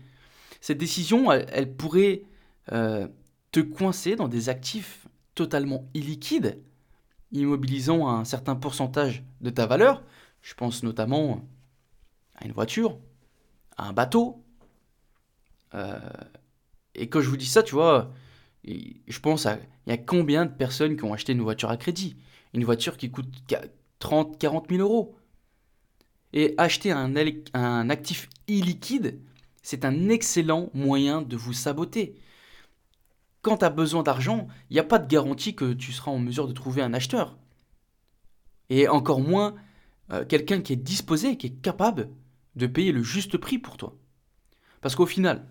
Cette 0.60 0.78
décision, 0.78 1.32
elle, 1.32 1.74
pourrait 1.74 2.22
euh, 2.70 3.08
te 3.50 3.58
coincer 3.58 4.14
dans 4.14 4.28
des 4.28 4.48
actifs 4.48 5.08
totalement 5.34 5.90
illiquides, 5.94 6.62
immobilisant 7.32 8.08
un 8.08 8.24
certain 8.24 8.54
pourcentage 8.54 9.24
de 9.40 9.50
ta 9.50 9.66
valeur. 9.66 10.04
Je 10.42 10.54
pense 10.54 10.84
notamment 10.84 11.44
à 12.36 12.44
une 12.44 12.52
voiture, 12.52 12.96
à 13.76 13.88
un 13.88 13.92
bateau. 13.92 14.44
Euh, 15.74 15.98
et 16.94 17.08
quand 17.08 17.20
je 17.20 17.28
vous 17.28 17.36
dis 17.36 17.46
ça, 17.46 17.64
tu 17.64 17.74
vois, 17.74 18.12
je 18.64 19.18
pense 19.18 19.46
à 19.46 19.58
il 19.86 19.90
y 19.90 19.92
a 19.92 19.98
combien 19.98 20.46
de 20.46 20.52
personnes 20.52 20.96
qui 20.96 21.02
ont 21.02 21.12
acheté 21.12 21.32
une 21.32 21.42
voiture 21.42 21.70
à 21.70 21.76
crédit? 21.76 22.16
Une 22.52 22.62
voiture 22.62 22.96
qui 22.96 23.10
coûte 23.10 23.26
30, 24.04 24.38
40 24.38 24.68
000 24.70 24.82
euros. 24.82 25.16
Et 26.32 26.54
acheter 26.58 26.92
un, 26.92 27.90
actif 27.90 28.28
illiquide, 28.48 29.20
c'est 29.62 29.84
un 29.84 30.08
excellent 30.08 30.70
moyen 30.74 31.22
de 31.22 31.36
vous 31.36 31.52
saboter 31.52 32.16
quand 33.44 33.58
tu 33.58 33.64
as 33.66 33.70
besoin 33.70 34.02
d'argent, 34.02 34.48
il 34.70 34.74
n'y 34.74 34.80
a 34.80 34.84
pas 34.84 34.98
de 34.98 35.06
garantie 35.06 35.54
que 35.54 35.74
tu 35.74 35.92
seras 35.92 36.10
en 36.10 36.18
mesure 36.18 36.48
de 36.48 36.54
trouver 36.54 36.80
un 36.80 36.94
acheteur. 36.94 37.36
Et 38.70 38.88
encore 38.88 39.20
moins 39.20 39.54
euh, 40.10 40.24
quelqu'un 40.24 40.62
qui 40.62 40.72
est 40.72 40.76
disposé, 40.76 41.36
qui 41.36 41.48
est 41.48 41.60
capable 41.60 42.08
de 42.56 42.66
payer 42.66 42.90
le 42.90 43.02
juste 43.02 43.36
prix 43.36 43.58
pour 43.58 43.76
toi. 43.76 43.94
Parce 44.80 44.96
qu'au 44.96 45.04
final, 45.04 45.46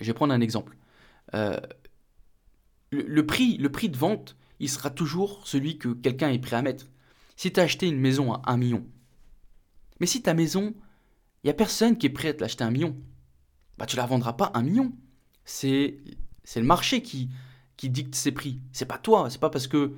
je 0.00 0.04
vais 0.04 0.12
prendre 0.12 0.34
un 0.34 0.42
exemple. 0.42 0.76
Euh, 1.32 1.58
le, 2.90 3.26
prix, 3.26 3.56
le 3.56 3.72
prix 3.72 3.88
de 3.88 3.96
vente, 3.96 4.36
il 4.60 4.68
sera 4.68 4.90
toujours 4.90 5.46
celui 5.46 5.78
que 5.78 5.88
quelqu'un 5.88 6.28
est 6.28 6.38
prêt 6.38 6.56
à 6.56 6.62
mettre. 6.62 6.88
Si 7.42 7.52
tu 7.52 7.58
as 7.58 7.64
acheté 7.64 7.88
une 7.88 7.98
maison 7.98 8.32
à 8.34 8.52
1 8.52 8.56
million, 8.56 8.86
mais 9.98 10.06
si 10.06 10.22
ta 10.22 10.32
maison, 10.32 10.74
il 11.42 11.46
n'y 11.46 11.50
a 11.50 11.54
personne 11.54 11.98
qui 11.98 12.06
est 12.06 12.10
prêt 12.10 12.28
à 12.28 12.34
te 12.34 12.40
l'acheter 12.40 12.62
à 12.62 12.68
1 12.68 12.70
million, 12.70 12.96
bah 13.78 13.84
tu 13.84 13.96
la 13.96 14.06
vendras 14.06 14.34
pas 14.34 14.52
1 14.54 14.62
million. 14.62 14.92
C'est 15.44 15.98
le 16.54 16.62
marché 16.62 17.02
qui, 17.02 17.30
dicte 17.82 18.14
ses 18.14 18.30
prix. 18.30 18.60
C'est 18.70 18.84
pas 18.84 18.96
toi, 18.96 19.28
c'est 19.28 19.40
pas 19.40 19.50
parce 19.50 19.66
que 19.66 19.92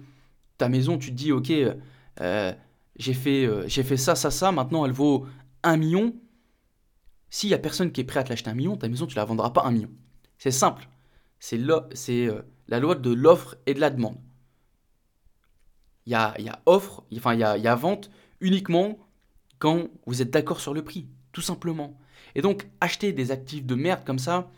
ta 0.57 0.71
maison, 0.71 0.97
tu 0.97 1.11
te 1.11 1.15
dis, 1.17 1.33
ok, 1.33 1.53
euh, 2.23 2.55
j'ai 2.97 3.13
fait, 3.13 3.45
euh, 3.45 3.69
j'ai 3.69 3.83
fait 3.83 3.99
ça, 3.99 4.15
ça, 4.15 4.31
ça, 4.31 4.51
maintenant 4.51 4.87
elle 4.87 4.93
vaut 4.93 5.27
1 5.65 5.77
million. 5.77 6.15
S'il 7.29 7.51
n'y 7.51 7.55
a 7.55 7.59
personne 7.59 7.93
qui 7.93 8.01
est 8.01 8.05
prêt 8.05 8.21
à 8.21 8.25
te 8.25 8.31
l'acheter 8.31 8.49
un 8.49 8.55
million, 8.55 8.75
ta 8.79 8.89
maison, 8.89 9.07
tu 9.07 9.17
la 9.17 9.25
vendras 9.27 9.51
pas 9.51 9.65
un 9.65 9.71
million. 9.71 9.91
C'est 10.39 10.51
simple. 10.51 10.89
C'est 11.41 11.59
euh, 11.59 12.41
la 12.69 12.81
loi 12.81 12.95
de 12.95 13.13
l'offre 13.13 13.57
et 13.67 13.75
de 13.75 13.81
la 13.81 13.91
demande. 13.91 14.17
Il 16.07 16.13
y 16.13 16.15
a, 16.15 16.35
offre, 16.67 17.05
enfin 17.17 17.35
il 17.35 17.41
y 17.41 17.45
a, 17.45 17.75
vente 17.75 18.11
uniquement 18.41 18.99
quand 19.59 19.89
vous 20.07 20.21
êtes 20.21 20.31
d'accord 20.31 20.61
sur 20.61 20.75
le 20.75 20.83
prix, 20.83 21.09
tout 21.33 21.41
simplement. 21.41 21.99
Et 22.35 22.43
donc, 22.43 22.69
acheter 22.81 23.13
des 23.13 23.31
actifs 23.31 23.65
de 23.65 23.75
merde 23.75 24.05
comme 24.05 24.19
ça, 24.19 24.51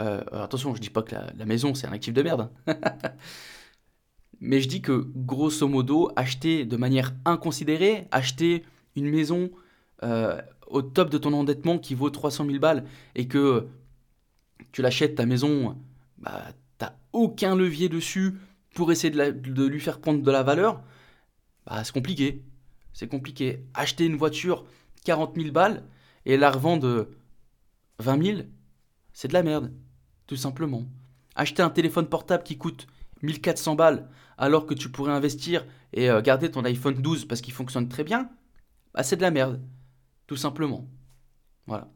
euh, 0.00 0.22
attention, 0.32 0.74
je 0.74 0.80
dis 0.80 0.90
pas 0.90 1.02
que 1.02 1.14
la, 1.14 1.44
maison 1.44 1.74
c'est 1.74 1.86
un 1.86 1.92
actif 1.92 2.14
de 2.14 2.22
merde, 2.22 2.50
hein. 2.66 2.74
mais 4.40 4.60
je 4.60 4.68
dis 4.68 4.80
que 4.80 5.06
grosso 5.14 5.68
modo, 5.68 6.10
acheter 6.16 6.64
de 6.64 6.76
manière 6.76 7.14
inconsidérée, 7.24 8.08
acheter 8.10 8.64
une 8.96 9.10
maison 9.10 9.50
euh, 10.02 10.40
au 10.66 10.82
top 10.82 11.10
de 11.10 11.18
ton 11.18 11.32
endettement 11.32 11.78
qui 11.78 11.94
vaut 11.94 12.10
300 12.10 12.46
000 12.46 12.58
balles 12.58 12.84
et 13.14 13.28
que 13.28 13.68
tu 14.72 14.82
l'achètes 14.82 15.14
ta 15.14 15.26
maison, 15.26 15.76
bah, 16.18 16.44
t'as 16.78 16.94
aucun 17.12 17.54
levier 17.54 17.88
dessus 17.88 18.34
pour 18.74 18.92
essayer 18.92 19.10
de, 19.10 19.66
lui 19.66 19.80
faire 19.80 20.00
prendre 20.00 20.22
de 20.22 20.30
la 20.30 20.42
valeur, 20.42 20.82
bah, 21.66 21.82
c'est 21.84 21.92
compliqué. 21.92 22.42
C'est 22.92 23.08
compliqué. 23.08 23.64
Acheter 23.74 24.06
une 24.06 24.16
voiture 24.16 24.64
40 25.04 25.36
000 25.36 25.52
balles 25.52 25.84
et 26.26 26.36
la 26.36 26.50
revendre 26.50 27.08
20 27.98 28.24
000, 28.24 28.38
c'est 29.12 29.28
de 29.28 29.34
la 29.34 29.42
merde, 29.42 29.72
tout 30.26 30.36
simplement. 30.36 30.84
Acheter 31.34 31.62
un 31.62 31.70
téléphone 31.70 32.08
portable 32.08 32.44
qui 32.44 32.58
coûte 32.58 32.86
1400 33.22 33.74
balles 33.74 34.08
alors 34.38 34.66
que 34.66 34.74
tu 34.74 34.90
pourrais 34.90 35.12
investir 35.12 35.66
et 35.92 36.10
euh, 36.10 36.20
garder 36.20 36.50
ton 36.50 36.64
iPhone 36.64 36.94
12 36.94 37.26
parce 37.26 37.40
qu'il 37.40 37.54
fonctionne 37.54 37.88
très 37.88 38.04
bien, 38.04 38.30
bah, 38.92 39.02
c'est 39.02 39.16
de 39.16 39.22
la 39.22 39.30
merde, 39.30 39.60
tout 40.26 40.36
simplement. 40.36 40.88
Voilà. 41.66 41.90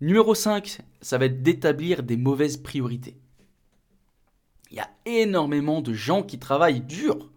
Numéro 0.00 0.34
5, 0.34 0.80
ça 1.00 1.18
va 1.18 1.26
être 1.26 1.42
d'établir 1.42 2.02
des 2.02 2.16
mauvaises 2.16 2.56
priorités. 2.56 3.19
Il 4.70 4.76
y 4.76 4.80
a 4.80 4.90
énormément 5.04 5.80
de 5.80 5.92
gens 5.92 6.22
qui 6.22 6.38
travaillent 6.38 6.80
dur. 6.80 7.30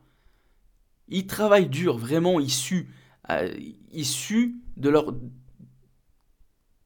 Ils 1.08 1.28
travaillent 1.28 1.70
dur, 1.70 1.98
vraiment. 1.98 2.40
Euh, 3.30 3.54
ils 3.92 4.06
suent 4.06 4.62
de 4.78 4.90
leur 4.90 5.14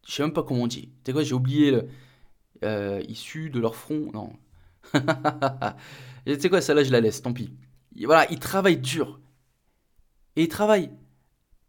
je 0.08 0.14
sais 0.14 0.24
même 0.24 0.34
pas 0.34 0.44
comment 0.44 0.64
on 0.64 0.68
dit. 0.68 0.88
Tu 0.88 0.92
sais 1.06 1.14
quoi, 1.14 1.24
j'ai 1.24 1.34
oublié 1.34 1.72
le. 1.72 1.90
Euh, 2.64 3.02
de 3.02 3.60
leur 3.60 3.76
front. 3.76 4.10
Non. 4.14 4.34
tu 6.26 6.40
sais 6.40 6.50
quoi, 6.50 6.62
celle-là, 6.62 6.84
je 6.84 6.92
la 6.92 7.02
laisse, 7.02 7.22
tant 7.22 7.34
pis. 7.34 7.54
voilà, 8.06 8.32
ils 8.32 8.40
travaillent 8.40 8.80
dur. 8.80 9.20
Et 10.38 10.44
ils 10.44 10.48
travaillent. 10.48 10.92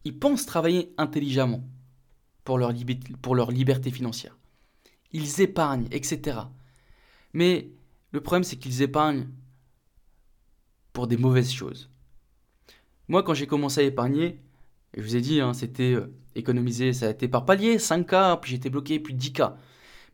Ils 0.05 0.17
pensent 0.17 0.47
travailler 0.47 0.95
intelligemment 0.97 1.65
pour 2.45 2.59
leur, 2.59 2.73
pour 3.21 3.35
leur 3.35 3.51
liberté 3.51 3.91
financière. 3.91 4.39
Ils 5.13 5.41
épargnent, 5.41 5.89
etc. 5.91 6.39
Mais 7.33 7.71
le 8.13 8.21
problème, 8.21 8.45
c'est 8.45 8.57
qu'ils 8.57 8.83
épargnent 8.83 9.29
pour 10.93 11.07
des 11.07 11.17
mauvaises 11.17 11.53
choses. 11.53 11.91
Moi, 13.09 13.23
quand 13.23 13.35
j'ai 13.35 13.47
commencé 13.47 13.81
à 13.81 13.85
épargner, 13.85 14.41
je 14.97 15.03
vous 15.03 15.17
ai 15.17 15.21
dit, 15.21 15.41
hein, 15.41 15.53
c'était 15.53 15.95
euh, 15.95 16.13
économiser, 16.35 16.93
ça 16.93 17.07
a 17.07 17.11
été 17.11 17.29
par 17.29 17.45
palier, 17.45 17.77
5K, 17.77 18.41
puis 18.41 18.53
j'étais 18.53 18.71
bloqué, 18.71 18.99
puis 19.01 19.15
10K. 19.15 19.55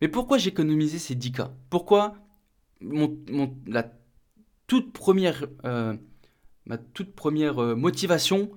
Mais 0.00 0.09
pourquoi 0.09 0.38
j'ai 0.38 0.50
économisé 0.50 0.98
ces 0.98 1.14
10K 1.14 1.50
Pourquoi 1.70 2.14
la 3.66 3.92
toute 4.66 4.92
première, 4.92 5.46
euh, 5.64 5.96
ma 6.66 6.78
toute 6.78 7.14
première 7.14 7.59
euh, 7.59 7.74
motivation 7.74 8.50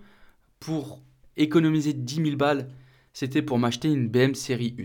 pour 0.59 1.01
économiser 1.37 1.93
10 1.93 2.15
000 2.15 2.35
balles, 2.35 2.69
c'était 3.13 3.41
pour 3.41 3.59
m'acheter 3.59 3.89
une 3.89 4.09
BM 4.09 4.35
série 4.35 4.75
1. 4.79 4.83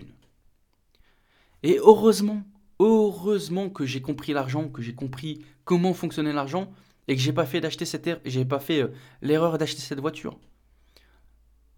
Et 1.63 1.77
heureusement, 1.79 2.43
heureusement 2.83 3.69
que 3.69 3.85
j'ai 3.85 4.01
compris 4.01 4.33
l'argent, 4.33 4.67
que 4.69 4.81
j'ai 4.81 4.93
compris 4.93 5.45
comment 5.63 5.93
fonctionnait 5.93 6.33
l'argent, 6.33 6.71
et 7.07 7.15
que 7.15 7.21
j'ai 7.21 7.33
pas 7.33 7.45
fait 7.45 7.61
d'acheter 7.61 7.85
cette, 7.85 8.21
j'ai 8.25 8.45
pas 8.45 8.59
fait 8.59 8.89
l'erreur 9.21 9.57
d'acheter 9.57 9.81
cette 9.81 9.99
voiture. 9.99 10.39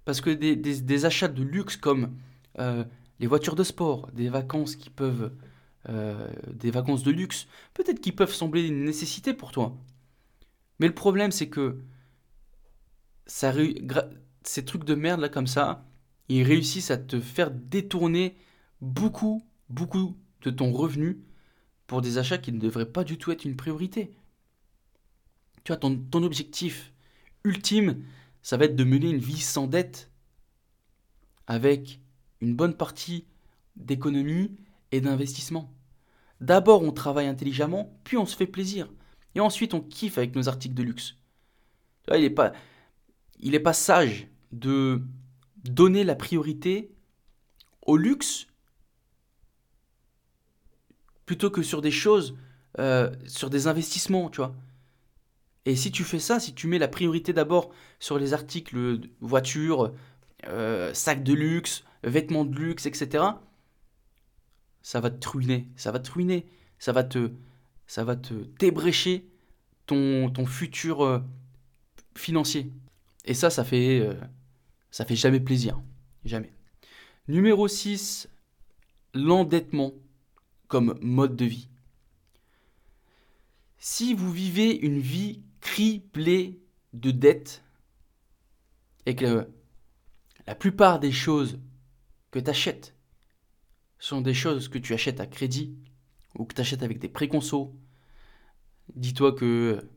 Parce 0.05 0.21
que 0.21 0.29
des, 0.29 1.05
achats 1.05 1.27
de 1.27 1.43
luxe 1.43 1.77
comme 1.77 2.15
euh, 2.59 2.83
les 3.19 3.27
voitures 3.27 3.55
de 3.55 3.63
sport, 3.63 4.11
des 4.11 4.29
vacances 4.29 4.75
qui 4.75 4.89
peuvent... 4.89 5.31
Euh, 5.87 6.27
des 6.51 6.71
vacances 6.71 7.03
de 7.03 7.11
luxe, 7.11 7.45
peut-être 7.75 8.01
qui 8.01 8.11
peuvent 8.11 8.33
sembler 8.33 8.65
une 8.65 8.85
nécessité 8.85 9.35
pour 9.35 9.51
toi. 9.51 9.77
Mais 10.79 10.87
le 10.87 10.95
problème, 10.95 11.31
c'est 11.31 11.47
que 11.47 11.79
ça, 13.27 13.53
ces 14.43 14.65
trucs 14.65 14.83
de 14.83 14.95
merde 14.95 15.21
là 15.21 15.29
comme 15.29 15.45
ça, 15.45 15.85
ils 16.27 16.43
réussissent 16.43 16.91
à 16.91 16.97
te 16.97 17.19
faire 17.19 17.51
détourner 17.51 18.35
beaucoup, 18.81 19.45
beaucoup 19.69 20.17
de 20.49 20.55
ton 20.55 20.71
revenu 20.71 21.19
pour 21.87 22.01
des 22.01 22.17
achats 22.17 22.37
qui 22.37 22.51
ne 22.51 22.59
devraient 22.59 22.91
pas 22.91 23.03
du 23.03 23.17
tout 23.17 23.31
être 23.31 23.45
une 23.45 23.55
priorité. 23.55 24.11
Tu 25.63 25.71
vois, 25.71 25.77
ton, 25.77 26.23
objectif 26.23 26.93
ultime, 27.43 28.03
ça 28.41 28.57
va 28.57 28.65
être 28.65 28.75
de 28.75 28.83
mener 28.83 29.09
une 29.09 29.19
vie 29.19 29.39
sans 29.39 29.67
dette, 29.67 30.11
avec 31.47 31.99
une 32.41 32.55
bonne 32.55 32.75
partie 32.75 33.25
d'économie 33.75 34.55
et 34.91 35.01
d'investissement. 35.01 35.71
D'abord, 36.41 36.83
on 36.83 36.91
travaille 36.91 37.27
intelligemment, 37.27 37.99
puis 38.03 38.17
on 38.17 38.25
se 38.25 38.35
fait 38.35 38.47
plaisir. 38.47 38.91
Et 39.35 39.39
ensuite, 39.39 39.73
on 39.73 39.81
kiffe 39.81 40.17
avec 40.17 40.35
nos 40.35 40.47
articles 40.47 40.75
de 40.75 40.83
luxe. 40.83 41.15
il 42.13 42.21
n'est 42.21 42.29
pas, 42.29 42.53
pas 43.63 43.73
sage 43.73 44.27
de 44.51 45.01
donner 45.63 46.03
la 46.03 46.15
priorité 46.15 46.91
au 47.81 47.97
luxe 47.97 48.47
plutôt 51.25 51.49
que 51.49 51.63
sur 51.63 51.81
des 51.81 51.91
choses, 51.91 52.35
euh, 52.79 53.11
sur 53.27 53.49
des 53.49 53.67
investissements, 53.67 54.29
tu 54.29 54.37
vois. 54.37 54.55
Et 55.65 55.75
si 55.75 55.91
tu 55.91 56.03
fais 56.03 56.19
ça, 56.19 56.39
si 56.39 56.53
tu 56.53 56.67
mets 56.67 56.77
la 56.77 56.87
priorité 56.87 57.33
d'abord 57.33 57.71
sur 57.99 58.19
les 58.19 58.33
articles 58.33 58.99
voitures, 59.19 59.93
euh, 60.47 60.93
sacs 60.93 61.23
de 61.23 61.33
luxe, 61.33 61.83
vêtements 62.03 62.45
de 62.45 62.55
luxe, 62.55 62.85
etc., 62.85 63.23
ça 64.83 64.99
va 64.99 65.09
te 65.09 65.27
ruiner, 65.27 65.67
ça 65.75 65.91
va 65.91 65.99
te 65.99 66.11
ruiner, 66.11 66.45
ça 66.77 66.91
va 66.91 67.03
te, 67.03 67.31
ça 67.87 68.03
va 68.03 68.15
te 68.15 68.33
débrécher 68.59 69.27
ton, 69.87 70.29
ton 70.29 70.45
futur 70.45 71.03
euh, 71.03 71.19
financier. 72.15 72.71
Et 73.25 73.33
ça, 73.33 73.49
ça 73.49 73.63
fait, 73.63 73.99
euh, 73.99 74.13
ça 74.91 75.03
fait 75.05 75.15
jamais 75.15 75.39
plaisir, 75.39 75.81
jamais. 76.23 76.53
Numéro 77.27 77.67
6, 77.67 78.29
l'endettement 79.15 79.93
mode 80.81 81.35
de 81.35 81.45
vie. 81.45 81.67
Si 83.77 84.13
vous 84.13 84.31
vivez 84.31 84.75
une 84.75 84.99
vie 84.99 85.41
criblé 85.61 86.59
de 86.93 87.11
dettes 87.11 87.63
et 89.05 89.15
que 89.15 89.47
la 90.47 90.55
plupart 90.55 90.99
des 90.99 91.11
choses 91.11 91.59
que 92.31 92.39
tu 92.39 92.49
achètes 92.49 92.95
sont 93.99 94.21
des 94.21 94.33
choses 94.33 94.67
que 94.69 94.77
tu 94.77 94.93
achètes 94.93 95.19
à 95.19 95.27
crédit 95.27 95.75
ou 96.35 96.45
que 96.45 96.53
tu 96.53 96.61
achètes 96.61 96.83
avec 96.83 96.99
des 96.99 97.09
préconsos, 97.09 97.71
dis-toi 98.95 99.33
que 99.33 99.87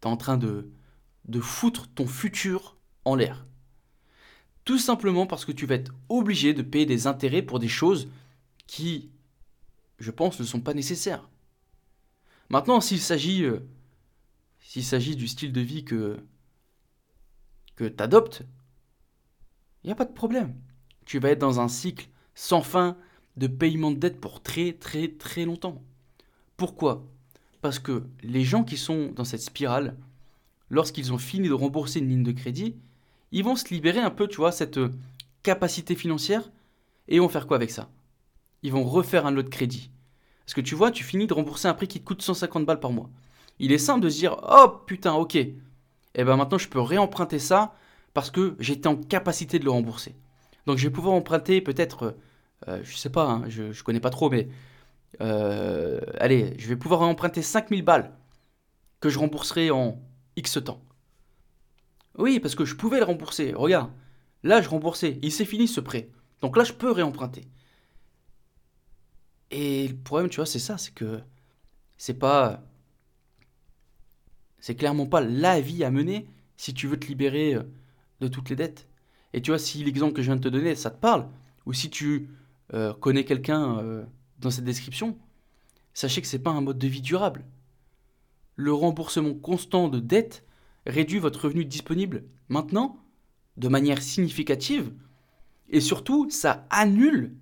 tu 0.00 0.08
es 0.08 0.10
en 0.10 0.16
train 0.16 0.38
de, 0.38 0.70
de 1.26 1.40
foutre 1.40 1.88
ton 1.88 2.06
futur 2.06 2.76
en 3.04 3.14
l'air. 3.14 3.46
Tout 4.64 4.78
simplement 4.78 5.26
parce 5.26 5.44
que 5.44 5.52
tu 5.52 5.66
vas 5.66 5.76
être 5.76 5.94
obligé 6.08 6.54
de 6.54 6.62
payer 6.62 6.86
des 6.86 7.06
intérêts 7.06 7.42
pour 7.42 7.58
des 7.58 7.68
choses 7.68 8.08
qui, 8.68 9.10
je 9.98 10.12
pense, 10.12 10.38
ne 10.38 10.44
sont 10.44 10.60
pas 10.60 10.74
nécessaires. 10.74 11.28
Maintenant, 12.48 12.80
s'il 12.80 13.00
s'agit 13.00 13.42
euh, 13.42 13.58
s'il 14.60 14.84
s'agit 14.84 15.16
du 15.16 15.26
style 15.26 15.52
de 15.52 15.60
vie 15.60 15.84
que 15.84 16.18
que 17.74 17.84
tu 17.84 18.02
adoptes, 18.02 18.44
il 19.82 19.88
n'y 19.88 19.92
a 19.92 19.96
pas 19.96 20.04
de 20.04 20.12
problème. 20.12 20.54
Tu 21.04 21.18
vas 21.18 21.30
être 21.30 21.40
dans 21.40 21.58
un 21.58 21.68
cycle 21.68 22.08
sans 22.36 22.62
fin 22.62 22.96
de 23.36 23.48
paiement 23.48 23.90
de 23.90 23.96
dette 23.96 24.20
pour 24.20 24.40
très 24.40 24.74
très 24.74 25.08
très 25.08 25.44
longtemps. 25.44 25.82
Pourquoi? 26.56 27.04
Parce 27.62 27.80
que 27.80 28.04
les 28.22 28.44
gens 28.44 28.62
qui 28.62 28.76
sont 28.76 29.10
dans 29.16 29.24
cette 29.24 29.42
spirale, 29.42 29.96
lorsqu'ils 30.70 31.12
ont 31.12 31.18
fini 31.18 31.48
de 31.48 31.52
rembourser 31.54 31.98
une 31.98 32.08
ligne 32.08 32.22
de 32.22 32.32
crédit, 32.32 32.76
ils 33.32 33.42
vont 33.44 33.56
se 33.56 33.72
libérer 33.72 34.00
un 34.00 34.10
peu, 34.10 34.28
tu 34.28 34.36
vois, 34.36 34.52
cette, 34.52 34.78
capacité 35.42 35.94
financière 35.94 36.50
et 37.08 37.18
vont 37.20 37.28
faire 37.28 37.46
quoi 37.46 37.56
avec 37.56 37.70
ça? 37.70 37.88
Ils 38.62 38.72
vont 38.72 38.84
refaire 38.84 39.26
un 39.26 39.30
lot 39.30 39.42
de 39.42 39.48
crédit. 39.48 39.90
Parce 40.44 40.54
que 40.54 40.60
tu 40.60 40.74
vois, 40.74 40.90
tu 40.90 41.04
finis 41.04 41.26
de 41.26 41.34
rembourser 41.34 41.68
un 41.68 41.74
prix 41.74 41.88
qui 41.88 42.00
te 42.00 42.04
coûte 42.04 42.22
150 42.22 42.64
balles 42.64 42.80
par 42.80 42.92
mois. 42.92 43.10
Il 43.58 43.72
est 43.72 43.78
simple 43.78 44.00
de 44.00 44.08
se 44.08 44.18
dire, 44.18 44.36
oh 44.48 44.68
putain, 44.86 45.12
ok, 45.14 45.36
et 46.18 46.22
eh 46.22 46.24
ben 46.24 46.36
maintenant 46.36 46.58
je 46.58 46.68
peux 46.68 46.80
réemprunter 46.80 47.38
ça 47.38 47.74
parce 48.14 48.30
que 48.30 48.56
j'étais 48.58 48.88
en 48.88 48.96
capacité 48.96 49.58
de 49.58 49.64
le 49.64 49.70
rembourser. 49.70 50.16
Donc 50.66 50.78
je 50.78 50.88
vais 50.88 50.92
pouvoir 50.92 51.14
emprunter 51.14 51.60
peut-être, 51.60 52.16
euh, 52.66 52.80
je 52.82 52.96
sais 52.96 53.10
pas, 53.10 53.26
hein, 53.28 53.44
je, 53.48 53.82
connais 53.82 54.00
pas 54.00 54.10
trop, 54.10 54.30
mais 54.30 54.48
euh, 55.20 56.00
allez, 56.18 56.54
je 56.58 56.68
vais 56.68 56.76
pouvoir 56.76 57.02
emprunter 57.02 57.42
5000 57.42 57.82
balles 57.84 58.12
que 59.00 59.08
je 59.08 59.18
rembourserai 59.18 59.70
en 59.70 60.00
X 60.36 60.58
temps. 60.64 60.82
Oui, 62.16 62.40
parce 62.40 62.54
que 62.54 62.64
je 62.64 62.74
pouvais 62.74 62.98
le 62.98 63.04
rembourser. 63.04 63.52
Regarde, 63.54 63.90
là 64.42 64.60
je 64.60 64.68
remboursais, 64.68 65.18
il 65.22 65.30
s'est 65.30 65.44
fini 65.44 65.68
ce 65.68 65.80
prêt. 65.80 66.08
Donc 66.40 66.56
là 66.56 66.64
je 66.64 66.72
peux 66.72 66.90
réemprunter. 66.90 67.42
Et 69.50 69.88
le 69.88 69.96
problème, 69.96 70.28
tu 70.28 70.36
vois, 70.36 70.46
c'est 70.46 70.58
ça, 70.58 70.78
c'est 70.78 70.92
que 70.92 71.20
c'est 71.96 72.14
pas. 72.14 72.62
C'est 74.60 74.74
clairement 74.74 75.06
pas 75.06 75.20
la 75.20 75.60
vie 75.60 75.84
à 75.84 75.90
mener 75.90 76.28
si 76.56 76.74
tu 76.74 76.88
veux 76.88 76.98
te 76.98 77.06
libérer 77.06 77.54
euh, 77.54 77.62
de 78.20 78.28
toutes 78.28 78.50
les 78.50 78.56
dettes. 78.56 78.88
Et 79.32 79.40
tu 79.40 79.50
vois, 79.50 79.58
si 79.58 79.84
l'exemple 79.84 80.14
que 80.14 80.22
je 80.22 80.26
viens 80.26 80.36
de 80.36 80.42
te 80.42 80.48
donner, 80.48 80.74
ça 80.74 80.90
te 80.90 81.00
parle, 81.00 81.28
ou 81.64 81.72
si 81.72 81.90
tu 81.90 82.28
euh, 82.74 82.92
connais 82.94 83.24
quelqu'un 83.24 83.78
euh, 83.78 84.04
dans 84.40 84.50
cette 84.50 84.64
description, 84.64 85.16
sachez 85.94 86.20
que 86.20 86.26
c'est 86.26 86.38
pas 86.40 86.50
un 86.50 86.60
mode 86.60 86.78
de 86.78 86.88
vie 86.88 87.02
durable. 87.02 87.44
Le 88.56 88.72
remboursement 88.72 89.34
constant 89.34 89.88
de 89.88 90.00
dettes 90.00 90.44
réduit 90.86 91.20
votre 91.20 91.44
revenu 91.44 91.64
disponible 91.64 92.24
maintenant 92.48 92.98
de 93.56 93.68
manière 93.68 94.02
significative, 94.02 94.92
et 95.68 95.80
surtout, 95.80 96.30
ça 96.30 96.66
annule 96.70 97.34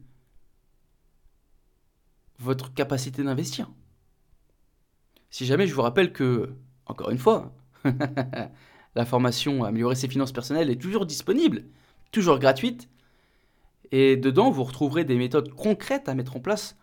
votre 2.38 2.72
capacité 2.72 3.22
d'investir. 3.22 3.70
Si 5.30 5.46
jamais 5.46 5.66
je 5.66 5.74
vous 5.74 5.82
rappelle 5.82 6.12
que, 6.12 6.54
encore 6.86 7.10
une 7.10 7.18
fois, 7.18 7.54
la 8.94 9.04
formation 9.04 9.64
Améliorer 9.64 9.94
ses 9.94 10.08
finances 10.08 10.32
personnelles 10.32 10.70
est 10.70 10.80
toujours 10.80 11.06
disponible, 11.06 11.64
toujours 12.12 12.38
gratuite, 12.38 12.88
et 13.92 14.16
dedans 14.16 14.50
vous 14.50 14.64
retrouverez 14.64 15.04
des 15.04 15.16
méthodes 15.16 15.52
concrètes 15.52 16.08
à 16.08 16.14
mettre 16.14 16.36
en 16.36 16.40
place 16.40 16.76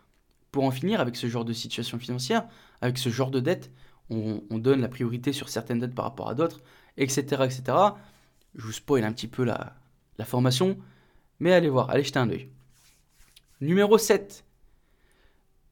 pour 0.51 0.63
en 0.63 0.71
finir 0.71 1.01
avec 1.01 1.15
ce 1.15 1.27
genre 1.27 1.45
de 1.45 1.53
situation 1.53 1.99
financière, 1.99 2.47
avec 2.81 2.97
ce 2.97 3.09
genre 3.09 3.31
de 3.31 3.39
dette. 3.39 3.71
On, 4.09 4.59
donne 4.59 4.81
la 4.81 4.89
priorité 4.89 5.33
sur 5.33 5.49
certaines 5.49 5.79
dettes 5.79 5.95
par 5.95 6.05
rapport 6.05 6.29
à 6.29 6.35
d'autres, 6.35 6.61
etc., 6.97 7.21
etc. 7.45 7.63
Je 8.53 8.65
vous 8.65 8.71
spoil 8.71 9.03
un 9.03 9.11
petit 9.11 9.27
peu 9.27 9.43
la, 9.43 9.73
la 10.19 10.25
formation, 10.25 10.77
mais 11.39 11.51
allez 11.53 11.69
voir, 11.69 11.89
allez 11.89 12.03
jeter 12.03 12.19
un 12.19 12.29
œil. 12.29 12.49
Numéro 13.59 13.97
7, 13.97 14.45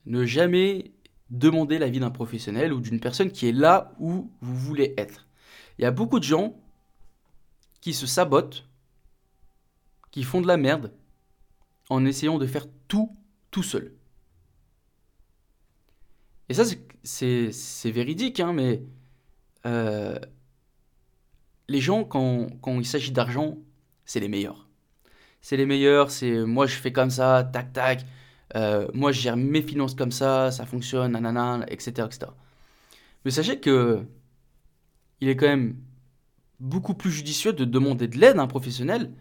ne 0.06 0.26
jamais 0.26 0.92
demander 1.30 1.80
l'avis 1.80 2.00
d'un 2.00 2.12
professionnel 2.12 2.74
ou 2.74 2.82
d'une 2.82 3.00
personne 3.00 3.32
qui 3.32 3.48
est 3.48 3.54
là 3.54 3.94
où 4.00 4.32
vous 4.42 4.56
voulez 4.56 4.94
être. 4.98 5.28
Il 5.78 5.84
y 5.84 5.86
a 5.86 5.92
beaucoup 5.92 6.20
de 6.20 6.26
gens 6.26 6.56
qui 7.80 7.94
se 7.94 8.06
sabotent, 8.06 8.68
qui 10.12 10.24
font 10.24 10.42
de 10.42 10.48
la 10.48 10.58
merde 10.58 10.94
en 11.90 12.06
essayant 12.06 12.38
de 12.38 12.46
faire 12.46 12.68
tout 12.88 13.16
tout 13.50 13.64
seul. 13.64 13.94
Et 16.50 16.54
ça, 16.54 16.64
c'est 17.04 17.92
véridique, 17.92 18.40
hein, 18.40 18.54
mais 18.54 18.84
euh, 19.66 20.18
les 21.68 21.80
gens, 21.80 22.04
quand, 22.04 22.48
quand 22.62 22.80
il 22.80 22.86
s'agit 22.86 23.12
d'argent, 23.12 23.58
c'est 24.06 24.20
les 24.20 24.28
meilleurs. 24.28 24.68
C'est 25.42 25.58
les 25.58 25.66
meilleurs, 25.66 26.12
c'est 26.12 26.46
moi 26.46 26.68
je 26.68 26.76
fais 26.76 26.92
comme 26.92 27.10
ça, 27.10 27.50
tac 27.52 27.74
tac, 27.74 28.06
euh, 28.56 28.88
moi, 28.94 29.12
je 29.12 29.22
gère 29.22 29.38
mes 29.38 29.62
finances 29.62 29.96
comme 29.96 30.12
ça, 30.12 30.52
ça 30.52 30.66
fonctionne, 30.66 31.14
nanana, 31.14 31.66
etc., 31.70 32.08
etc. 32.08 32.32
Mais 33.26 33.32
sachez 33.32 33.60
que 33.60 34.06
il 35.22 35.30
est 35.30 35.36
quand 35.36 35.48
même 35.48 35.78
beaucoup 36.60 36.94
plus 36.94 37.12
judicieux 37.12 37.54
de 37.54 37.66
demander 37.66 38.08
de 38.08 38.18
l'aide 38.18 38.38
à 38.38 38.42
un 38.42 38.48
professionnel. 38.48 39.14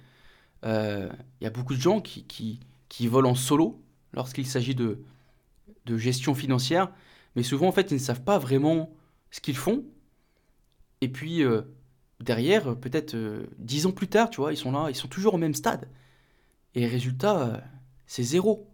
Euh, 0.64 1.11
il 1.40 1.45
y 1.45 1.47
a 1.47 1.51
beaucoup 1.51 1.75
de 1.75 1.81
gens 1.81 2.01
qui, 2.01 2.25
qui, 2.25 2.61
qui 2.88 3.07
volent 3.07 3.31
en 3.31 3.35
solo 3.35 3.83
lorsqu'il 4.14 4.47
s'agit 4.47 4.75
de, 4.75 5.03
de 5.87 5.97
gestion 5.99 6.35
financière, 6.35 6.90
mais 7.37 7.43
souvent, 7.43 7.69
en 7.69 7.73
fait, 7.73 7.90
ils 7.90 7.95
ne 7.95 7.99
savent 7.99 8.23
pas 8.23 8.38
vraiment 8.38 8.90
ce 9.31 9.40
qu'ils 9.40 9.57
font. 9.57 9.85
Et 11.01 11.09
puis, 11.09 11.43
euh, 11.45 11.62
derrière, 12.21 12.77
peut-être 12.77 13.16
dix 13.59 13.87
ans 13.87 13.93
plus 13.93 14.09
tard, 14.09 14.31
tu 14.31 14.40
vois, 14.40 14.53
ils 14.53 14.57
sont 14.57 14.73
là, 14.73 14.87
ils 14.88 14.97
sont 14.97 15.09
toujours 15.09 15.35
au 15.35 15.38
même 15.38 15.55
stade. 15.55 15.88
Et 16.75 16.87
résultat, 16.87 17.62
c'est 18.07 18.23
zéro. 18.23 18.69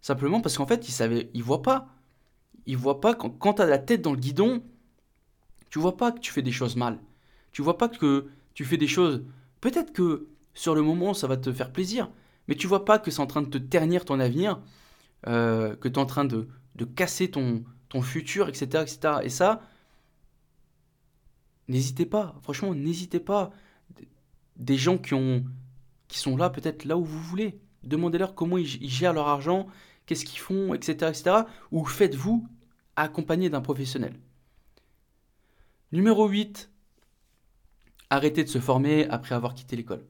Simplement 0.00 0.40
parce 0.40 0.56
qu'en 0.56 0.66
fait, 0.66 0.88
il 0.88 0.92
savait, 0.92 1.30
il 1.34 1.42
voit 1.42 1.62
pas. 1.62 1.88
Il 2.66 2.76
voit 2.76 3.00
pas 3.00 3.14
quand, 3.14 3.30
quand 3.30 3.54
tu 3.54 3.62
as 3.62 3.66
la 3.66 3.78
tête 3.78 4.02
dans 4.02 4.12
le 4.12 4.18
guidon, 4.18 4.62
tu 5.70 5.78
vois 5.78 5.96
pas 5.96 6.12
que 6.12 6.20
tu 6.20 6.32
fais 6.32 6.42
des 6.42 6.52
choses 6.52 6.76
mal. 6.76 6.98
Tu 7.52 7.62
vois 7.62 7.78
pas 7.78 7.88
que 7.88 8.28
tu 8.54 8.64
fais 8.64 8.76
des 8.76 8.88
choses. 8.88 9.24
Peut-être 9.60 9.92
que 9.92 10.28
sur 10.54 10.74
le 10.74 10.82
moment, 10.82 11.14
ça 11.14 11.26
va 11.26 11.36
te 11.36 11.52
faire 11.52 11.72
plaisir, 11.72 12.10
mais 12.48 12.54
tu 12.54 12.66
vois 12.66 12.84
pas 12.84 12.98
que 12.98 13.10
c'est 13.10 13.20
en 13.20 13.26
train 13.26 13.42
de 13.42 13.48
te 13.48 13.58
ternir 13.58 14.04
ton 14.04 14.20
avenir, 14.20 14.60
euh, 15.26 15.76
que 15.76 15.88
tu 15.88 15.94
es 15.94 15.98
en 15.98 16.06
train 16.06 16.24
de, 16.24 16.48
de 16.76 16.84
casser 16.84 17.30
ton, 17.30 17.64
ton 17.88 18.02
futur, 18.02 18.48
etc., 18.48 18.82
etc. 18.82 18.98
Et 19.22 19.28
ça, 19.28 19.60
n'hésitez 21.68 22.06
pas. 22.06 22.34
Franchement, 22.42 22.74
n'hésitez 22.74 23.20
pas. 23.20 23.50
Des 24.56 24.76
gens 24.78 24.96
qui, 24.96 25.12
ont, 25.14 25.44
qui 26.08 26.18
sont 26.18 26.36
là, 26.36 26.48
peut-être 26.48 26.84
là 26.84 26.96
où 26.96 27.04
vous 27.04 27.20
voulez. 27.20 27.58
Demandez-leur 27.86 28.34
comment 28.34 28.58
ils 28.58 28.90
gèrent 28.90 29.12
leur 29.12 29.28
argent, 29.28 29.66
qu'est-ce 30.06 30.24
qu'ils 30.24 30.40
font, 30.40 30.74
etc., 30.74 30.92
etc. 31.08 31.36
Ou 31.72 31.84
faites-vous 31.84 32.46
accompagner 32.96 33.50
d'un 33.50 33.60
professionnel. 33.60 34.18
Numéro 35.92 36.26
8, 36.28 36.70
arrêtez 38.10 38.44
de 38.44 38.48
se 38.48 38.58
former 38.58 39.06
après 39.08 39.34
avoir 39.34 39.54
quitté 39.54 39.76
l'école. 39.76 40.04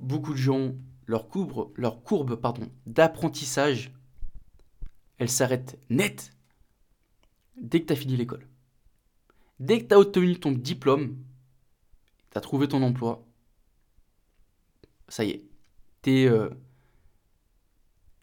Beaucoup 0.00 0.32
de 0.32 0.38
gens, 0.38 0.74
leur 1.06 1.28
leur 1.76 2.02
courbe 2.02 2.40
d'apprentissage, 2.86 3.92
elle 5.18 5.28
s'arrête 5.28 5.78
net 5.90 6.32
dès 7.56 7.80
que 7.80 7.86
tu 7.86 7.92
as 7.92 7.96
fini 7.96 8.16
l'école. 8.16 8.46
Dès 9.60 9.80
que 9.80 9.88
tu 9.88 9.94
as 9.94 9.98
obtenu 9.98 10.38
ton 10.38 10.52
diplôme, 10.52 11.16
tu 12.30 12.38
as 12.38 12.40
trouvé 12.40 12.68
ton 12.68 12.82
emploi, 12.82 13.26
ça 15.08 15.24
y 15.24 15.30
est, 15.30 15.47
euh, 16.26 16.50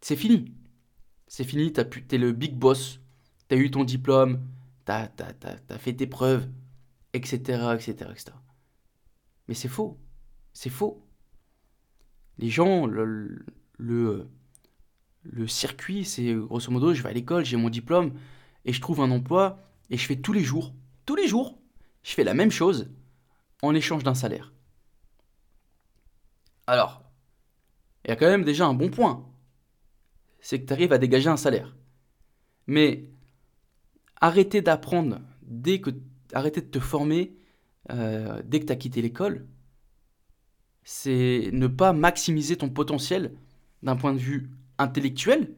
c'est 0.01 0.15
fini. 0.15 0.53
C'est 1.27 1.43
fini, 1.43 1.73
t'es 1.73 2.17
le 2.17 2.31
big 2.31 2.55
boss, 2.55 2.99
t'as 3.47 3.57
eu 3.57 3.71
ton 3.71 3.83
diplôme, 3.83 4.47
t'as 4.85 5.09
as, 5.69 5.77
fait 5.77 5.93
tes 5.93 6.07
preuves, 6.07 6.47
etc., 7.13 7.73
etc., 7.73 7.91
etc. 8.11 8.25
Mais 9.47 9.53
c'est 9.53 9.67
faux. 9.67 9.99
C'est 10.53 10.69
faux. 10.69 11.03
Les 12.37 12.49
gens, 12.49 12.85
le, 12.85 13.45
le, 13.77 14.29
le 15.23 15.47
circuit, 15.47 16.05
c'est 16.05 16.33
grosso 16.33 16.71
modo, 16.71 16.93
je 16.93 17.01
vais 17.01 17.09
à 17.09 17.13
l'école, 17.13 17.43
j'ai 17.43 17.57
mon 17.57 17.69
diplôme, 17.69 18.13
et 18.65 18.73
je 18.73 18.81
trouve 18.81 19.01
un 19.01 19.11
emploi, 19.11 19.59
et 19.89 19.97
je 19.97 20.05
fais 20.05 20.15
tous 20.15 20.33
les 20.33 20.43
jours, 20.43 20.73
tous 21.05 21.15
les 21.15 21.27
jours, 21.27 21.57
je 22.03 22.13
fais 22.13 22.23
la 22.23 22.33
même 22.33 22.51
chose 22.51 22.91
en 23.61 23.73
échange 23.73 24.03
d'un 24.03 24.13
salaire. 24.13 24.53
Alors, 26.67 27.04
il 28.05 28.09
y 28.09 28.11
a 28.11 28.15
quand 28.15 28.27
même 28.27 28.43
déjà 28.43 28.65
un 28.65 28.73
bon 28.73 28.89
point 28.89 29.25
c'est 30.45 30.61
que 30.61 30.67
tu 30.67 30.73
arrives 30.73 30.93
à 30.93 30.99
dégager 30.99 31.27
un 31.27 31.37
salaire. 31.37 31.75
Mais 32.67 33.09
arrêter 34.21 34.61
d'apprendre 34.61 35.19
dès 35.41 35.81
que 35.81 35.89
arrêter 36.33 36.61
de 36.61 36.67
te 36.67 36.79
former 36.79 37.35
euh, 37.91 38.43
dès 38.45 38.59
que 38.59 38.65
tu 38.65 38.71
as 38.71 38.75
quitté 38.75 39.01
l'école, 39.01 39.47
c'est 40.83 41.49
ne 41.51 41.65
pas 41.65 41.93
maximiser 41.93 42.57
ton 42.57 42.69
potentiel 42.69 43.33
d'un 43.81 43.95
point 43.95 44.13
de 44.13 44.19
vue 44.19 44.51
intellectuel 44.77 45.55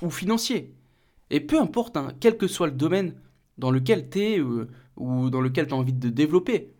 ou 0.00 0.08
financier. 0.08 0.74
Et 1.28 1.40
peu 1.40 1.60
importe, 1.60 1.98
hein, 1.98 2.14
quel 2.18 2.38
que 2.38 2.48
soit 2.48 2.68
le 2.68 2.72
domaine 2.72 3.20
dans 3.58 3.70
lequel 3.70 4.08
tu 4.08 4.20
es 4.20 4.38
euh, 4.38 4.66
ou 4.96 5.28
dans 5.28 5.42
lequel 5.42 5.66
tu 5.66 5.74
as 5.74 5.76
envie 5.76 5.92
de 5.92 6.08
développer. 6.08 6.72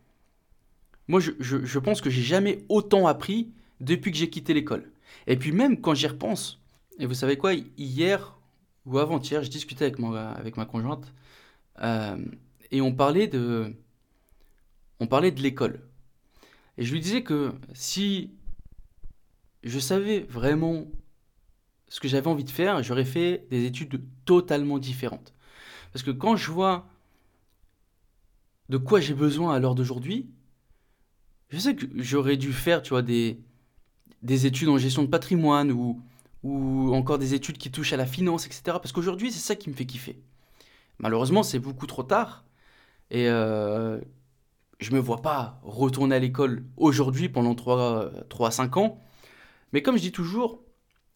Moi, 1.07 1.21
je, 1.21 1.33
je 1.39 1.79
pense 1.79 2.01
que 2.01 2.09
j'ai 2.09 2.23
jamais 2.23 2.65
autant 2.71 3.07
appris 3.07 3.53
depuis 3.81 4.11
que 4.11 4.17
j'ai 4.17 4.31
quitté 4.31 4.55
l'école. 4.55 4.91
Et 5.27 5.37
puis 5.37 5.53
même 5.53 5.81
quand 5.81 5.95
j'y 5.95 6.07
repense, 6.07 6.61
et 6.99 7.07
vous 7.07 7.15
savez 7.15 7.37
quoi 7.37 7.55
Hier 7.77 8.39
ou 8.85 8.99
avant-hier, 8.99 9.43
je 9.43 9.51
discutais 9.51 9.87
avec, 9.87 9.99
avec 10.01 10.57
ma 10.57 10.65
conjointe 10.65 11.13
euh, 11.83 12.17
et 12.71 12.81
on 12.81 12.95
parlait 12.95 13.27
de, 13.27 13.75
on 15.01 15.07
parlait 15.07 15.31
de 15.31 15.41
l'école. 15.43 15.81
Et 16.79 16.85
je 16.85 16.93
lui 16.93 17.01
disais 17.01 17.23
que 17.23 17.53
si 17.73 18.31
je 19.63 19.79
savais 19.79 20.21
vraiment 20.21 20.87
ce 21.89 22.01
que 22.01 22.09
j'avais 22.09 22.29
envie 22.29 22.45
de 22.45 22.51
faire, 22.51 22.83
j'aurais 22.83 23.05
fait 23.05 23.47
des 23.51 23.65
études 23.65 24.03
totalement 24.25 24.79
différentes. 24.79 25.35
Parce 25.93 26.03
que 26.03 26.11
quand 26.11 26.37
je 26.37 26.51
vois 26.51 26.87
de 28.69 28.77
quoi 28.77 29.01
j'ai 29.01 29.15
besoin 29.15 29.55
à 29.55 29.59
l'heure 29.59 29.75
d'aujourd'hui, 29.75 30.29
je 31.49 31.59
sais 31.59 31.77
que 31.77 31.87
j'aurais 31.97 32.37
dû 32.37 32.53
faire, 32.53 32.83
tu 32.83 32.91
vois, 32.91 33.03
des, 33.03 33.39
des 34.27 34.47
études 34.47 34.69
en 34.69 34.77
gestion 34.77 35.03
de 35.03 35.09
patrimoine 35.09 35.73
ou, 35.73 36.03
ou 36.43 36.95
encore 36.95 37.19
des 37.19 37.33
études 37.35 37.59
qui 37.59 37.71
touchent 37.71 37.93
à 37.93 37.97
la 37.97 38.07
finance, 38.07 38.47
etc. 38.47 38.63
Parce 38.65 38.93
qu'aujourd'hui, 38.93 39.33
c'est 39.33 39.39
ça 39.39 39.57
qui 39.57 39.71
me 39.71 39.75
fait 39.75 39.87
kiffer. 39.87 40.21
Malheureusement, 40.99 41.43
c'est 41.43 41.59
beaucoup 41.59 41.87
trop 41.87 42.03
tard. 42.03 42.45
Et 43.11 43.29
euh, 43.29 44.01
je 44.81 44.93
me 44.93 44.99
vois 44.99 45.23
pas 45.23 45.61
retourner 45.63 46.17
à 46.17 46.19
l'école 46.19 46.65
aujourd'hui 46.77 47.29
pendant 47.29 47.55
3, 47.55 48.11
3 48.29 48.49
à 48.49 48.51
5 48.51 48.77
ans. 48.77 49.01
Mais 49.73 49.83
comme 49.83 49.97
je 49.97 50.03
dis 50.03 50.13
toujours, 50.13 50.63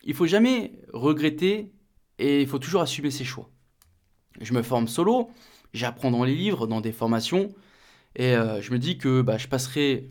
il 0.04 0.14
faut 0.14 0.26
jamais 0.26 0.72
regretter 0.92 1.72
et 2.18 2.42
il 2.42 2.46
faut 2.46 2.58
toujours 2.58 2.82
assumer 2.82 3.10
ses 3.10 3.24
choix. 3.24 3.50
Je 4.40 4.52
me 4.52 4.62
forme 4.62 4.86
solo, 4.86 5.30
j'apprends 5.72 6.10
dans 6.10 6.24
les 6.24 6.34
livres, 6.34 6.66
dans 6.66 6.80
des 6.80 6.92
formations, 6.92 7.52
et 8.16 8.36
euh, 8.36 8.60
je 8.60 8.72
me 8.72 8.78
dis 8.78 8.98
que 8.98 9.22
bah, 9.22 9.38
je 9.38 9.48
passerai 9.48 10.10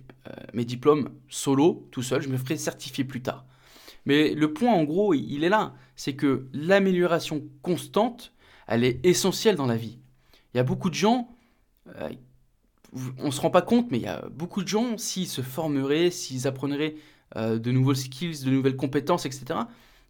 mes 0.54 0.66
diplômes 0.66 1.10
solo, 1.30 1.88
tout 1.92 2.04
seul, 2.04 2.22
je 2.22 2.30
me 2.30 2.38
ferai 2.38 2.58
certifier 2.58 3.04
plus 3.04 3.22
tard. 3.22 3.46
Mais 4.06 4.34
le 4.34 4.54
point 4.54 4.74
en 4.74 4.84
gros, 4.84 5.14
il 5.14 5.44
est 5.44 5.50
là, 5.50 5.74
c'est 5.96 6.16
que 6.16 6.48
l'amélioration 6.54 7.44
constante, 7.62 8.34
elle 8.68 8.84
est 8.84 9.06
essentielle 9.06 9.56
dans 9.56 9.66
la 9.66 9.76
vie. 9.76 10.00
Il 10.54 10.58
y 10.58 10.60
a 10.60 10.64
beaucoup 10.64 10.90
de 10.90 10.96
gens, 10.96 11.30
euh, 11.96 12.10
on 13.20 13.28
ne 13.28 13.32
se 13.32 13.42
rend 13.42 13.52
pas 13.52 13.62
compte, 13.62 13.92
mais 13.92 13.98
il 13.98 14.04
y 14.04 14.08
a 14.08 14.28
beaucoup 14.30 14.64
de 14.64 14.68
gens, 14.68 14.98
s'ils 14.98 15.28
se 15.28 15.42
formeraient, 15.42 16.10
s'ils 16.12 16.48
apprennent 16.48 16.94
de 17.36 17.72
nouveaux 17.72 17.94
skills, 17.94 18.44
de 18.44 18.50
nouvelles 18.50 18.76
compétences, 18.76 19.26
etc., 19.26 19.60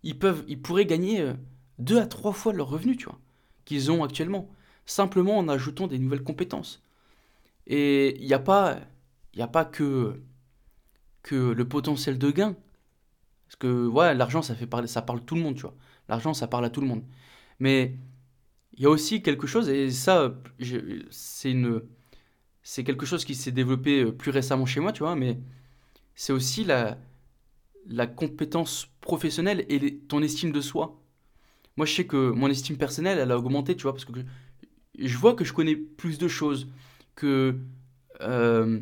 ils, 0.03 0.17
peuvent, 0.17 0.45
ils 0.47 0.61
pourraient 0.61 0.85
gagner 0.85 1.33
deux 1.77 1.99
à 1.99 2.05
trois 2.05 2.31
fois 2.31 2.53
leur 2.53 2.69
revenu, 2.69 2.95
tu 2.95 3.05
vois, 3.05 3.19
qu'ils 3.65 3.91
ont 3.91 4.03
actuellement, 4.03 4.49
simplement 4.85 5.37
en 5.37 5.49
ajoutant 5.49 5.87
des 5.87 5.99
nouvelles 5.99 6.23
compétences. 6.23 6.81
Et 7.67 8.17
il 8.19 8.25
n'y 8.25 8.33
a 8.33 8.39
pas, 8.39 8.79
il 9.33 9.41
a 9.41 9.47
pas 9.47 9.65
que, 9.65 10.21
que 11.23 11.51
le 11.51 11.67
potentiel 11.67 12.17
de 12.17 12.31
gain. 12.31 12.55
Parce 13.47 13.55
que 13.57 13.87
ouais, 13.87 14.13
l'argent, 14.13 14.41
ça 14.41 14.55
fait 14.55 14.67
parler, 14.67 14.87
ça 14.87 15.01
parle 15.01 15.23
tout 15.25 15.35
le 15.35 15.41
monde, 15.41 15.55
tu 15.55 15.61
vois. 15.61 15.75
L'argent, 16.07 16.33
ça 16.33 16.47
parle 16.47 16.65
à 16.65 16.69
tout 16.69 16.81
le 16.81 16.87
monde. 16.87 17.03
Mais 17.59 17.95
il 18.73 18.83
y 18.83 18.85
a 18.85 18.89
aussi 18.89 19.21
quelque 19.21 19.47
chose, 19.47 19.69
et 19.69 19.91
ça, 19.91 20.33
c'est 21.09 21.51
une, 21.51 21.81
c'est 22.63 22.83
quelque 22.83 23.05
chose 23.05 23.25
qui 23.25 23.35
s'est 23.35 23.51
développé 23.51 24.03
euh, 24.03 24.11
plus 24.11 24.31
récemment 24.31 24.65
chez 24.65 24.79
moi, 24.79 24.91
tu 24.91 24.99
vois. 24.99 25.15
Mais 25.15 25.39
c'est 26.15 26.33
aussi 26.33 26.63
la, 26.63 26.97
la 27.87 28.07
compétence 28.07 28.87
professionnelle 29.01 29.65
et 29.69 29.97
ton 30.07 30.21
estime 30.21 30.51
de 30.51 30.61
soi. 30.61 31.01
Moi, 31.75 31.85
je 31.85 31.93
sais 31.95 32.05
que 32.05 32.31
mon 32.31 32.49
estime 32.49 32.77
personnelle, 32.77 33.17
elle 33.19 33.31
a 33.31 33.37
augmenté, 33.37 33.75
tu 33.75 33.83
vois, 33.83 33.93
parce 33.93 34.05
que 34.05 34.11
je 34.97 35.17
vois 35.17 35.33
que 35.33 35.43
je 35.43 35.53
connais 35.53 35.75
plus 35.75 36.17
de 36.17 36.27
choses, 36.27 36.69
que... 37.15 37.57
Euh, 38.21 38.81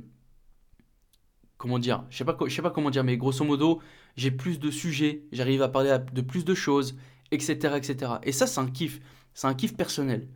comment 1.57 1.79
dire 1.79 2.03
Je 2.09 2.17
sais 2.17 2.25
pas, 2.25 2.37
sais 2.49 2.61
pas 2.61 2.71
comment 2.71 2.89
dire, 2.89 3.03
mais 3.03 3.17
grosso 3.17 3.43
modo, 3.43 3.81
j'ai 4.15 4.31
plus 4.31 4.59
de 4.59 4.71
sujets, 4.71 5.23
j'arrive 5.31 5.61
à 5.61 5.69
parler 5.69 5.97
de 6.11 6.21
plus 6.21 6.45
de 6.45 6.53
choses, 6.53 6.97
etc., 7.31 7.75
etc. 7.75 8.13
Et 8.23 8.31
ça, 8.31 8.47
c'est 8.47 8.59
un 8.59 8.67
kiff, 8.67 8.99
c'est 9.33 9.47
un 9.47 9.53
kiff 9.53 9.75
personnel. 9.75 10.27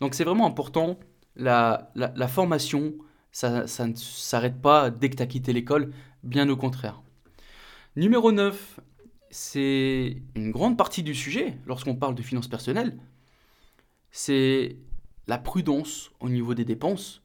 Donc, 0.00 0.14
c'est 0.14 0.24
vraiment 0.24 0.46
important. 0.46 0.98
La, 1.34 1.90
la, 1.94 2.28
formation, 2.28 2.94
ça, 3.30 3.66
ça 3.66 3.86
ne 3.86 3.94
s'arrête 3.94 4.60
pas 4.60 4.90
dès 4.90 5.08
que 5.08 5.16
tu 5.16 5.22
as 5.22 5.26
quitté 5.26 5.52
l'école, 5.54 5.92
bien 6.22 6.48
au 6.50 6.56
contraire. 6.56 7.02
Numéro 7.96 8.32
9, 8.32 8.80
c'est 9.30 10.22
une 10.34 10.50
grande 10.50 10.76
partie 10.76 11.02
du 11.02 11.14
sujet 11.14 11.56
lorsqu'on 11.66 11.94
parle 11.96 12.14
de 12.14 12.22
finances 12.22 12.48
personnelles, 12.48 12.98
c'est 14.10 14.76
la 15.26 15.38
prudence 15.38 16.10
au 16.20 16.28
niveau 16.28 16.54
des 16.54 16.66
dépenses. 16.66 17.21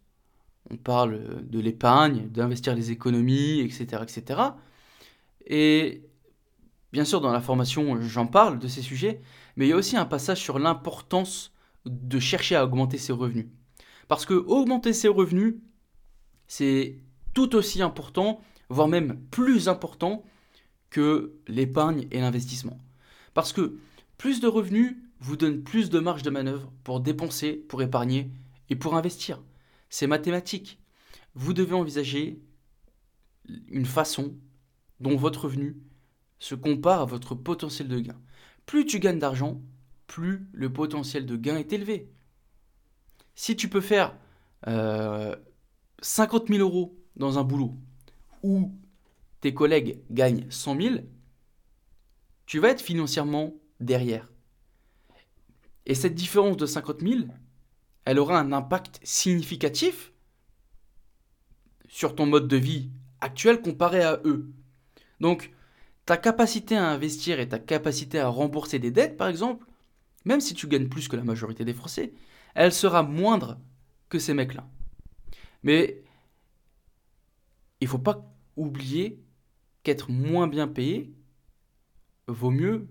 On 0.69 0.77
parle 0.77 1.45
de 1.47 1.59
l'épargne, 1.59 2.27
d'investir 2.29 2.75
les 2.75 2.91
économies, 2.91 3.61
etc., 3.61 4.03
etc. 4.03 4.41
Et 5.45 6.03
bien 6.91 7.05
sûr, 7.05 7.21
dans 7.21 7.31
la 7.31 7.41
formation, 7.41 8.01
j'en 8.01 8.27
parle 8.27 8.59
de 8.59 8.67
ces 8.67 8.81
sujets, 8.81 9.21
mais 9.55 9.65
il 9.65 9.69
y 9.69 9.73
a 9.73 9.77
aussi 9.77 9.97
un 9.97 10.05
passage 10.05 10.41
sur 10.41 10.59
l'importance 10.59 11.53
de 11.85 12.19
chercher 12.19 12.55
à 12.55 12.65
augmenter 12.65 12.97
ses 12.97 13.13
revenus. 13.13 13.47
Parce 14.07 14.25
que 14.25 14.33
augmenter 14.33 14.93
ses 14.93 15.07
revenus, 15.07 15.55
c'est 16.47 16.97
tout 17.33 17.55
aussi 17.55 17.81
important, 17.81 18.41
voire 18.69 18.87
même 18.87 19.19
plus 19.31 19.69
important 19.69 20.23
que 20.89 21.33
l'épargne 21.47 22.07
et 22.11 22.19
l'investissement. 22.19 22.77
Parce 23.33 23.53
que 23.53 23.77
plus 24.17 24.39
de 24.39 24.47
revenus 24.47 24.97
vous 25.19 25.37
donne 25.37 25.61
plus 25.61 25.89
de 25.89 25.99
marge 25.99 26.23
de 26.23 26.29
manœuvre 26.29 26.71
pour 26.83 26.99
dépenser, 26.99 27.53
pour 27.53 27.81
épargner 27.81 28.31
et 28.69 28.75
pour 28.75 28.95
investir. 28.95 29.41
C'est 29.89 30.07
mathématique. 30.07 30.79
Vous 31.33 31.53
devez 31.53 31.75
envisager 31.75 32.41
une 33.67 33.85
façon 33.85 34.35
dont 34.99 35.15
votre 35.15 35.45
revenu 35.45 35.77
se 36.39 36.55
compare 36.55 37.01
à 37.01 37.05
votre 37.05 37.35
potentiel 37.35 37.87
de 37.87 37.99
gain. 37.99 38.19
Plus 38.65 38.85
tu 38.85 38.99
gagnes 38.99 39.19
d'argent, 39.19 39.61
plus 40.07 40.47
le 40.53 40.71
potentiel 40.71 41.25
de 41.25 41.35
gain 41.35 41.57
est 41.57 41.73
élevé. 41.73 42.11
Si 43.35 43.55
tu 43.55 43.69
peux 43.69 43.81
faire 43.81 44.17
50 44.65 44.67
euh, 44.67 45.35
000 46.47 46.59
euros 46.59 46.97
dans 47.15 47.39
un 47.39 47.43
boulot 47.43 47.75
ou 48.43 48.71
tes 49.41 49.53
collègues 49.53 50.01
gagnent 50.11 50.49
100 50.49 50.81
000, 50.81 50.95
tu 52.45 52.59
vas 52.59 52.69
être 52.69 52.81
financièrement 52.81 53.53
derrière. 53.79 54.31
Et 55.85 55.95
cette 55.95 56.15
différence 56.15 56.57
de 56.57 56.65
50 56.65 57.01
000, 57.01 57.19
elle 58.07 58.19
aura 58.19 58.39
un 58.39 58.53
impact 58.53 59.01
significatif 59.03 60.13
sur 61.89 62.15
ton 62.15 62.25
mode 62.25 62.47
de 62.47 62.55
vie 62.55 62.89
actuel 63.19 63.61
comparé 63.61 64.01
à 64.01 64.21
eux. 64.23 64.49
Donc, 65.19 65.51
ta 66.05 66.15
capacité 66.15 66.77
à 66.77 66.87
investir 66.87 67.41
et 67.41 67.49
ta 67.49 67.59
capacité 67.59 68.17
à 68.17 68.29
rembourser 68.29 68.79
des 68.79 68.91
dettes, 68.91 69.17
par 69.17 69.27
exemple, 69.27 69.65
même 70.23 70.39
si 70.39 70.53
tu 70.53 70.67
gagnes 70.67 70.87
plus 70.87 71.09
que 71.09 71.17
la 71.17 71.25
majorité 71.25 71.65
des 71.65 71.73
Français, 71.73 72.13
elle 72.55 72.71
sera 72.71 73.03
moindre 73.03 73.59
que 74.07 74.19
ces 74.19 74.33
mecs-là. 74.33 74.65
Mais 75.63 76.01
il 77.81 77.89
faut 77.89 77.99
pas 77.99 78.33
oublier 78.55 79.21
qu'être 79.83 80.11
moins 80.11 80.47
bien 80.47 80.69
payé 80.69 81.13
vaut 82.29 82.51
mieux 82.51 82.87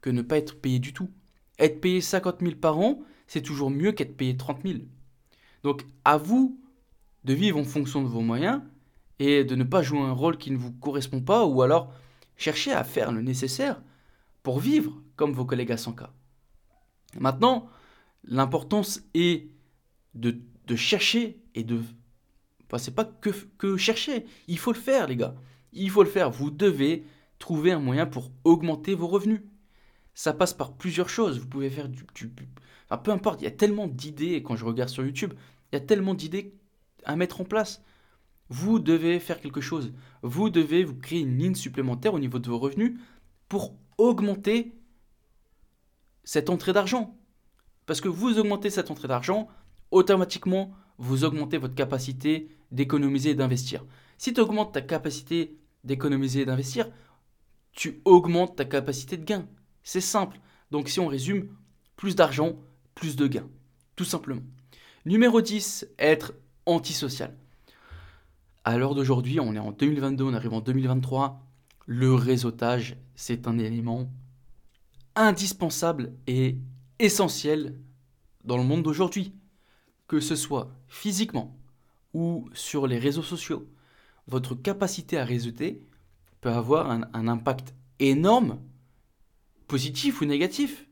que 0.00 0.10
ne 0.10 0.22
pas 0.22 0.36
être 0.36 0.60
payé 0.60 0.78
du 0.78 0.92
tout. 0.92 1.10
Être 1.58 1.80
payé 1.80 2.00
50 2.00 2.38
000 2.40 2.54
par 2.54 2.78
an, 2.78 3.02
c'est 3.30 3.42
toujours 3.42 3.70
mieux 3.70 3.92
qu'être 3.92 4.16
payé 4.16 4.36
30 4.36 4.62
000. 4.64 4.80
Donc 5.62 5.86
à 6.04 6.16
vous 6.16 6.60
de 7.22 7.32
vivre 7.32 7.60
en 7.60 7.64
fonction 7.64 8.02
de 8.02 8.08
vos 8.08 8.22
moyens 8.22 8.60
et 9.20 9.44
de 9.44 9.54
ne 9.54 9.62
pas 9.62 9.82
jouer 9.82 10.00
un 10.00 10.10
rôle 10.10 10.36
qui 10.36 10.50
ne 10.50 10.56
vous 10.56 10.72
correspond 10.72 11.20
pas 11.20 11.46
ou 11.46 11.62
alors 11.62 11.92
chercher 12.36 12.72
à 12.72 12.82
faire 12.82 13.12
le 13.12 13.22
nécessaire 13.22 13.80
pour 14.42 14.58
vivre 14.58 15.00
comme 15.14 15.32
vos 15.32 15.44
collègues 15.44 15.70
à 15.70 15.76
100K. 15.76 16.08
Maintenant, 17.20 17.68
l'importance 18.24 19.02
est 19.14 19.46
de, 20.14 20.40
chercher 20.74 21.40
et 21.54 21.62
de... 21.62 21.80
Enfin, 22.66 22.78
c'est 22.78 22.96
pas 22.96 23.04
que, 23.04 23.30
que 23.58 23.76
chercher, 23.76 24.26
il 24.48 24.58
faut 24.58 24.72
le 24.72 24.78
faire 24.78 25.06
les 25.06 25.14
gars. 25.14 25.36
Il 25.72 25.90
faut 25.90 26.02
le 26.02 26.10
faire. 26.10 26.32
Vous 26.32 26.50
devez 26.50 27.04
trouver 27.38 27.70
un 27.70 27.78
moyen 27.78 28.06
pour 28.06 28.32
augmenter 28.42 28.96
vos 28.96 29.06
revenus. 29.06 29.42
Ça 30.14 30.32
passe 30.32 30.52
par 30.52 30.72
plusieurs 30.72 31.08
choses. 31.08 31.38
Vous 31.38 31.46
pouvez 31.46 31.70
faire 31.70 31.88
du, 31.88 32.04
Enfin, 32.90 33.02
peu 33.02 33.10
importe, 33.12 33.40
il 33.40 33.44
y 33.44 33.48
a 33.48 33.52
tellement 33.52 33.86
d'idées, 33.86 34.42
quand 34.42 34.56
je 34.56 34.64
regarde 34.64 34.88
sur 34.88 35.04
YouTube, 35.04 35.34
il 35.72 35.76
y 35.76 35.78
a 35.78 35.84
tellement 35.84 36.14
d'idées 36.14 36.54
à 37.04 37.16
mettre 37.16 37.40
en 37.40 37.44
place. 37.44 37.82
Vous 38.48 38.80
devez 38.80 39.20
faire 39.20 39.40
quelque 39.40 39.60
chose. 39.60 39.92
Vous 40.22 40.50
devez 40.50 40.82
vous 40.82 40.96
créer 40.96 41.20
une 41.20 41.38
ligne 41.38 41.54
supplémentaire 41.54 42.14
au 42.14 42.18
niveau 42.18 42.40
de 42.40 42.48
vos 42.48 42.58
revenus 42.58 42.98
pour 43.48 43.74
augmenter 43.96 44.74
cette 46.24 46.50
entrée 46.50 46.72
d'argent. 46.72 47.16
Parce 47.86 48.00
que 48.00 48.08
vous 48.08 48.38
augmentez 48.38 48.70
cette 48.70 48.90
entrée 48.90 49.08
d'argent, 49.08 49.48
automatiquement, 49.92 50.72
vous 50.98 51.24
augmentez 51.24 51.58
votre 51.58 51.74
capacité 51.74 52.48
d'économiser 52.72 53.30
et 53.30 53.34
d'investir. 53.34 53.84
Si 54.18 54.34
tu 54.34 54.40
augmentes 54.40 54.74
ta 54.74 54.80
capacité 54.80 55.58
d'économiser 55.84 56.40
et 56.40 56.44
d'investir, 56.44 56.90
tu 57.72 58.02
augmentes 58.04 58.56
ta 58.56 58.64
capacité 58.64 59.16
de 59.16 59.24
gain. 59.24 59.46
C'est 59.82 60.00
simple. 60.00 60.40
Donc 60.70 60.88
si 60.88 61.00
on 61.00 61.06
résume, 61.06 61.48
plus 61.96 62.16
d'argent, 62.16 62.58
plus 62.94 63.16
de 63.16 63.26
gains. 63.26 63.48
Tout 63.96 64.04
simplement. 64.04 64.42
Numéro 65.06 65.40
10, 65.40 65.88
être 65.98 66.34
antisocial. 66.66 67.36
À 68.64 68.76
l'heure 68.76 68.94
d'aujourd'hui, 68.94 69.40
on 69.40 69.54
est 69.54 69.58
en 69.58 69.72
2022, 69.72 70.24
on 70.24 70.34
arrive 70.34 70.52
en 70.52 70.60
2023. 70.60 71.46
Le 71.86 72.14
réseautage, 72.14 72.96
c'est 73.14 73.46
un 73.46 73.58
élément 73.58 74.10
indispensable 75.16 76.12
et 76.26 76.58
essentiel 76.98 77.78
dans 78.44 78.56
le 78.56 78.64
monde 78.64 78.82
d'aujourd'hui. 78.82 79.34
Que 80.06 80.20
ce 80.20 80.36
soit 80.36 80.70
physiquement 80.88 81.56
ou 82.14 82.48
sur 82.52 82.86
les 82.86 82.98
réseaux 82.98 83.22
sociaux, 83.22 83.68
votre 84.26 84.54
capacité 84.54 85.18
à 85.18 85.24
réseauter 85.24 85.86
peut 86.40 86.50
avoir 86.50 86.90
un, 86.90 87.28
impact 87.28 87.74
énorme, 87.98 88.58
positif 89.68 90.20
ou 90.20 90.24
négatif, 90.24 90.86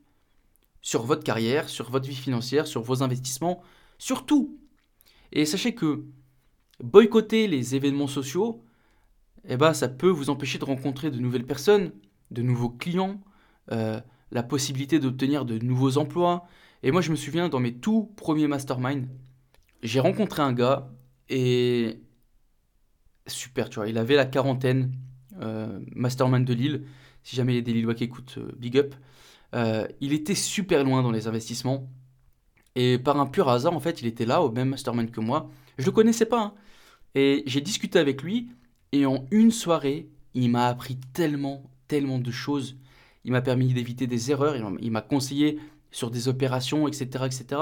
sur 0.81 1.03
votre 1.03 1.23
carrière, 1.23 1.69
sur 1.69 1.89
votre 1.89 2.07
vie 2.07 2.15
financière, 2.15 2.67
sur 2.67 2.81
vos 2.81 3.03
investissements, 3.03 3.61
sur 3.97 4.25
tout. 4.25 4.57
Et 5.31 5.45
sachez 5.45 5.75
que 5.75 6.05
boycotter 6.83 7.47
les 7.47 7.75
événements 7.75 8.07
sociaux, 8.07 8.63
eh 9.47 9.57
ben, 9.57 9.73
ça 9.73 9.87
peut 9.87 10.09
vous 10.09 10.29
empêcher 10.29 10.57
de 10.57 10.65
rencontrer 10.65 11.11
de 11.11 11.19
nouvelles 11.19 11.45
personnes, 11.45 11.91
de 12.31 12.41
nouveaux 12.41 12.69
clients, 12.69 13.21
euh, 13.71 13.99
la 14.31 14.43
possibilité 14.43 14.99
d'obtenir 14.99 15.45
de 15.45 15.57
nouveaux 15.59 15.97
emplois. 15.97 16.45
Et 16.83 16.91
moi, 16.91 17.01
je 17.01 17.11
me 17.11 17.15
souviens, 17.15 17.49
dans 17.49 17.59
mes 17.59 17.73
tout 17.73 18.11
premiers 18.15 18.47
mastermind, 18.47 19.07
j'ai 19.81 19.99
rencontré 19.99 20.41
un 20.41 20.53
gars 20.53 20.89
et 21.29 21.99
super, 23.27 23.69
tu 23.69 23.75
vois, 23.75 23.87
il 23.87 23.97
avait 23.97 24.15
la 24.15 24.25
quarantaine, 24.25 24.91
euh, 25.41 25.79
mastermind 25.95 26.45
de 26.45 26.53
Lille. 26.53 26.85
Si 27.23 27.35
jamais 27.35 27.53
il 27.53 27.55
y 27.57 27.59
a 27.59 27.61
des 27.61 27.73
Lillois 27.73 27.95
qui 27.95 28.05
écoutent, 28.05 28.35
euh, 28.37 28.51
big 28.57 28.77
up. 28.77 28.95
Il 29.53 30.13
était 30.13 30.35
super 30.35 30.83
loin 30.83 31.01
dans 31.01 31.11
les 31.11 31.27
investissements. 31.27 31.89
Et 32.75 32.97
par 32.97 33.19
un 33.19 33.25
pur 33.25 33.49
hasard, 33.49 33.73
en 33.73 33.79
fait, 33.79 34.01
il 34.01 34.07
était 34.07 34.25
là, 34.25 34.41
au 34.41 34.51
même 34.51 34.69
mastermind 34.69 35.11
que 35.11 35.19
moi. 35.19 35.49
Je 35.77 35.85
le 35.85 35.91
connaissais 35.91 36.25
pas. 36.25 36.41
Hein. 36.41 36.53
Et 37.15 37.43
j'ai 37.45 37.61
discuté 37.61 37.99
avec 37.99 38.21
lui. 38.21 38.49
Et 38.91 39.05
en 39.05 39.25
une 39.31 39.51
soirée, 39.51 40.09
il 40.33 40.49
m'a 40.49 40.67
appris 40.67 40.97
tellement, 41.13 41.63
tellement 41.87 42.19
de 42.19 42.31
choses. 42.31 42.77
Il 43.25 43.31
m'a 43.31 43.41
permis 43.41 43.73
d'éviter 43.73 44.07
des 44.07 44.31
erreurs. 44.31 44.55
Il 44.81 44.91
m'a 44.91 45.01
conseillé 45.01 45.59
sur 45.91 46.11
des 46.11 46.27
opérations, 46.27 46.87
etc., 46.87 47.25
etc. 47.25 47.61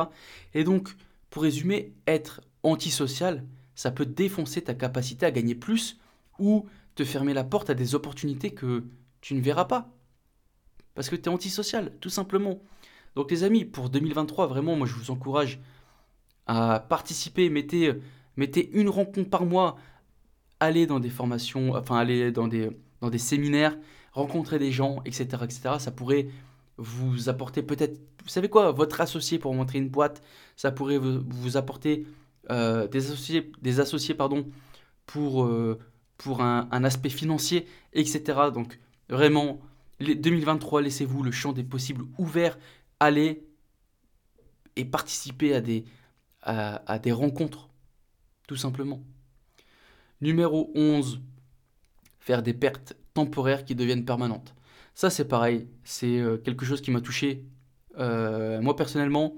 Et 0.54 0.64
donc, 0.64 0.90
pour 1.30 1.44
résumer, 1.44 1.94
être 2.06 2.42
antisocial, 2.64 3.44
ça 3.76 3.92
peut 3.92 4.06
défoncer 4.06 4.62
ta 4.62 4.74
capacité 4.74 5.26
à 5.26 5.32
gagner 5.32 5.56
plus 5.56 5.98
ou 6.40 6.66
te 6.96 7.04
fermer 7.04 7.34
la 7.34 7.44
porte 7.44 7.70
à 7.70 7.74
des 7.74 7.96
opportunités 7.96 8.52
que 8.52 8.84
tu 9.22 9.34
ne 9.36 9.42
verras 9.42 9.66
pas. 9.66 9.90
Parce 10.98 11.10
que 11.10 11.16
tu 11.16 11.26
es 11.26 11.28
antisocial, 11.30 11.94
tout 12.02 12.10
simplement. 12.10 12.60
Donc 13.16 13.30
les 13.30 13.44
amis, 13.44 13.66
pour 13.66 13.92
2023, 13.92 14.48
vraiment, 14.48 14.76
moi 14.76 14.88
je 14.88 14.96
vous 14.96 15.12
encourage 15.12 15.60
à 16.48 16.80
participer. 16.90 17.52
Mettez, 17.52 17.94
mettez 18.36 18.72
une 18.72 18.90
rencontre 18.90 19.30
par 19.30 19.46
mois. 19.46 19.78
Allez 20.60 20.88
dans 20.88 21.00
des 21.00 21.12
formations, 21.12 21.76
enfin 21.76 21.98
allez 21.98 22.32
dans 22.32 22.48
des, 22.48 22.72
dans 23.02 23.12
des 23.12 23.20
séminaires, 23.20 23.78
rencontrer 24.12 24.58
des 24.58 24.72
gens, 24.72 25.04
etc., 25.06 25.28
etc. 25.44 25.76
Ça 25.78 25.92
pourrait 25.92 26.30
vous 26.78 27.30
apporter 27.30 27.62
peut-être, 27.62 28.00
vous 28.24 28.30
savez 28.30 28.50
quoi, 28.50 28.72
votre 28.72 29.00
associé 29.00 29.38
pour 29.38 29.54
montrer 29.54 29.78
une 29.78 29.90
boîte. 29.90 30.24
Ça 30.56 30.72
pourrait 30.72 30.98
vous, 30.98 31.58
apporter 31.58 32.08
euh, 32.50 32.88
des 32.88 33.12
associés, 33.12 33.52
des 33.62 33.80
associés 33.80 34.16
pardon, 34.16 34.48
pour, 35.06 35.46
euh, 35.46 35.78
pour 36.18 36.42
un, 36.42 36.68
un, 36.72 36.84
aspect 36.84 37.10
financier, 37.10 37.68
etc. 37.94 38.50
Donc 38.52 38.80
vraiment, 39.10 39.60
2023, 40.00 40.82
laissez-vous 40.82 41.24
le 41.24 41.32
champ 41.32 41.54
des 41.54 41.64
possibles 41.64 42.06
ouvert 42.18 42.58
aller 43.00 43.46
et 44.76 44.86
participer 44.86 45.56
à 45.56 45.62
des, 45.62 45.86
à, 46.42 47.00
des 47.00 47.12
rencontres, 47.12 47.70
tout 48.48 48.56
simplement. 48.56 49.02
Numéro 50.22 50.72
11, 50.76 51.22
faire 52.20 52.44
des 52.44 52.54
pertes 52.54 52.96
temporaires 53.14 53.66
qui 53.66 53.76
deviennent 53.76 54.06
permanentes. 54.06 54.56
Ça, 54.94 55.10
c'est 55.10 55.28
pareil, 55.28 55.68
c'est 55.84 56.20
euh, 56.20 56.38
quelque 56.38 56.66
chose 56.66 56.82
qui 56.82 56.92
m'a 56.92 57.02
touché 57.02 57.46
euh, 58.00 58.62
moi 58.62 58.76
personnellement. 58.76 59.36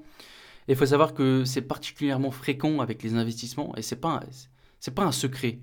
Il 0.67 0.75
faut 0.75 0.85
savoir 0.85 1.13
que 1.13 1.43
c'est 1.45 1.61
particulièrement 1.61 2.31
fréquent 2.31 2.79
avec 2.79 3.01
les 3.03 3.15
investissements 3.15 3.75
et 3.75 3.81
c'est 3.81 3.95
pas 3.95 4.21
c'est 4.79 4.93
pas 4.93 5.03
un 5.03 5.11
secret. 5.11 5.59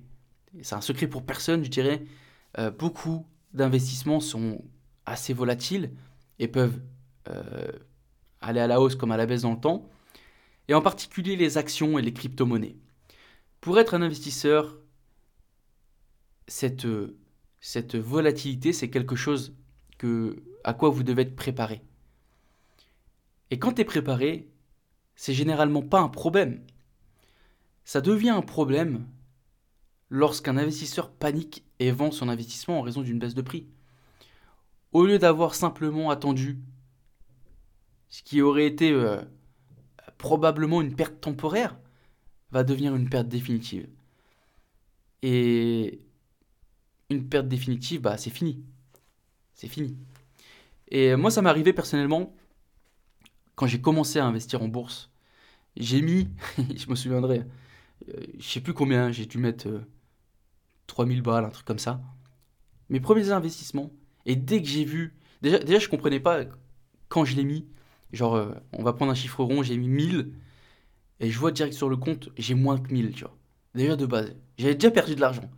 C'est 0.63 0.75
un 0.75 0.81
secret 0.81 1.07
pour 1.07 1.25
personne, 1.25 1.65
je 1.65 1.71
dirais. 1.71 2.05
Euh, 2.59 2.71
beaucoup 2.71 3.27
d'investissements 3.53 4.21
sont 4.21 4.63
assez 5.07 5.33
volatiles 5.33 5.93
et 6.39 6.49
peuvent 6.49 6.81
euh, 7.29 7.73
aller 8.41 8.61
à 8.61 8.67
la 8.67 8.81
hausse 8.81 8.97
comme 8.97 9.13
à 9.13 9.17
la 9.17 9.27
baisse 9.27 9.43
dans 9.43 9.55
le 9.55 9.61
temps, 9.61 9.89
et 10.69 10.75
en 10.75 10.83
particulier 10.83 11.37
les 11.37 11.59
actions 11.59 11.99
et 11.99 12.03
les 12.03 12.13
crypto-monnaies. 12.13 12.77
Pour 13.61 13.79
être 13.79 13.95
un 13.95 14.03
investisseur, 14.03 14.79
cette, 16.47 16.87
volatilité, 17.95 18.73
c'est 18.73 18.91
quelque 18.91 19.17
chose 19.17 19.55
à 20.65 20.75
quoi 20.75 20.91
vous 20.91 21.03
devez 21.03 21.23
être 21.23 21.37
préparé. 21.37 21.83
Et 23.51 23.59
quand 23.59 23.75
tu 23.75 23.83
es 23.83 23.85
préparé, 23.85 24.49
c'est 25.15 25.35
généralement 25.35 25.83
pas 25.83 26.01
un 26.01 26.09
problème. 26.09 26.61
Ça 27.85 28.01
devient 28.01 28.31
un 28.31 28.43
problème 28.43 29.07
lorsqu'un 30.11 30.57
investisseur 30.57 31.11
panique 31.11 31.65
et 31.79 31.91
vend 31.91 32.11
son 32.11 32.29
investissement 32.29 32.81
en 32.81 32.83
raison 32.83 33.03
d'une 33.03 33.19
baisse 33.19 33.35
de 33.35 33.43
prix. 33.43 33.67
Au 34.97 35.05
lieu 35.05 35.19
d'avoir 35.19 35.55
simplement 35.55 36.09
attendu 36.09 36.59
ce 38.09 38.23
qui 38.23 38.41
aurait 38.41 38.65
été 38.65 38.91
euh, 38.93 39.21
probablement 40.17 40.81
une 40.81 40.97
perte 40.97 41.21
temporaire, 41.21 41.77
va 42.51 42.65
devenir 42.65 42.97
une 42.97 43.11
perte 43.11 43.29
définitive. 43.29 43.91
Et 45.21 46.01
une 47.11 47.29
perte 47.29 47.47
définitive, 47.47 48.01
bah, 48.01 48.17
c'est 48.17 48.31
fini. 48.31 48.65
C'est 49.53 49.69
fini. 49.69 49.99
Et 50.89 51.15
moi, 51.15 51.31
ça 51.31 51.43
m'est 51.43 51.51
arrivé 51.51 51.75
personnellement, 51.75 52.35
quand 53.55 53.67
j'ai 53.67 53.83
commencé 53.83 54.19
à 54.19 54.25
investir 54.25 54.63
en 54.63 54.69
bourse, 54.69 55.11
j'ai 55.77 56.01
mis, 56.01 56.31
je 56.75 56.89
me 56.89 56.95
souviendrai, 56.95 57.45
euh, 58.09 58.25
je 58.39 58.49
sais 58.49 58.63
plus 58.63 58.73
combien, 58.73 59.13
j'ai 59.13 59.27
dû 59.27 59.37
mettre 59.37 59.69
3000 60.87 61.19
euh, 61.19 61.23
balles, 61.23 61.45
un 61.45 61.51
truc 61.51 61.67
comme 61.67 61.79
ça. 61.79 62.01
Mes 62.89 63.01
premiers 63.01 63.31
investissements, 63.31 63.93
et 64.27 64.37
dès 64.37 64.61
que 64.61 64.69
j'ai 64.69 64.85
vu, 64.85 65.17
déjà, 65.43 65.59
déjà 65.59 65.79
je 65.79 65.89
comprenais 65.89 66.21
pas 66.21 66.45
quand 67.09 67.25
je 67.25 67.37
l'ai 67.37 67.45
mis, 67.45 67.67
Genre, 68.13 68.37
euh, 68.37 68.53
on 68.73 68.83
va 68.83 68.93
prendre 68.93 69.13
un 69.13 69.15
chiffre 69.15 69.43
rond, 69.43 69.63
j'ai 69.63 69.77
mis 69.77 69.89
1000, 69.89 70.33
et 71.21 71.31
je 71.31 71.39
vois 71.39 71.51
direct 71.51 71.75
sur 71.75 71.89
le 71.89 71.97
compte, 71.97 72.29
j'ai 72.37 72.55
moins 72.55 72.79
que 72.79 72.93
1000, 72.93 73.13
tu 73.13 73.25
vois. 73.25 73.37
Déjà 73.75 73.97
de 73.97 74.07
base. 74.07 74.35
J'avais 74.59 74.75
déjà 74.75 74.91
perdu 74.91 75.15
de 75.15 75.21
l'argent. 75.21 75.51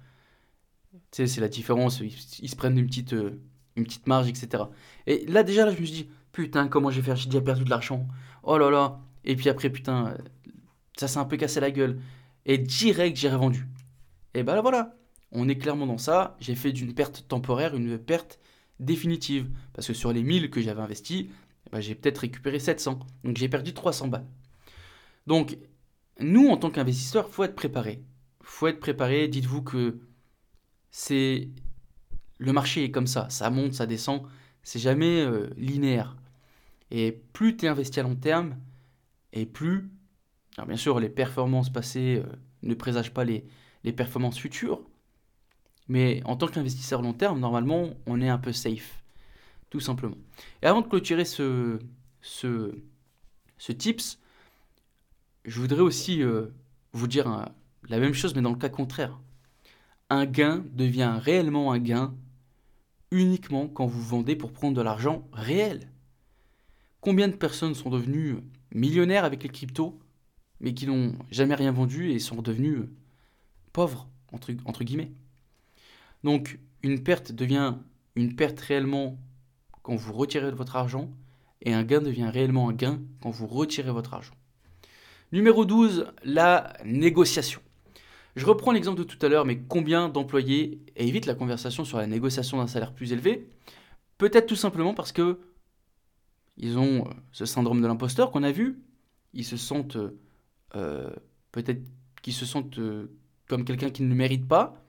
Tu 0.92 0.98
sais, 1.12 1.26
c'est 1.26 1.40
la 1.40 1.48
différence, 1.48 2.00
ils, 2.00 2.48
se 2.48 2.56
prennent 2.56 2.78
une 2.78 2.86
petite, 2.86 3.12
euh, 3.12 3.40
une 3.76 3.84
petite 3.84 4.06
marge, 4.06 4.28
etc. 4.28 4.64
Et 5.06 5.26
là, 5.26 5.42
déjà, 5.42 5.64
là, 5.64 5.72
je 5.74 5.80
me 5.80 5.86
suis 5.86 5.94
dit, 6.04 6.10
putain, 6.32 6.68
comment 6.68 6.90
j'ai 6.90 7.02
fait 7.02 7.14
J'ai 7.16 7.26
déjà 7.26 7.40
perdu 7.40 7.64
de 7.64 7.70
l'argent. 7.70 8.06
Oh 8.42 8.58
là 8.58 8.70
là. 8.70 9.00
Et 9.24 9.36
puis 9.36 9.48
après, 9.48 9.70
putain, 9.70 10.16
ça 10.96 11.06
s'est 11.06 11.18
un 11.18 11.24
peu 11.24 11.36
cassé 11.36 11.60
la 11.60 11.70
gueule. 11.70 12.00
Et 12.46 12.58
direct, 12.58 13.16
j'ai 13.16 13.30
revendu. 13.30 13.66
Et 14.34 14.42
ben 14.42 14.60
voilà. 14.60 14.94
On 15.32 15.48
est 15.48 15.58
clairement 15.58 15.86
dans 15.86 15.98
ça. 15.98 16.36
J'ai 16.40 16.54
fait 16.54 16.72
d'une 16.72 16.94
perte 16.94 17.26
temporaire 17.28 17.76
une 17.76 17.98
perte 17.98 18.40
définitive. 18.80 19.50
Parce 19.72 19.86
que 19.86 19.94
sur 19.94 20.12
les 20.12 20.22
1000 20.22 20.50
que 20.50 20.60
j'avais 20.60 20.80
investis, 20.80 21.26
eh 21.66 21.70
ben, 21.70 21.80
j'ai 21.80 21.94
peut-être 21.94 22.18
récupéré 22.18 22.58
700. 22.58 22.98
Donc 23.24 23.36
j'ai 23.36 23.48
perdu 23.48 23.74
300 23.74 24.08
balles. 24.08 24.26
Donc, 25.26 25.58
nous, 26.20 26.48
en 26.48 26.56
tant 26.56 26.70
qu'investisseurs, 26.70 27.30
faut 27.30 27.44
être 27.44 27.54
préparé. 27.54 28.02
faut 28.42 28.66
être 28.66 28.80
préparé. 28.80 29.28
Dites-vous 29.28 29.62
que 29.62 30.00
c'est 30.90 31.48
le 32.38 32.52
marché 32.52 32.84
est 32.84 32.90
comme 32.90 33.06
ça. 33.06 33.28
Ça 33.30 33.50
monte, 33.50 33.74
ça 33.74 33.86
descend. 33.86 34.22
C'est 34.62 34.78
jamais 34.78 35.20
euh, 35.20 35.50
linéaire. 35.56 36.16
Et 36.90 37.12
plus 37.12 37.56
tu 37.56 37.66
es 37.66 37.68
investi 37.68 38.00
à 38.00 38.02
long 38.02 38.16
terme, 38.16 38.56
et 39.32 39.44
plus, 39.46 39.90
alors 40.56 40.66
bien 40.66 40.76
sûr, 40.76 40.98
les 41.00 41.10
performances 41.10 41.70
passées 41.70 42.22
euh, 42.24 42.32
ne 42.62 42.74
présagent 42.74 43.12
pas 43.12 43.24
les, 43.24 43.46
les 43.84 43.92
performances 43.92 44.38
futures. 44.38 44.82
Mais 45.88 46.22
en 46.24 46.36
tant 46.36 46.48
qu'investisseur 46.48 47.02
long 47.02 47.14
terme, 47.14 47.40
normalement, 47.40 47.90
on 48.06 48.20
est 48.20 48.28
un 48.28 48.38
peu 48.38 48.52
safe 48.52 48.98
tout 49.70 49.80
simplement. 49.80 50.16
Et 50.62 50.66
avant 50.66 50.80
de 50.80 50.88
clôturer 50.88 51.24
ce, 51.24 51.78
ce, 52.20 52.74
ce 53.58 53.72
tips, 53.72 54.18
je 55.44 55.60
voudrais 55.60 55.80
aussi 55.80 56.22
euh, 56.22 56.46
vous 56.92 57.06
dire 57.06 57.50
la 57.88 57.98
même 57.98 58.14
chose, 58.14 58.34
mais 58.34 58.42
dans 58.42 58.50
le 58.52 58.58
cas 58.58 58.68
contraire. 58.68 59.18
Un 60.10 60.24
gain 60.24 60.64
devient 60.72 61.18
réellement 61.20 61.72
un 61.72 61.78
gain 61.78 62.14
uniquement 63.10 63.68
quand 63.68 63.86
vous 63.86 64.02
vendez 64.02 64.36
pour 64.36 64.52
prendre 64.52 64.76
de 64.76 64.82
l'argent 64.82 65.28
réel. 65.32 65.90
Combien 67.00 67.28
de 67.28 67.36
personnes 67.36 67.74
sont 67.74 67.90
devenues 67.90 68.38
millionnaires 68.72 69.24
avec 69.24 69.42
les 69.42 69.48
cryptos, 69.48 69.98
mais 70.60 70.74
qui 70.74 70.86
n'ont 70.86 71.14
jamais 71.30 71.54
rien 71.54 71.72
vendu 71.72 72.10
et 72.10 72.18
sont 72.18 72.42
devenues 72.42 72.88
pauvres, 73.72 74.08
entre, 74.32 74.52
entre 74.64 74.82
guillemets? 74.82 75.12
Donc, 76.24 76.58
une 76.82 77.02
perte 77.02 77.32
devient 77.32 77.74
une 78.14 78.34
perte 78.34 78.60
réellement 78.60 79.18
quand 79.82 79.94
vous 79.94 80.12
retirez 80.12 80.50
votre 80.50 80.76
argent 80.76 81.10
et 81.62 81.72
un 81.72 81.82
gain 81.84 82.00
devient 82.00 82.30
réellement 82.32 82.68
un 82.68 82.72
gain 82.72 83.00
quand 83.22 83.30
vous 83.30 83.46
retirez 83.46 83.90
votre 83.90 84.14
argent. 84.14 84.34
Numéro 85.32 85.64
12, 85.64 86.12
la 86.24 86.72
négociation. 86.84 87.60
Je 88.36 88.46
reprends 88.46 88.72
l'exemple 88.72 88.98
de 88.98 89.04
tout 89.04 89.18
à 89.24 89.28
l'heure, 89.28 89.44
mais 89.44 89.58
combien 89.58 90.08
d'employés 90.08 90.80
évitent 90.96 91.26
la 91.26 91.34
conversation 91.34 91.84
sur 91.84 91.98
la 91.98 92.06
négociation 92.06 92.58
d'un 92.58 92.66
salaire 92.66 92.94
plus 92.94 93.12
élevé? 93.12 93.48
Peut-être 94.16 94.46
tout 94.46 94.56
simplement 94.56 94.94
parce 94.94 95.12
que 95.12 95.40
ils 96.56 96.78
ont 96.78 97.06
euh, 97.06 97.10
ce 97.32 97.46
syndrome 97.46 97.80
de 97.80 97.86
l'imposteur 97.86 98.30
qu'on 98.30 98.42
a 98.42 98.50
vu, 98.50 98.82
ils 99.32 99.44
se 99.44 99.56
sentent 99.56 99.98
euh, 100.74 101.10
peut-être 101.52 101.82
qu'ils 102.22 102.32
se 102.32 102.44
sentent 102.46 102.78
euh, 102.78 103.06
comme 103.48 103.64
quelqu'un 103.64 103.90
qui 103.90 104.02
ne 104.02 104.08
le 104.08 104.14
mérite 104.14 104.46
pas, 104.46 104.82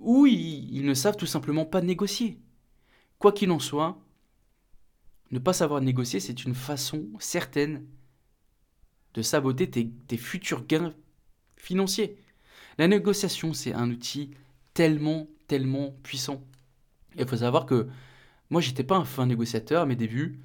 ou 0.00 0.26
ils, 0.26 0.84
ne 0.84 0.94
savent 0.94 1.16
tout 1.16 1.26
simplement 1.26 1.64
pas 1.64 1.80
négocier. 1.80 2.38
Quoi 3.18 3.32
qu'il 3.32 3.50
en 3.50 3.58
soit, 3.58 3.98
ne 5.30 5.38
pas 5.38 5.52
savoir 5.52 5.80
négocier, 5.80 6.20
c'est 6.20 6.44
une 6.44 6.54
façon 6.54 7.06
certaine 7.18 7.86
de 9.14 9.22
saboter 9.22 9.70
tes, 9.70 10.16
futurs 10.16 10.66
gains 10.66 10.94
financiers. 11.56 12.16
La 12.78 12.88
négociation, 12.88 13.52
c'est 13.52 13.74
un 13.74 13.90
outil 13.90 14.30
tellement, 14.74 15.28
tellement 15.46 15.94
puissant. 16.02 16.42
il 17.16 17.26
faut 17.26 17.36
savoir 17.36 17.66
que 17.66 17.88
moi, 18.48 18.60
j'étais 18.60 18.84
pas 18.84 18.96
un 18.96 19.04
fin 19.04 19.26
négociateur 19.26 19.82
à 19.82 19.86
mes 19.86 19.96
débuts. 19.96 20.40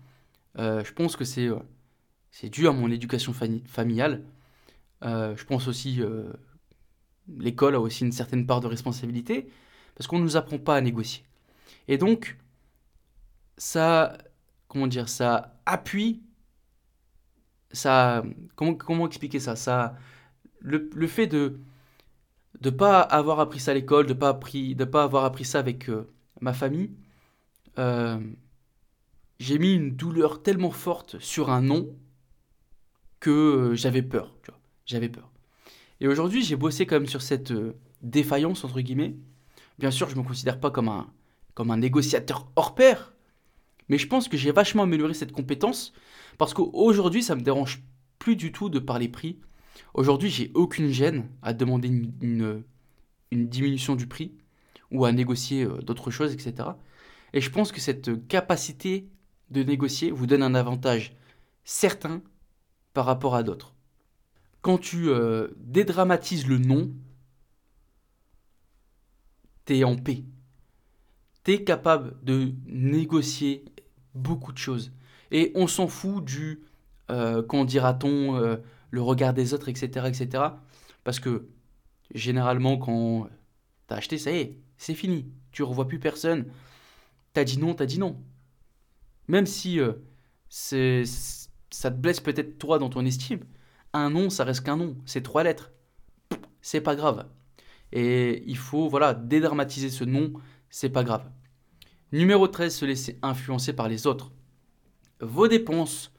Euh, 0.58 0.84
je 0.84 0.94
pense 0.94 1.16
que 1.16 1.26
c'est 1.26 1.50
c'est 2.32 2.50
dû 2.50 2.68
à 2.68 2.72
mon 2.74 2.92
éducation 2.92 3.34
familiale. 3.34 4.24
je 5.02 5.44
pense 5.46 5.68
aussi 5.70 6.02
l'école 7.38 7.76
a 7.76 7.80
aussi 7.80 8.04
une 8.04 8.12
certaine 8.12 8.46
part 8.46 8.62
de 8.62 8.68
responsabilité 8.68 9.50
parce 9.96 10.08
qu'on 10.08 10.20
ne 10.20 10.24
nous 10.24 10.38
apprend 10.38 10.58
pas 10.60 10.76
à 10.76 10.82
négocier. 10.82 11.24
Et 11.88 11.98
donc, 11.98 12.38
ça, 13.58 14.18
comment 14.68 14.88
dire, 14.88 15.10
ça 15.10 15.58
appuie, 15.66 16.22
ça, 17.72 18.24
comment, 18.56 18.76
comment 18.76 19.08
expliquer 19.08 19.40
ça, 19.40 19.56
ça 19.56 19.96
le, 20.60 21.08
fait 21.08 21.28
de 21.28 21.60
ne 22.64 22.70
pas 22.70 23.02
avoir 23.02 23.40
appris 23.40 23.60
ça 23.60 23.72
à 23.72 23.74
l'école, 23.74 24.08
de 24.08 24.14
pas 24.14 24.34
de 24.34 24.84
pas 24.86 25.04
avoir 25.04 25.26
appris 25.26 25.46
ça 25.46 25.60
avec 25.60 25.90
euh, 25.90 26.10
ma 26.42 26.54
famille, 26.54 26.92
euh, 27.78 28.20
j'ai 29.40 29.60
mis 29.60 29.74
une 29.74 29.96
douleur 29.96 30.42
tellement 30.42 30.72
forte 30.72 31.20
sur 31.20 31.50
un 31.50 31.62
nom 31.62 31.96
que 33.20 33.32
euh, 33.32 33.76
j'avais 33.76 34.02
peur, 34.02 34.36
j'avais 34.86 35.10
peur. 35.10 35.32
Et 36.06 36.08
aujourd'hui, 36.08 36.44
j'ai 36.44 36.56
bossé 36.56 36.86
quand 36.86 36.98
même 36.98 37.08
sur 37.08 37.24
cette 37.24 37.52
défaillance 38.04 38.64
entre 38.64 38.80
guillemets. 38.80 39.16
Bien 39.80 39.90
sûr, 39.90 40.08
je 40.08 40.16
me 40.16 40.22
considère 40.22 40.60
pas 40.60 40.70
comme 40.70 40.92
un 40.92 41.78
négociateur 41.78 42.48
hors 42.56 42.76
pair, 42.76 43.16
mais 43.90 43.98
je 43.98 44.06
pense 44.06 44.28
que 44.28 44.38
j'ai 44.38 44.52
vachement 44.52 44.84
amélioré 44.84 45.16
cette 45.16 45.32
compétence 45.32 45.94
parce 46.38 46.54
qu'aujourd'hui, 46.54 47.24
ça 47.24 47.34
me 47.34 47.42
dérange 47.42 47.82
plus 48.20 48.36
du 48.36 48.52
tout 48.52 48.70
de 48.70 48.78
parler 48.78 49.08
prix. 49.08 49.40
Aujourd'hui, 49.96 50.30
j'ai 50.30 50.52
aucune 50.54 50.92
gêne 50.92 51.28
à 51.42 51.54
demander 51.54 51.88
une, 51.88 52.64
une, 53.32 53.48
diminution 53.48 53.96
du 53.96 54.06
prix 54.06 54.38
ou 54.92 55.06
à 55.06 55.12
négocier 55.12 55.64
euh, 55.64 55.80
d'autres 55.80 56.12
choses, 56.12 56.32
etc. 56.34 56.70
Et 57.34 57.42
je 57.42 57.50
pense 57.50 57.72
que 57.72 57.82
cette 57.82 58.28
capacité 58.28 59.10
de 59.50 59.64
négocier 59.64 60.12
vous 60.12 60.28
donne 60.28 60.44
un 60.44 60.54
avantage 60.54 61.16
certain 61.64 62.22
par 62.94 63.06
rapport 63.06 63.34
à 63.34 63.42
d'autres. 63.42 63.75
Quand 64.66 64.80
tu 64.80 65.10
euh, 65.10 65.50
dédramatises 65.58 66.48
le 66.48 66.58
non, 66.58 66.92
t'es 69.66 69.84
en 69.84 69.96
paix. 69.96 70.24
T'es 71.44 71.64
capable 71.64 72.16
de 72.24 72.52
négocier 72.66 73.64
beaucoup 74.16 74.52
de 74.52 74.58
choses. 74.58 74.92
Et 75.30 75.52
on 75.54 75.68
s'en 75.68 75.88
fout 75.88 76.26
du 76.26 76.64
euh, 77.12 77.44
quand 77.44 77.64
dira-t-on, 77.64 78.38
euh, 78.38 78.56
le 78.90 79.02
regard 79.04 79.36
des 79.36 79.54
autres, 79.54 79.70
etc., 79.70 80.08
etc. 80.08 80.44
Parce 81.04 81.20
que 81.20 81.48
généralement, 82.16 82.80
quand 82.80 83.30
t'as 83.86 83.98
acheté, 83.98 84.18
ça 84.18 84.32
y 84.32 84.38
est, 84.38 84.60
c'est 84.78 84.96
fini. 84.96 85.32
Tu 85.52 85.62
revois 85.62 85.88
plus 85.88 86.00
personne. 86.00 86.48
T'as 87.34 87.44
dit 87.44 87.60
non, 87.60 87.76
t'as 87.76 87.86
dit 87.86 88.00
non. 88.00 88.20
Même 89.28 89.46
si 89.46 89.80
euh, 89.80 89.94
c'est, 90.50 91.04
ça 91.70 91.92
te 91.92 91.98
blesse 91.98 92.20
peut-être 92.20 92.58
toi 92.58 92.80
dans 92.80 92.90
ton 92.90 93.06
estime, 93.06 93.42
un 93.98 94.10
non, 94.10 94.30
ça 94.30 94.44
reste 94.44 94.66
qu'un 94.66 94.78
non. 94.78 94.96
C'est 95.06 95.22
trois 95.22 95.44
lettres. 95.44 95.72
C'est 96.62 96.82
pas 96.82 96.96
grave. 96.96 97.28
Et 97.92 98.44
il 98.48 98.58
faut, 98.58 98.90
voilà, 98.90 99.14
dédramatiser 99.14 99.90
ce 99.90 100.04
non, 100.04 100.34
c'est 100.70 100.90
pas 100.90 101.04
grave. 101.04 101.30
Numéro 102.12 102.48
13, 102.48 102.76
se 102.76 102.86
laisser 102.86 103.20
influencer 103.22 103.74
par 103.74 103.88
les 103.88 104.08
autres. 104.08 104.32
Vos 105.22 105.48
dépenses, 105.48 106.12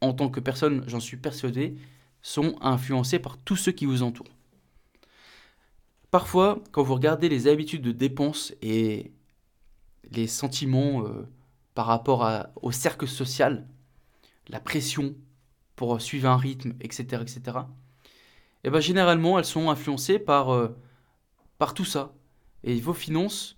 en 0.00 0.12
tant 0.12 0.28
que 0.28 0.40
personne, 0.40 0.84
j'en 0.86 1.00
suis 1.00 1.16
persuadé, 1.16 1.76
sont 2.22 2.56
influencées 2.60 3.18
par 3.18 3.38
tous 3.38 3.56
ceux 3.56 3.72
qui 3.72 3.86
vous 3.86 4.02
entourent. 4.02 4.26
Parfois, 6.10 6.62
quand 6.72 6.82
vous 6.82 6.94
regardez 6.94 7.28
les 7.28 7.48
habitudes 7.48 7.82
de 7.82 7.92
dépenses 7.92 8.54
et 8.62 9.12
les 10.12 10.26
sentiments 10.26 11.04
euh, 11.06 11.28
par 11.74 11.86
rapport 11.86 12.48
au 12.62 12.72
cercle 12.72 13.08
social, 13.08 13.68
la 14.48 14.60
pression 14.60 15.14
pour 15.76 16.00
suivre 16.00 16.28
un 16.28 16.36
rythme, 16.36 16.74
etc., 16.80 17.22
etc., 17.22 17.58
et 18.66 18.70
bien 18.70 18.80
généralement, 18.80 19.38
elles 19.38 19.44
sont 19.44 19.70
influencées 19.70 20.18
par, 20.18 20.52
euh, 20.52 20.76
par 21.56 21.72
tout 21.72 21.84
ça. 21.84 22.12
Et 22.64 22.80
vos 22.80 22.94
finances, 22.94 23.56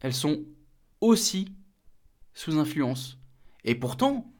elles 0.00 0.14
sont 0.14 0.44
aussi 1.00 1.48
sous 2.32 2.56
influence. 2.56 3.18
Et 3.64 3.74
pourtant, 3.74 4.32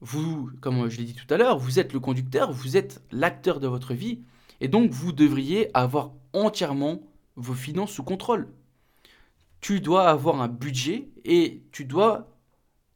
vous, 0.00 0.50
comme 0.60 0.90
je 0.90 0.98
l'ai 0.98 1.04
dit 1.04 1.14
tout 1.14 1.32
à 1.32 1.38
l'heure, 1.38 1.58
vous 1.58 1.78
êtes 1.78 1.94
le 1.94 2.00
conducteur, 2.00 2.52
vous 2.52 2.76
êtes 2.76 3.02
l'acteur 3.10 3.58
de 3.58 3.68
votre 3.68 3.94
vie, 3.94 4.20
et 4.60 4.68
donc 4.68 4.90
vous 4.90 5.12
devriez 5.12 5.74
avoir 5.74 6.12
entièrement 6.34 7.00
vos 7.36 7.54
finances 7.54 7.92
sous 7.92 8.04
contrôle. 8.04 8.52
Tu 9.62 9.80
dois 9.80 10.10
avoir 10.10 10.42
un 10.42 10.48
budget 10.48 11.08
et 11.24 11.62
tu 11.72 11.86
dois 11.86 12.36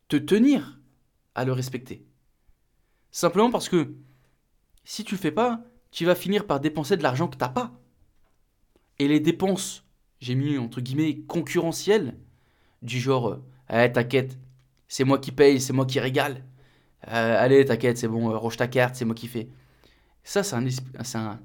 te 0.08 0.16
tenir 0.16 0.80
à 1.34 1.46
le 1.46 1.52
respecter. 1.52 2.04
Simplement 3.14 3.52
parce 3.52 3.68
que 3.68 3.94
si 4.82 5.04
tu 5.04 5.14
le 5.14 5.20
fais 5.20 5.30
pas, 5.30 5.62
tu 5.92 6.04
vas 6.04 6.16
finir 6.16 6.48
par 6.48 6.58
dépenser 6.58 6.96
de 6.96 7.04
l'argent 7.04 7.28
que 7.28 7.36
tu 7.36 7.44
n'as 7.44 7.48
pas. 7.48 7.72
Et 8.98 9.06
les 9.06 9.20
dépenses, 9.20 9.84
j'ai 10.18 10.34
mis 10.34 10.58
entre 10.58 10.80
guillemets 10.80 11.20
concurrentielles, 11.20 12.18
du 12.82 12.98
genre, 12.98 13.38
eh, 13.70 13.92
t'inquiète, 13.92 14.36
c'est 14.88 15.04
moi 15.04 15.20
qui 15.20 15.30
paye, 15.30 15.60
c'est 15.60 15.72
moi 15.72 15.86
qui 15.86 16.00
régale. 16.00 16.44
Euh, 17.06 17.36
allez, 17.38 17.64
t'inquiète, 17.64 17.98
c'est 17.98 18.08
bon, 18.08 18.34
euh, 18.34 18.50
ta 18.50 18.66
carte, 18.66 18.96
c'est 18.96 19.04
moi 19.04 19.14
qui 19.14 19.28
fais. 19.28 19.48
Ça, 20.24 20.42
c'est 20.42 20.56
un, 20.56 20.66
un, 21.16 21.38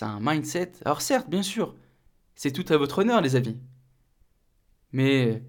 un 0.00 0.18
mindset. 0.22 0.72
Alors 0.86 1.02
certes, 1.02 1.28
bien 1.28 1.42
sûr, 1.42 1.76
c'est 2.34 2.52
tout 2.52 2.64
à 2.72 2.78
votre 2.78 3.00
honneur, 3.00 3.20
les 3.20 3.36
amis. 3.36 3.58
Mais 4.92 5.42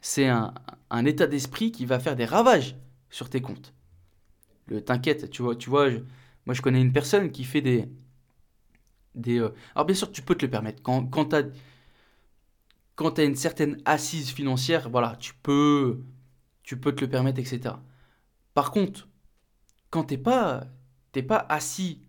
c'est 0.00 0.26
un 0.26 1.04
état 1.06 1.28
d'esprit 1.28 1.70
qui 1.70 1.86
va 1.86 2.00
faire 2.00 2.16
des 2.16 2.24
ravages 2.24 2.76
sur 3.08 3.30
tes 3.30 3.40
comptes. 3.40 3.72
Le 4.66 4.82
t'inquiète, 4.82 5.30
tu 5.30 5.42
vois, 5.42 5.56
tu 5.56 5.70
vois, 5.70 5.90
moi 6.46 6.54
je 6.54 6.62
connais 6.62 6.80
une 6.80 6.92
personne 6.92 7.30
qui 7.30 7.44
fait 7.44 7.60
des, 7.60 7.88
des. 9.14 9.38
Euh, 9.38 9.54
alors 9.74 9.86
bien 9.86 9.94
sûr, 9.94 10.10
tu 10.10 10.22
peux 10.22 10.34
te 10.34 10.44
le 10.44 10.50
permettre. 10.50 10.82
Quand, 10.82 11.06
quand 11.06 11.26
tu 11.26 11.36
as 11.36 11.44
quand 12.94 13.18
une 13.18 13.34
certaine 13.34 13.80
assise 13.84 14.30
financière, 14.30 14.88
voilà, 14.88 15.16
tu 15.16 15.34
peux, 15.34 16.00
tu 16.62 16.78
peux 16.78 16.92
te 16.94 17.00
le 17.02 17.10
permettre, 17.10 17.40
etc. 17.40 17.74
Par 18.54 18.70
contre, 18.70 19.08
quand 19.90 20.04
tu 20.04 20.14
n'es 20.14 20.18
pas, 20.18 20.66
pas 21.28 21.46
assis 21.48 22.00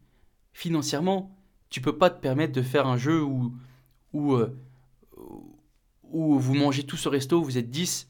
financièrement, 0.54 1.36
tu 1.70 1.82
peux 1.82 1.98
pas 1.98 2.10
te 2.10 2.20
permettre 2.20 2.54
de 2.54 2.62
faire 2.62 2.88
un 2.88 2.98
jeu 2.98 3.24
où, 3.24 3.56
où, 4.14 4.34
euh, 4.34 4.56
vous 6.04 6.54
mangez 6.54 6.84
tous 6.84 7.08
au 7.08 7.10
resto, 7.10 7.42
vous 7.42 7.58
êtes 7.58 7.70
10, 7.70 8.10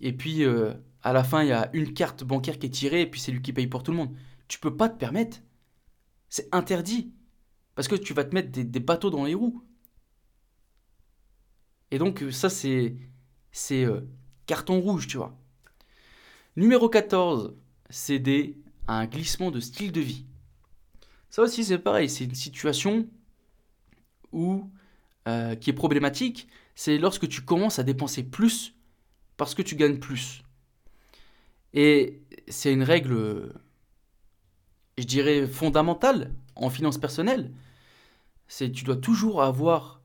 et 0.00 0.12
puis 0.12 0.44
euh, 0.44 0.74
à 1.06 1.12
la 1.12 1.22
fin, 1.22 1.44
il 1.44 1.50
y 1.50 1.52
a 1.52 1.70
une 1.72 1.94
carte 1.94 2.24
bancaire 2.24 2.58
qui 2.58 2.66
est 2.66 2.70
tirée, 2.70 3.02
et 3.02 3.06
puis 3.06 3.20
c'est 3.20 3.30
lui 3.30 3.40
qui 3.40 3.52
paye 3.52 3.68
pour 3.68 3.84
tout 3.84 3.92
le 3.92 3.96
monde. 3.96 4.16
Tu 4.48 4.58
peux 4.58 4.76
pas 4.76 4.88
te 4.88 4.98
permettre. 4.98 5.38
C'est 6.28 6.52
interdit. 6.52 7.14
Parce 7.76 7.86
que 7.86 7.94
tu 7.94 8.12
vas 8.12 8.24
te 8.24 8.34
mettre 8.34 8.50
des, 8.50 8.80
bateaux 8.80 9.08
dans 9.08 9.24
les 9.24 9.34
roues. 9.34 9.62
Et 11.92 11.98
donc 11.98 12.24
euh, 12.24 12.32
ça 12.32 12.50
c'est 12.50 12.98
euh, 13.70 14.00
carton 14.46 14.80
rouge, 14.80 15.06
tu 15.06 15.16
vois. 15.16 15.38
Numéro 16.56 16.88
14, 16.88 17.54
céder 17.88 18.58
à 18.88 18.98
un 18.98 19.06
glissement 19.06 19.52
de 19.52 19.60
style 19.60 19.92
de 19.92 20.00
vie. 20.00 20.26
Ça 21.30 21.42
aussi 21.42 21.62
c'est 21.62 21.78
pareil, 21.78 22.10
c'est 22.10 22.24
une 22.24 22.34
situation 22.34 23.06
euh, 24.34 25.54
qui 25.54 25.70
est 25.70 25.72
problématique, 25.72 26.48
c'est 26.74 26.98
lorsque 26.98 27.28
tu 27.28 27.42
commences 27.42 27.78
à 27.78 27.84
dépenser 27.84 28.24
plus 28.24 28.74
parce 29.36 29.54
que 29.54 29.62
tu 29.62 29.76
gagnes 29.76 30.00
plus. 30.00 30.42
Et 31.76 32.22
c'est 32.48 32.72
une 32.72 32.82
règle, 32.82 33.52
je 34.96 35.04
dirais, 35.04 35.46
fondamentale 35.46 36.32
en 36.56 36.70
finance 36.70 36.96
personnelle. 36.96 37.52
C'est 38.48 38.72
tu 38.72 38.84
dois 38.84 38.96
toujours 38.96 39.42
avoir 39.42 40.00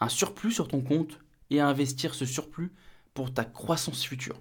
un 0.00 0.08
surplus 0.08 0.52
sur 0.52 0.68
ton 0.68 0.80
compte 0.80 1.20
et 1.50 1.60
à 1.60 1.68
investir 1.68 2.14
ce 2.14 2.24
surplus 2.24 2.72
pour 3.12 3.34
ta 3.34 3.44
croissance 3.44 4.02
future. 4.02 4.40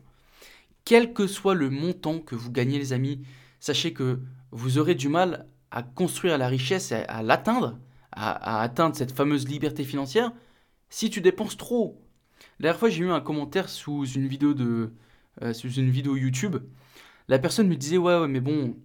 Quel 0.86 1.14
que 1.14 1.28
soit 1.28 1.54
le 1.54 1.70
montant 1.70 2.20
que 2.20 2.36
vous 2.36 2.50
gagnez 2.50 2.80
les 2.80 2.94
amis, 2.94 3.22
sachez 3.60 3.92
que 3.92 4.22
vous 4.52 4.78
aurez 4.78 4.96
du 4.96 5.10
mal 5.10 5.48
à 5.70 5.84
construire 5.84 6.38
la 6.38 6.48
richesse 6.48 6.94
à 6.94 7.24
l'atteindre, 7.24 7.78
à, 8.14 8.62
atteindre 8.62 8.96
cette 8.96 9.12
fameuse 9.12 9.50
liberté 9.50 9.84
financière, 9.84 10.32
si 10.90 11.10
tu 11.10 11.20
dépenses 11.20 11.58
trop. 11.58 12.02
La 12.60 12.64
dernière 12.64 12.80
fois, 12.80 12.90
j'ai 12.90 13.04
eu 13.04 13.12
un 13.12 13.22
commentaire 13.22 13.68
sous 13.68 14.06
une 14.06 14.28
vidéo 14.28 14.54
de 14.54 14.94
euh, 15.42 15.54
sous 15.54 15.72
une 15.74 15.90
vidéo 15.90 16.16
YouTube. 16.16 16.58
La 17.28 17.40
personne 17.40 17.68
me 17.68 17.76
disait 17.76 17.98
ouais, 17.98 18.20
ouais 18.20 18.28
mais 18.28 18.42
bon, 18.42 18.76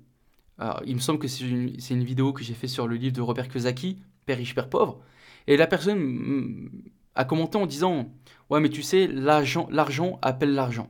il 0.85 0.95
me 0.95 1.01
semble 1.01 1.19
que 1.19 1.29
c'est 1.29 1.45
une, 1.45 2.05
vidéo 2.05 2.33
que 2.33 2.43
j'ai 2.43 2.55
fait 2.55 2.69
sur 2.69 2.89
le 2.89 2.97
livre 2.97 3.15
de 3.15 3.21
Robert 3.21 3.49
Kiyosaki, 3.49 3.99
Père 4.25 4.39
riche, 4.39 4.55
Père 4.55 4.69
pauvre. 4.69 5.01
Et 5.47 5.57
la 5.57 5.67
personne 5.67 6.71
a 7.15 7.25
commenté 7.25 7.59
en 7.59 7.67
disant 7.67 8.11
Ouais, 8.51 8.61
mais 8.61 8.69
tu 8.71 8.83
sais, 8.83 9.07
l'argent, 9.07 9.69
l'argent 9.71 10.19
appelle 10.23 10.55
l'argent. 10.55 10.89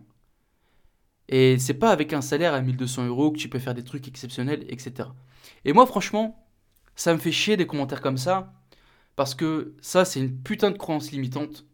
Et 1.29 1.59
c'est 1.59 1.75
pas 1.75 1.91
avec 1.91 2.13
un 2.13 2.21
salaire 2.21 2.55
à 2.55 2.61
1200 2.61 3.07
euros 3.07 3.33
que 3.33 3.39
tu 3.39 3.49
peux 3.49 3.59
faire 3.59 3.75
des 3.75 3.85
trucs 3.85 4.07
exceptionnels, 4.09 4.65
etc. 4.69 5.09
Et 5.65 5.73
moi, 5.73 5.87
franchement, 5.87 6.47
ça 6.95 7.13
me 7.13 7.19
fait 7.19 7.33
chier 7.33 7.57
des 7.57 7.67
commentaires 7.67 8.01
comme 8.01 8.19
ça, 8.19 8.53
Parce 9.17 9.35
que 9.35 9.75
ça, 9.81 10.05
c'est 10.05 10.21
une 10.21 10.37
putain 10.43 10.71
de 10.71 10.79
croyance 10.79 11.11
limitante. 11.13 11.65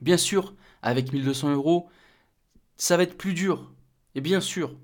Bien 0.00 0.16
sûr, 0.16 0.54
avec 0.82 1.12
1200 1.12 1.52
euros, 1.54 1.88
ça 2.76 2.96
va 2.96 3.02
être 3.04 3.16
plus 3.16 3.34
dur. 3.34 3.72
Et 4.14 4.20
bien 4.20 4.40
sûr. 4.40 4.76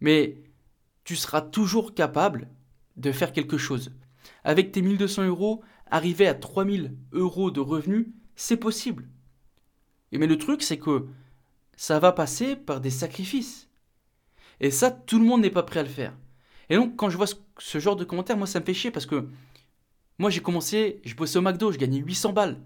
Mais 0.00 0.38
tu 1.04 1.16
seras 1.16 1.40
toujours 1.40 1.94
capable 1.94 2.48
de 2.96 3.12
faire 3.12 3.32
quelque 3.32 3.58
chose. 3.58 3.92
Avec 4.44 4.72
tes 4.72 4.82
1200 4.82 5.26
euros, 5.26 5.62
arriver 5.90 6.26
à 6.26 6.34
3000 6.34 6.96
euros 7.12 7.50
de 7.50 7.60
revenus, 7.60 8.06
c'est 8.34 8.56
possible. 8.56 9.08
Mais 10.18 10.26
le 10.26 10.38
truc, 10.38 10.62
c'est 10.62 10.78
que 10.78 11.06
ça 11.76 11.98
va 11.98 12.12
passer 12.12 12.56
par 12.56 12.80
des 12.80 12.90
sacrifices. 12.90 13.68
Et 14.60 14.70
ça, 14.70 14.90
tout 14.90 15.18
le 15.18 15.24
monde 15.24 15.42
n'est 15.42 15.50
pas 15.50 15.62
prêt 15.62 15.80
à 15.80 15.82
le 15.82 15.88
faire. 15.88 16.14
Et 16.70 16.76
donc, 16.76 16.96
quand 16.96 17.10
je 17.10 17.16
vois 17.16 17.26
ce, 17.58 17.78
genre 17.78 17.96
de 17.96 18.04
commentaires, 18.04 18.36
moi, 18.36 18.46
ça 18.46 18.60
me 18.60 18.64
fait 18.64 18.74
chier 18.74 18.90
parce 18.90 19.06
que 19.06 19.28
moi, 20.18 20.30
j'ai 20.30 20.40
commencé, 20.40 21.00
je 21.04 21.14
bossais 21.14 21.38
au 21.38 21.42
McDo, 21.42 21.70
je 21.70 21.78
gagnais 21.78 21.98
800 21.98 22.32
balles. 22.32 22.58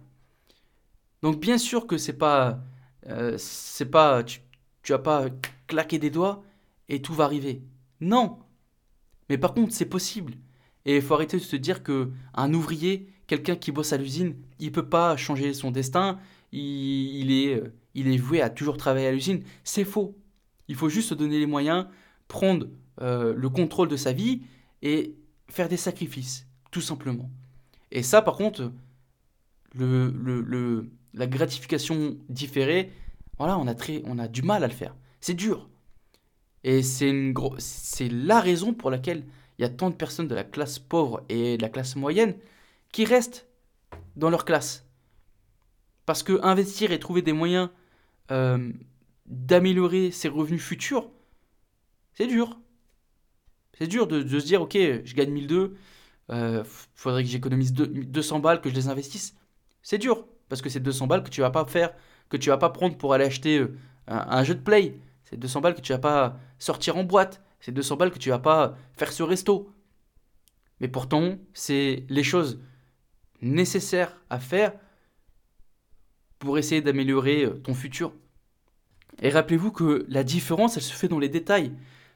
Donc, 1.22 1.40
bien 1.40 1.58
sûr 1.58 1.86
que 1.86 1.98
c'est 1.98 2.16
pas. 2.16 2.60
Euh, 3.08 3.36
c'est 3.38 3.90
pas. 3.90 4.22
Tu 4.82 4.92
vas 4.92 4.98
pas 4.98 5.26
claquer 5.66 5.98
des 5.98 6.10
doigts 6.10 6.42
et 6.88 7.02
tout 7.02 7.14
va 7.14 7.24
arriver. 7.24 7.62
Non 8.00 8.38
Mais 9.28 9.38
par 9.38 9.54
contre, 9.54 9.72
c'est 9.72 9.86
possible. 9.86 10.34
Et 10.84 10.96
il 10.96 11.02
faut 11.02 11.14
arrêter 11.14 11.36
de 11.36 11.42
se 11.42 11.56
dire 11.56 11.82
que 11.82 12.10
un 12.34 12.52
ouvrier, 12.54 13.08
quelqu'un 13.26 13.56
qui 13.56 13.72
bosse 13.72 13.92
à 13.92 13.96
l'usine, 13.96 14.36
il 14.58 14.72
peut 14.72 14.88
pas 14.88 15.16
changer 15.16 15.52
son 15.54 15.70
destin, 15.70 16.18
il, 16.52 17.30
est, 17.30 17.54
euh, 17.54 17.72
il 17.94 18.08
est 18.08 18.16
voué 18.16 18.40
à 18.40 18.50
toujours 18.50 18.76
travailler 18.76 19.06
à 19.06 19.12
l'usine. 19.12 19.42
C'est 19.62 19.84
faux. 19.84 20.16
Il 20.68 20.74
faut 20.74 20.88
juste 20.88 21.10
se 21.10 21.14
donner 21.14 21.38
les 21.38 21.46
moyens, 21.46 21.86
prendre 22.28 22.66
euh, 23.00 23.34
le 23.36 23.48
contrôle 23.48 23.88
de 23.88 23.96
sa 23.96 24.12
vie 24.12 24.42
et 24.82 25.14
faire 25.48 25.68
des 25.68 25.76
sacrifices, 25.76 26.46
tout 26.70 26.80
simplement. 26.80 27.30
Et 27.90 28.02
ça, 28.02 28.22
par 28.22 28.36
contre, 28.36 28.72
le, 29.74 30.10
le, 30.10 30.90
la 31.14 31.26
gratification 31.26 32.16
différée, 32.28 32.92
voilà, 33.40 33.56
on 33.56 33.66
a, 33.66 33.74
on 34.04 34.18
a 34.18 34.28
du 34.28 34.42
mal 34.42 34.62
à 34.64 34.66
le 34.66 34.74
faire. 34.74 34.94
C'est 35.22 35.32
dur. 35.32 35.70
Et 36.62 36.82
c'est 36.82 37.22
la 38.10 38.38
raison 38.38 38.74
pour 38.74 38.90
laquelle 38.90 39.24
il 39.58 39.62
y 39.62 39.64
a 39.64 39.70
tant 39.70 39.88
de 39.88 39.94
personnes 39.94 40.28
de 40.28 40.34
la 40.34 40.44
classe 40.44 40.78
pauvre 40.78 41.24
et 41.30 41.56
de 41.56 41.62
la 41.62 41.70
classe 41.70 41.96
moyenne 41.96 42.34
qui 42.92 43.06
restent 43.06 43.48
dans 44.14 44.28
leur 44.28 44.44
classe. 44.44 44.84
Parce 46.04 46.22
que 46.22 46.38
investir 46.42 46.92
et 46.92 46.98
trouver 46.98 47.22
des 47.22 47.32
moyens 47.32 47.70
euh, 48.30 48.70
d'améliorer 49.24 50.10
ses 50.10 50.28
revenus 50.28 50.62
futurs, 50.62 51.08
c'est 52.12 52.26
dur. 52.26 52.60
C'est 53.78 53.86
dur 53.86 54.06
de, 54.06 54.20
se 54.38 54.44
dire, 54.44 54.60
ok, 54.60 54.74
je 54.74 55.14
gagne 55.14 55.30
1002, 55.30 55.78
euh, 56.28 56.62
faudrait 56.94 57.24
que 57.24 57.30
j'économise 57.30 57.72
200 57.72 58.40
balles, 58.40 58.60
que 58.60 58.68
je 58.68 58.74
les 58.74 58.88
investisse. 58.88 59.34
C'est 59.80 59.96
dur, 59.96 60.26
parce 60.50 60.60
que 60.60 60.68
c'est 60.68 60.80
200 60.80 61.06
balles 61.06 61.22
que 61.22 61.30
tu 61.30 61.40
vas 61.40 61.48
pas 61.48 61.64
faire, 61.64 61.94
que 62.30 62.36
tu 62.36 62.48
vas 62.48 62.56
pas 62.56 62.70
prendre 62.70 62.96
pour 62.96 63.12
aller 63.12 63.24
acheter 63.24 63.58
euh, 63.58 63.76
un, 64.06 64.42
jeu 64.44 64.54
de 64.54 64.62
play. 64.62 64.98
C'est 65.24 65.36
200 65.36 65.60
balles 65.60 65.74
que 65.74 65.80
tu 65.82 65.92
vas 65.92 65.98
pas 65.98 66.38
sortir 66.58 66.96
en 66.96 67.04
boîte. 67.04 67.42
C'est 67.60 67.72
200 67.72 67.96
balles 67.96 68.10
que 68.10 68.18
tu 68.18 68.30
vas 68.30 68.38
pas 68.38 68.78
faire 68.94 69.12
ce 69.12 69.22
resto. 69.22 69.70
Mais 70.80 70.88
pourtant, 70.88 71.36
c'est 71.52 72.06
les 72.08 72.22
choses 72.22 72.60
nécessaires 73.42 74.16
à 74.30 74.38
faire 74.38 74.72
pour 76.38 76.56
essayer 76.56 76.80
d'améliorer 76.80 77.44
euh, 77.44 77.60
ton 77.62 77.74
futur. 77.74 78.14
Et 79.20 79.28
rappelez-vous 79.28 79.72
que 79.72 80.06
la 80.08 80.24
différence, 80.24 80.76
elle 80.76 80.82
se 80.82 80.94
fait 80.94 81.08
dans 81.08 81.18
les 81.18 81.28
détails. 81.28 81.72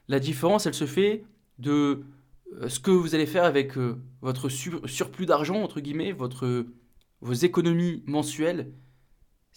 La 0.07 0.19
différence, 0.19 0.65
elle 0.65 0.73
se 0.73 0.87
fait 0.87 1.23
de 1.59 2.05
euh, 2.53 2.69
ce 2.69 2.79
que 2.79 2.89
vous 2.89 3.13
allez 3.13 3.27
faire 3.27 3.43
avec 3.43 3.73
votre 4.21 4.49
surplus 4.49 5.25
d'argent, 5.25 5.61
entre 5.61 5.81
guillemets, 5.81 6.13
vos 6.13 7.33
économies 7.33 8.01
mensuelles. 8.07 8.71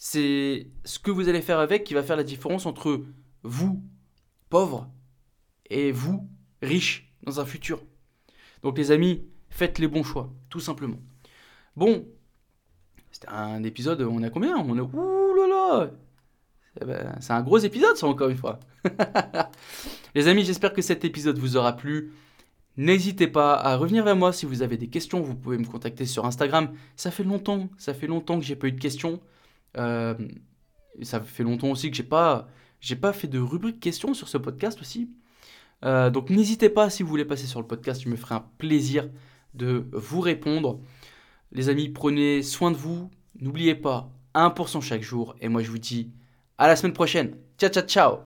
C'est 0.01 0.67
ce 0.85 0.97
que 0.97 1.11
vous 1.11 1.27
allez 1.27 1.41
faire 1.41 1.59
avec 1.59 1.83
qui 1.83 1.93
va 1.93 2.01
faire 2.01 2.15
la 2.15 2.23
différence 2.23 2.65
entre 2.65 3.03
vous, 3.43 3.83
pauvre, 4.49 4.89
et 5.69 5.91
vous, 5.91 6.25
riche 6.61 7.13
dans 7.23 7.41
un 7.41 7.45
futur. 7.45 7.81
Donc 8.63 8.77
les 8.77 8.91
amis, 8.91 9.27
faites 9.49 9.77
les 9.77 9.89
bons 9.89 10.05
choix, 10.05 10.31
tout 10.47 10.61
simplement. 10.61 10.99
Bon, 11.75 12.07
c'était 13.11 13.27
un 13.27 13.61
épisode, 13.63 14.01
on 14.01 14.23
a 14.23 14.29
combien? 14.29 14.55
On 14.55 14.77
a... 14.77 14.81
Ouh 14.83 15.33
là 15.35 15.47
là 15.49 15.91
eh 16.79 16.85
ben, 16.85 17.17
C'est 17.19 17.33
un 17.33 17.41
gros 17.41 17.57
épisode 17.57 17.97
ça 17.97 18.07
encore 18.07 18.29
une 18.29 18.37
fois. 18.37 18.57
les 20.15 20.29
amis, 20.29 20.45
j'espère 20.45 20.71
que 20.71 20.81
cet 20.81 21.03
épisode 21.03 21.37
vous 21.37 21.57
aura 21.57 21.73
plu. 21.75 22.13
N'hésitez 22.77 23.27
pas 23.27 23.55
à 23.55 23.75
revenir 23.75 24.05
vers 24.05 24.15
moi 24.15 24.31
si 24.31 24.45
vous 24.45 24.61
avez 24.61 24.77
des 24.77 24.87
questions. 24.87 25.19
Vous 25.19 25.35
pouvez 25.35 25.57
me 25.57 25.65
contacter 25.65 26.05
sur 26.05 26.25
Instagram. 26.25 26.73
Ça 26.95 27.11
fait 27.11 27.25
longtemps, 27.25 27.67
ça 27.77 27.93
fait 27.93 28.07
longtemps 28.07 28.39
que 28.39 28.45
j'ai 28.45 28.55
pas 28.55 28.67
eu 28.67 28.71
de 28.71 28.79
questions. 28.79 29.19
Euh, 29.77 30.15
ça 31.01 31.21
fait 31.21 31.43
longtemps 31.43 31.71
aussi 31.71 31.89
que 31.89 31.97
j'ai 31.97 32.03
pas, 32.03 32.47
pas 33.01 33.13
fait 33.13 33.27
de 33.27 33.39
rubrique 33.39 33.79
questions 33.79 34.13
sur 34.13 34.27
ce 34.27 34.37
podcast 34.37 34.81
aussi. 34.81 35.09
Euh, 35.85 36.09
donc 36.09 36.29
n'hésitez 36.29 36.69
pas 36.69 36.89
si 36.89 37.03
vous 37.03 37.09
voulez 37.09 37.25
passer 37.25 37.47
sur 37.47 37.61
le 37.61 37.67
podcast, 37.67 38.01
je 38.03 38.09
me 38.09 38.15
ferai 38.15 38.35
un 38.35 38.45
plaisir 38.57 39.09
de 39.53 39.87
vous 39.93 40.19
répondre. 40.19 40.79
Les 41.51 41.69
amis, 41.69 41.89
prenez 41.89 42.43
soin 42.43 42.71
de 42.71 42.77
vous. 42.77 43.09
N'oubliez 43.39 43.75
pas, 43.75 44.11
1% 44.35 44.81
chaque 44.81 45.01
jour. 45.01 45.35
Et 45.41 45.47
moi 45.47 45.61
je 45.63 45.71
vous 45.71 45.79
dis 45.79 46.11
à 46.57 46.67
la 46.67 46.75
semaine 46.75 46.93
prochaine. 46.93 47.35
Ciao 47.57 47.69
ciao 47.69 47.83
ciao 47.83 48.17